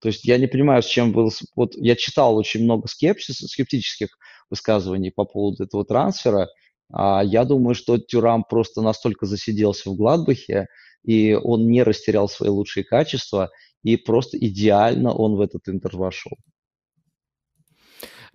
[0.00, 1.30] То есть я не понимаю, с чем был...
[1.54, 4.08] Вот я читал очень много скепсиса, скептических
[4.50, 6.48] высказываний по поводу этого трансфера.
[6.92, 10.66] А я думаю, что Тюрам просто настолько засиделся в Гладбахе,
[11.04, 13.50] и он не растерял свои лучшие качества,
[13.82, 16.32] и просто идеально он в этот интер вошел.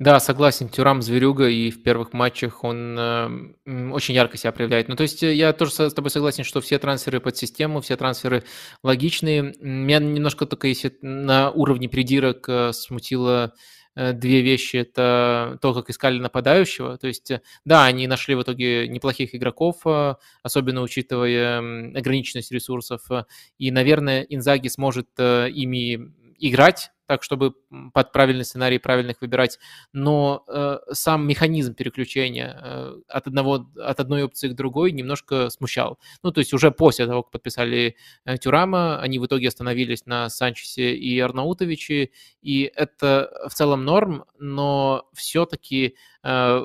[0.02, 4.88] Да, согласен, Тюрам зверюга, и в первых матчах он э, очень ярко себя проявляет.
[4.88, 7.96] Ну, то есть э, я тоже с тобой согласен, что все трансферы под систему, все
[7.98, 8.44] трансферы
[8.82, 9.54] логичные.
[9.60, 13.54] Меня немножко только если на уровне придирок э, смутило
[13.96, 14.78] э, две вещи.
[14.78, 16.98] Это то, как искали нападающего.
[16.98, 21.60] То есть, э, да, они нашли в итоге неплохих игроков, э, особенно учитывая
[21.96, 23.04] ограниченность ресурсов.
[23.60, 26.12] И, наверное, Инзаги сможет ими
[26.42, 27.54] играть так, чтобы
[27.94, 29.60] под правильный сценарий правильных выбирать,
[29.92, 36.00] но э, сам механизм переключения э, от, одного, от одной опции к другой немножко смущал.
[36.24, 40.30] Ну, то есть уже после того, как подписали э, Тюрама, они в итоге остановились на
[40.30, 42.12] Санчесе и Арнаутовиче,
[42.42, 46.62] и это в целом норм, но все-таки э,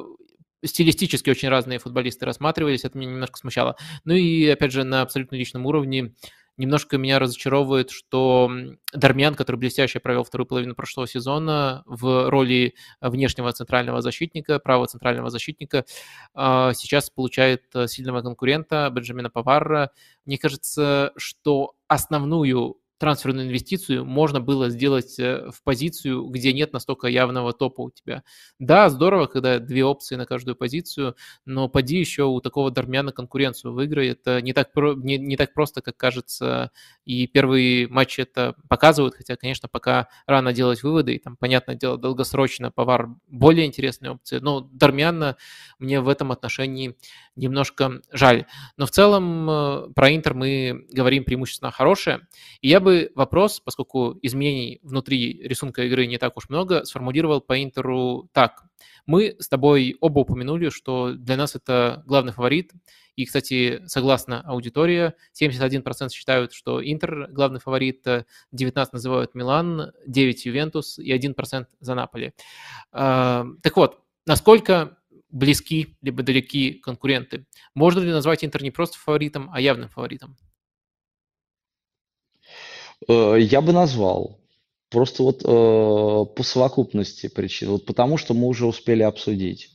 [0.64, 3.76] стилистически очень разные футболисты рассматривались, это меня немножко смущало.
[4.04, 6.14] Ну и, опять же, на абсолютно личном уровне
[6.56, 8.50] Немножко меня разочаровывает, что
[8.94, 15.28] Дармян, который блестяще провел вторую половину прошлого сезона в роли внешнего центрального защитника, правого центрального
[15.28, 15.84] защитника,
[16.34, 19.90] а, сейчас получает сильного конкурента Бенджамина Паварра.
[20.24, 27.08] Мне кажется, что основную трансферную инвестицию можно было сделать э, в позицию, где нет настолько
[27.08, 28.22] явного топа у тебя.
[28.58, 33.72] Да, здорово, когда две опции на каждую позицию, но поди еще у такого Дармяна конкуренцию
[33.72, 34.20] выиграет.
[34.20, 36.70] Это не так, не, не так просто, как кажется,
[37.04, 41.98] и первые матчи это показывают, хотя, конечно, пока рано делать выводы, и там, понятное дело,
[41.98, 45.36] долгосрочно Повар более интересная опция, но Дармяна
[45.78, 46.96] мне в этом отношении
[47.36, 48.46] немножко жаль.
[48.76, 52.20] Но в целом э, про Интер мы говорим преимущественно хорошее,
[52.60, 57.62] и я бы вопрос, поскольку изменений внутри рисунка игры не так уж много, сформулировал по
[57.62, 58.64] Интеру так.
[59.06, 62.72] Мы с тобой оба упомянули, что для нас это главный фаворит.
[63.14, 70.98] И, кстати, согласно аудитории, 71% считают, что Интер главный фаворит, 19% называют Милан, 9% Ювентус
[70.98, 72.32] и 1% за Наполи.
[72.92, 74.95] А, так вот, насколько
[75.36, 77.46] близки либо далеки конкуренты?
[77.74, 80.36] Можно ли назвать Интер не просто фаворитом, а явным фаворитом?
[83.08, 84.40] Э, я бы назвал.
[84.90, 87.70] Просто вот э, по совокупности причин.
[87.70, 89.70] Вот потому что мы уже успели обсудить.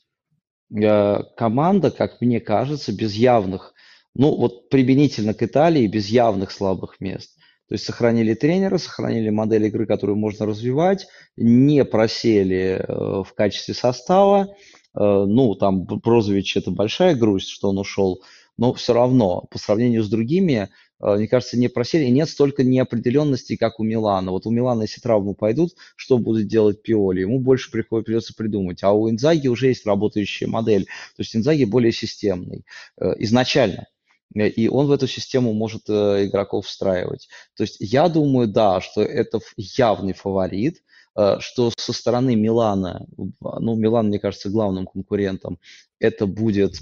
[0.74, 3.74] Э, команда, как мне кажется, без явных,
[4.16, 7.38] ну вот применительно к Италии, без явных слабых мест.
[7.68, 11.08] То есть сохранили тренера, сохранили модель игры, которую можно развивать,
[11.38, 14.54] не просели в качестве состава.
[14.93, 18.22] Ну, там Брозович это большая грусть, что он ушел,
[18.57, 20.69] но все равно по сравнению с другими
[21.01, 24.31] Э, мне кажется, не просели, и нет столько неопределенности, как у Милана.
[24.31, 27.22] Вот у Милана, если травмы пойдут, что будет делать Пиоли?
[27.22, 28.84] Ему больше приходит, придется придумать.
[28.84, 30.85] А у Инзаги уже есть работающая модель.
[30.85, 32.65] То есть Инзаги более системный
[32.99, 33.88] э, изначально.
[34.35, 37.27] Э, и он в эту систему может игроков встраивать.
[37.57, 40.84] То есть я думаю, да, что это явный фаворит,
[41.16, 45.60] что со стороны Милана, ну, Милан, мне кажется, главным конкурентом,
[46.00, 46.76] это будет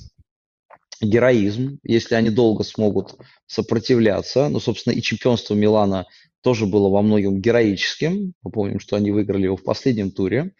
[1.01, 3.15] героизм, если они долго смогут
[3.47, 4.49] сопротивляться.
[4.49, 6.05] Ну, собственно, и чемпионство Милана
[6.41, 8.33] тоже было во многом героическим.
[8.43, 10.53] Мы помним, что они выиграли его в последнем туре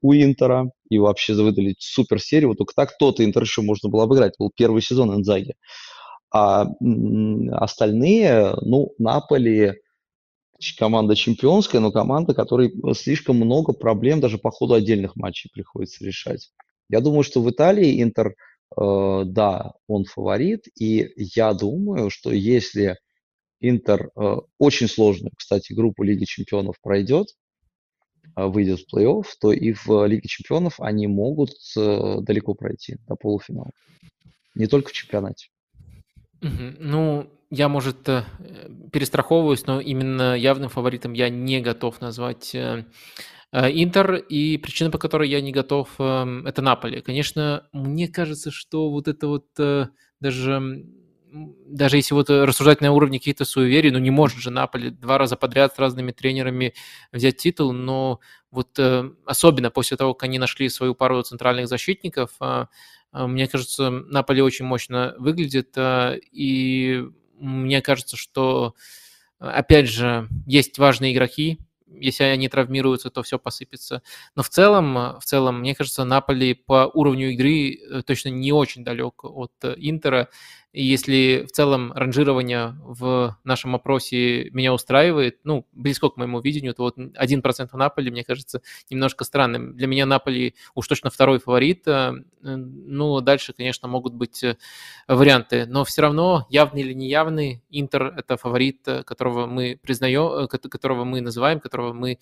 [0.00, 2.50] у Интера и вообще выдали супер серию.
[2.50, 4.34] Вот только так тот Интер еще можно было обыграть.
[4.38, 5.54] Был первый сезон Инзаги.
[6.30, 6.66] А
[7.52, 9.80] остальные, ну, Наполи,
[10.76, 16.50] команда чемпионская, но команда, которой слишком много проблем даже по ходу отдельных матчей приходится решать.
[16.88, 18.34] Я думаю, что в Италии Интер,
[18.76, 22.96] э, да, он фаворит, и я думаю, что если
[23.60, 27.28] Интер э, очень сложную, кстати, группу Лиги Чемпионов пройдет,
[28.36, 33.16] э, выйдет в плей-офф, то и в Лиге Чемпионов они могут э, далеко пройти до
[33.16, 33.70] полуфинала.
[34.54, 35.48] Не только в чемпионате.
[36.40, 38.24] Ну, я, может, э,
[38.92, 42.84] перестраховываюсь, но именно явным фаворитом я не готов назвать э,
[43.52, 47.00] э, Интер, и причина, по которой я не готов, эм, это Наполи.
[47.00, 49.46] Конечно, мне кажется, что вот это вот
[50.20, 50.84] даже
[51.32, 55.36] даже если вот рассуждать на уровне каких-то суеверий, ну не может же Наполи два раза
[55.36, 56.74] подряд с разными тренерами
[57.12, 58.20] взять титул, но
[58.50, 58.78] вот
[59.26, 62.30] особенно после того, как они нашли свою пару центральных защитников,
[63.12, 67.08] мне кажется, Наполи очень мощно выглядит, и
[67.40, 68.74] мне кажется, что,
[69.38, 71.58] опять же, есть важные игроки,
[71.90, 74.02] если они травмируются, то все посыпется.
[74.36, 78.84] Но в целом, в целом, мне кажется, Наполи по уровню игры э, точно не очень
[78.84, 80.28] далек от э, Интера.
[80.72, 86.74] И если в целом ранжирование в нашем опросе меня устраивает, ну, близко к моему видению,
[86.74, 88.60] то вот 1% Наполи, мне кажется,
[88.90, 89.76] немножко странным.
[89.76, 91.88] Для меня Наполи уж точно второй фаворит.
[91.88, 92.12] Э,
[92.42, 94.44] ну, дальше, конечно, могут быть
[95.06, 95.66] варианты.
[95.66, 101.60] Но все равно, явный или неявный, Интер– это фаворит, которого мы признаем, которого мы называем,
[101.78, 102.18] которого мы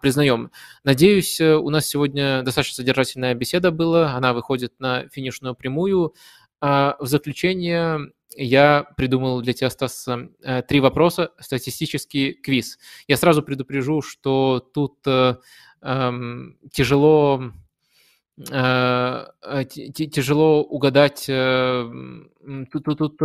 [0.00, 0.50] признаем.
[0.84, 4.14] Надеюсь, у нас сегодня достаточно содержательная беседа была.
[4.14, 6.14] Она выходит на финишную прямую.
[6.60, 12.78] А, в заключение я придумал для тебя, Стас, э, три вопроса, статистический квиз.
[13.08, 15.36] Я сразу предупрежу, что тут э,
[15.82, 17.52] эм, тяжело
[18.50, 19.24] э,
[19.64, 21.26] тяжело угадать.
[21.26, 23.20] Тут, тут, тут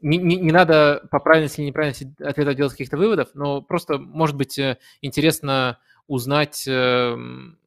[0.00, 4.36] не, не, не надо по правильности или неправильности ответа делать каких-то выводов, но просто, может
[4.36, 4.58] быть,
[5.02, 6.64] интересно узнать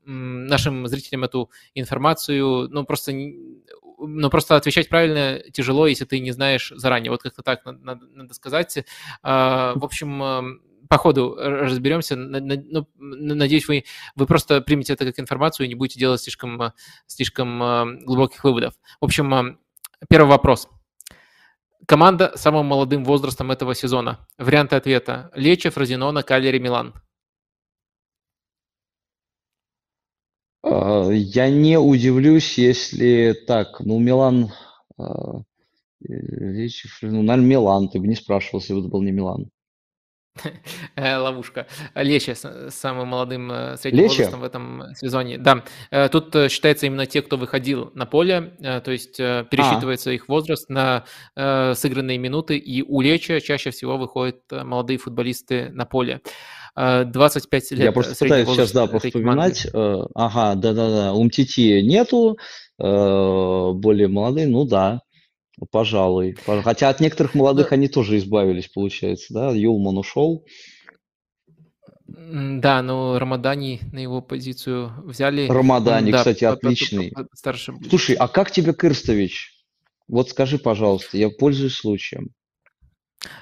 [0.05, 3.13] нашим зрителям эту информацию, ну, просто
[4.01, 7.11] но просто отвечать правильно тяжело, если ты не знаешь заранее.
[7.11, 8.83] Вот как-то так надо, надо сказать.
[9.21, 10.59] А, в общем,
[10.89, 12.15] по ходу разберемся.
[12.15, 13.85] Ну, надеюсь, вы,
[14.15, 16.73] вы просто примете это как информацию и не будете делать слишком,
[17.05, 18.73] слишком глубоких выводов.
[18.99, 19.59] В общем,
[20.09, 20.67] первый вопрос.
[21.87, 24.27] Команда с самым молодым возрастом этого сезона.
[24.37, 25.31] Варианты ответа.
[25.35, 26.93] Лечо, Фразинона, Калери, Милан.
[30.63, 34.51] А, я не удивлюсь, если так, ну, Милан,
[34.97, 35.41] а,
[35.99, 39.49] речь, ну, наверное, Милан, ты бы не спрашивал, если бы это был не Милан.
[40.95, 41.67] Э, ловушка.
[41.95, 44.17] Лечи с самым молодым э, средним Лечи?
[44.17, 45.37] возрастом в этом сезоне.
[45.37, 49.43] Да, э, тут считается именно те, кто выходил на поле, то есть а.
[49.43, 50.13] пересчитывается а.
[50.13, 51.05] их возраст на
[51.35, 56.21] сыгранные минуты, и у Лечи чаще всего выходят молодые футболисты на поле.
[56.75, 57.79] 25 лет.
[57.79, 59.67] Я просто пытаюсь сейчас, да, повспоминать.
[59.73, 61.13] Ага, да-да-да.
[61.13, 62.37] Умтити нету,
[62.77, 65.01] более молодые, ну да.
[65.69, 66.35] Пожалуй.
[66.63, 69.51] Хотя от некоторых молодых они тоже избавились, получается, да?
[69.51, 70.45] Юлман ушел.
[72.07, 75.47] Да, но Рамадани на его позицию взяли.
[75.47, 77.13] Рамадани, да, кстати, отличный.
[77.33, 77.73] Старше.
[77.89, 79.65] Слушай, а как тебе Кырстович?
[80.07, 82.29] Вот скажи, пожалуйста, я пользуюсь случаем.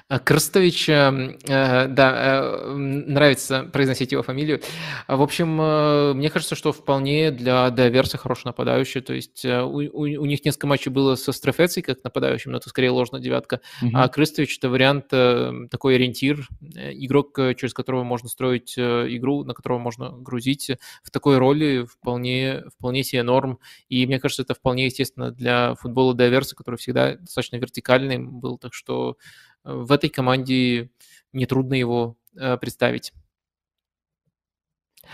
[0.08, 4.60] А, Крстович, эм, э, да, э, нравится произносить его фамилию.
[5.06, 9.00] А, в общем, э, мне кажется, что вполне для Диверса хороший нападающий.
[9.00, 12.68] То есть у, у, у них несколько матчей было со Стрефецей как нападающим, но это
[12.68, 13.60] скорее ложная девятка.
[13.82, 13.92] Угу.
[13.94, 20.10] А Крстович– это вариант, такой ориентир, игрок, через которого можно строить игру, на которого можно
[20.10, 20.70] грузить.
[21.02, 23.58] В такой роли вполне, вполне себе норм.
[23.88, 28.58] И мне кажется, это вполне естественно для футбола Диверса, который всегда достаточно вертикальный был.
[28.58, 29.16] Так что
[29.64, 30.90] в этой команде
[31.32, 33.12] нетрудно его э, представить.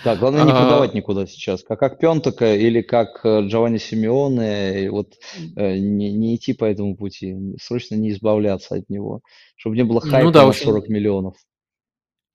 [0.04, 1.62] Да, главное не а, продавать никуда сейчас.
[1.62, 5.14] Как, как Пентака или как э, Джованни Симеоне, вот
[5.56, 9.22] э, не, не идти по этому пути, срочно не избавляться от него,
[9.56, 11.36] чтобы не было ну хайпа ну, да, на 40 очень, миллионов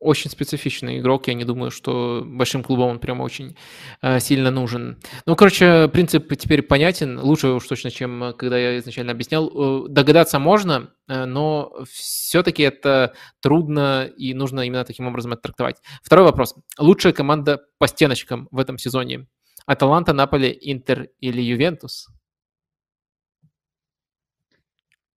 [0.01, 1.27] очень специфичный игрок.
[1.27, 3.55] Я не думаю, что большим клубам он прям очень
[4.01, 4.97] э, сильно нужен.
[5.27, 7.19] Ну, короче, принцип теперь понятен.
[7.19, 9.47] Лучше уж точно, чем э, когда я изначально объяснял.
[9.47, 15.77] Э, догадаться можно, э, но все-таки это трудно и нужно именно таким образом это трактовать.
[16.01, 16.55] Второй вопрос.
[16.79, 19.27] Лучшая команда по стеночкам в этом сезоне?
[19.67, 22.07] Аталанта, Наполе, Интер или Ювентус?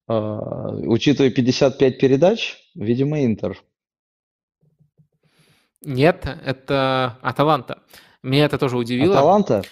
[0.07, 3.65] Uh, учитывая 55 передач, видимо, Интер.
[5.85, 7.83] Нет, это Аталанта.
[8.23, 9.17] Меня это тоже удивило.
[9.17, 9.63] Аталанта?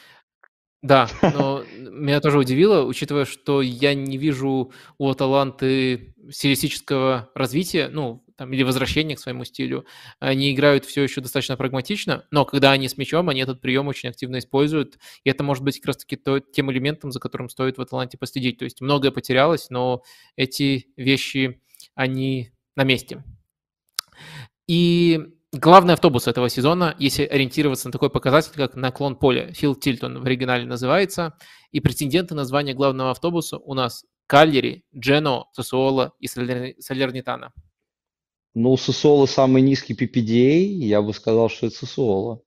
[0.82, 8.24] Да, но меня тоже удивило, учитывая, что я не вижу у Аталанты стилистического развития, ну,
[8.36, 9.86] там, или возвращения к своему стилю.
[10.18, 14.08] Они играют все еще достаточно прагматично, но когда они с мячом, они этот прием очень
[14.08, 17.80] активно используют, и это может быть как раз-таки то, тем элементом, за которым стоит в
[17.80, 18.58] Аталанте последить.
[18.58, 20.02] То есть многое потерялось, но
[20.34, 21.62] эти вещи,
[21.94, 23.22] они на месте.
[24.66, 25.20] И
[25.52, 30.26] главный автобус этого сезона, если ориентироваться на такой показатель, как наклон поля, Фил Тильтон в
[30.26, 31.34] оригинале называется,
[31.70, 37.52] и претенденты на звание главного автобуса у нас Кальери, Джено, Сосуола и Салернитана.
[38.54, 42.40] Ну, Сосуола самый низкий PPDA, я бы сказал, что это Сосуола.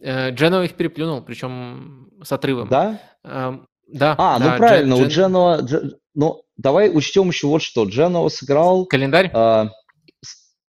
[0.00, 2.68] Э, Джено их переплюнул, причем с отрывом.
[2.68, 3.00] Да?
[3.24, 4.14] Эм, да.
[4.18, 5.04] А, ну да, правильно, Джен...
[5.04, 5.68] у Джено...
[6.14, 7.84] Ну, давай учтем еще вот что.
[7.84, 8.84] Джено сыграл...
[8.86, 9.30] Календарь?
[9.32, 9.68] Э,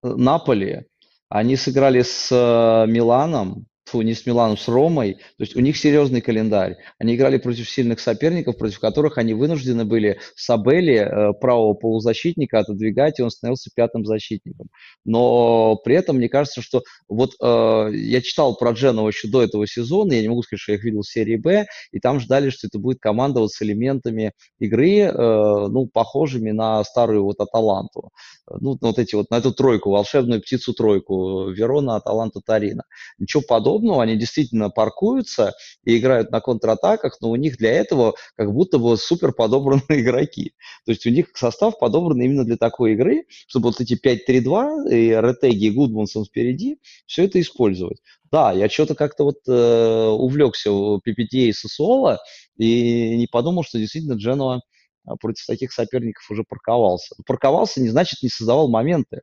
[0.04, 0.86] Наполи,
[1.28, 5.14] они сыграли с э, Миланом, фу, не с Миланом, с Ромой.
[5.14, 6.76] То есть у них серьезный календарь.
[6.98, 13.18] Они играли против сильных соперников, против которых они вынуждены были Сабели, э, правого полузащитника, отодвигать,
[13.18, 14.68] и он становился пятым защитником.
[15.04, 19.66] Но при этом мне кажется, что вот э, я читал про Дженова еще до этого
[19.66, 22.50] сезона, я не могу сказать, что я их видел в серии Б, и там ждали,
[22.50, 28.10] что это будет команда вот с элементами игры, э, ну, похожими на старую вот Аталанту.
[28.48, 32.84] Ну, вот эти вот, на эту тройку, волшебную птицу-тройку, Верона, Аталанта, Тарина.
[33.18, 35.52] Ничего подобного подобного, они действительно паркуются
[35.84, 40.52] и играют на контратаках, но у них для этого как будто бы супер подобранные игроки.
[40.84, 45.08] То есть у них состав подобран именно для такой игры, чтобы вот эти 5-3-2 и
[45.10, 47.98] Ретеги и впереди, все это использовать.
[48.30, 52.18] Да, я что-то как-то вот э, увлекся PPTA и Сосуола
[52.56, 54.60] и не подумал, что действительно Дженуа
[55.06, 57.14] а, против таких соперников уже парковался.
[57.26, 59.20] Парковался не значит не создавал моменты.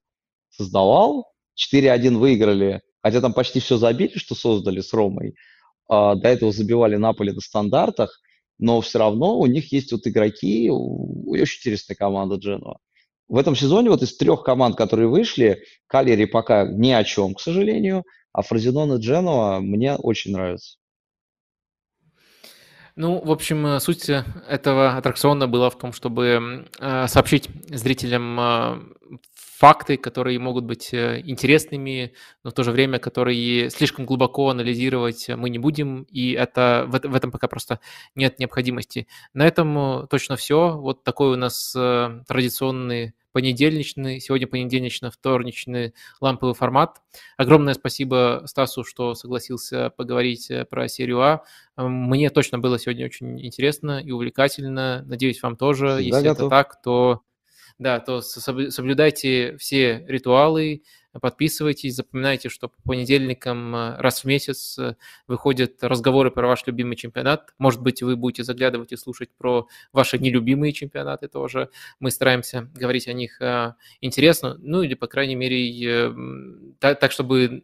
[0.50, 1.26] Создавал,
[1.74, 5.36] 4-1 выиграли хотя там почти все забили, что создали с Ромой.
[5.88, 8.20] А, до этого забивали Наполи на стандартах,
[8.60, 12.78] но все равно у них есть вот игроки, очень интересная команда Дженуа.
[13.28, 17.42] В этом сезоне вот из трех команд, которые вышли, Калери пока ни о чем, к
[17.42, 18.04] сожалению,
[18.34, 20.78] а Фразенон и Дженуа мне очень нравятся.
[22.98, 28.80] Ну, в общем, суть этого аттракциона была в том, чтобы э, сообщить зрителям э,
[29.62, 32.14] факты, которые могут быть э, интересными,
[32.44, 37.00] но в то же время, которые слишком глубоко анализировать мы не будем, и это, в,
[37.08, 37.80] в этом пока просто
[38.16, 39.06] нет необходимости.
[39.36, 40.76] На этом э, точно все.
[40.76, 47.00] Вот такой у нас э, традиционный понедельничный, сегодня понедельнично-вторничный ламповый формат.
[47.38, 51.44] Огромное спасибо Стасу, что согласился поговорить про серию А.
[51.78, 55.04] Мне точно было сегодня очень интересно и увлекательно.
[55.06, 56.00] Надеюсь, вам тоже.
[56.00, 56.48] Всегда Если готов.
[56.48, 57.22] это так, то
[57.82, 60.84] да, то соблюдайте все ритуалы,
[61.20, 64.96] Подписывайтесь, запоминайте, что по понедельникам э, раз в месяц э,
[65.28, 67.54] выходят разговоры про ваш любимый чемпионат.
[67.58, 71.70] Может быть, вы будете заглядывать и слушать про ваши нелюбимые чемпионаты тоже.
[72.00, 76.16] Мы стараемся говорить о них э, интересно, ну или, по крайней мере,
[76.80, 77.62] так, так чтобы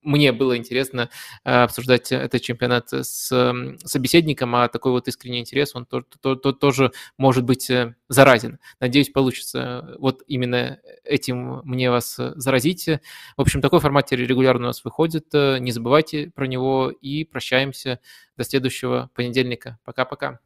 [0.00, 1.10] мне было интересно
[1.44, 3.52] обсуждать этот чемпионат с
[3.84, 7.70] собеседником, а такой вот искренний интерес, он то, то, то, тоже может быть
[8.08, 8.58] заразен.
[8.80, 13.00] Надеюсь, получится вот именно этим мне вас заразить следите.
[13.36, 15.26] В общем, такой формат регулярно у нас выходит.
[15.34, 18.00] Э, не забывайте про него и прощаемся
[18.36, 19.78] до следующего понедельника.
[19.84, 20.40] Пока-пока.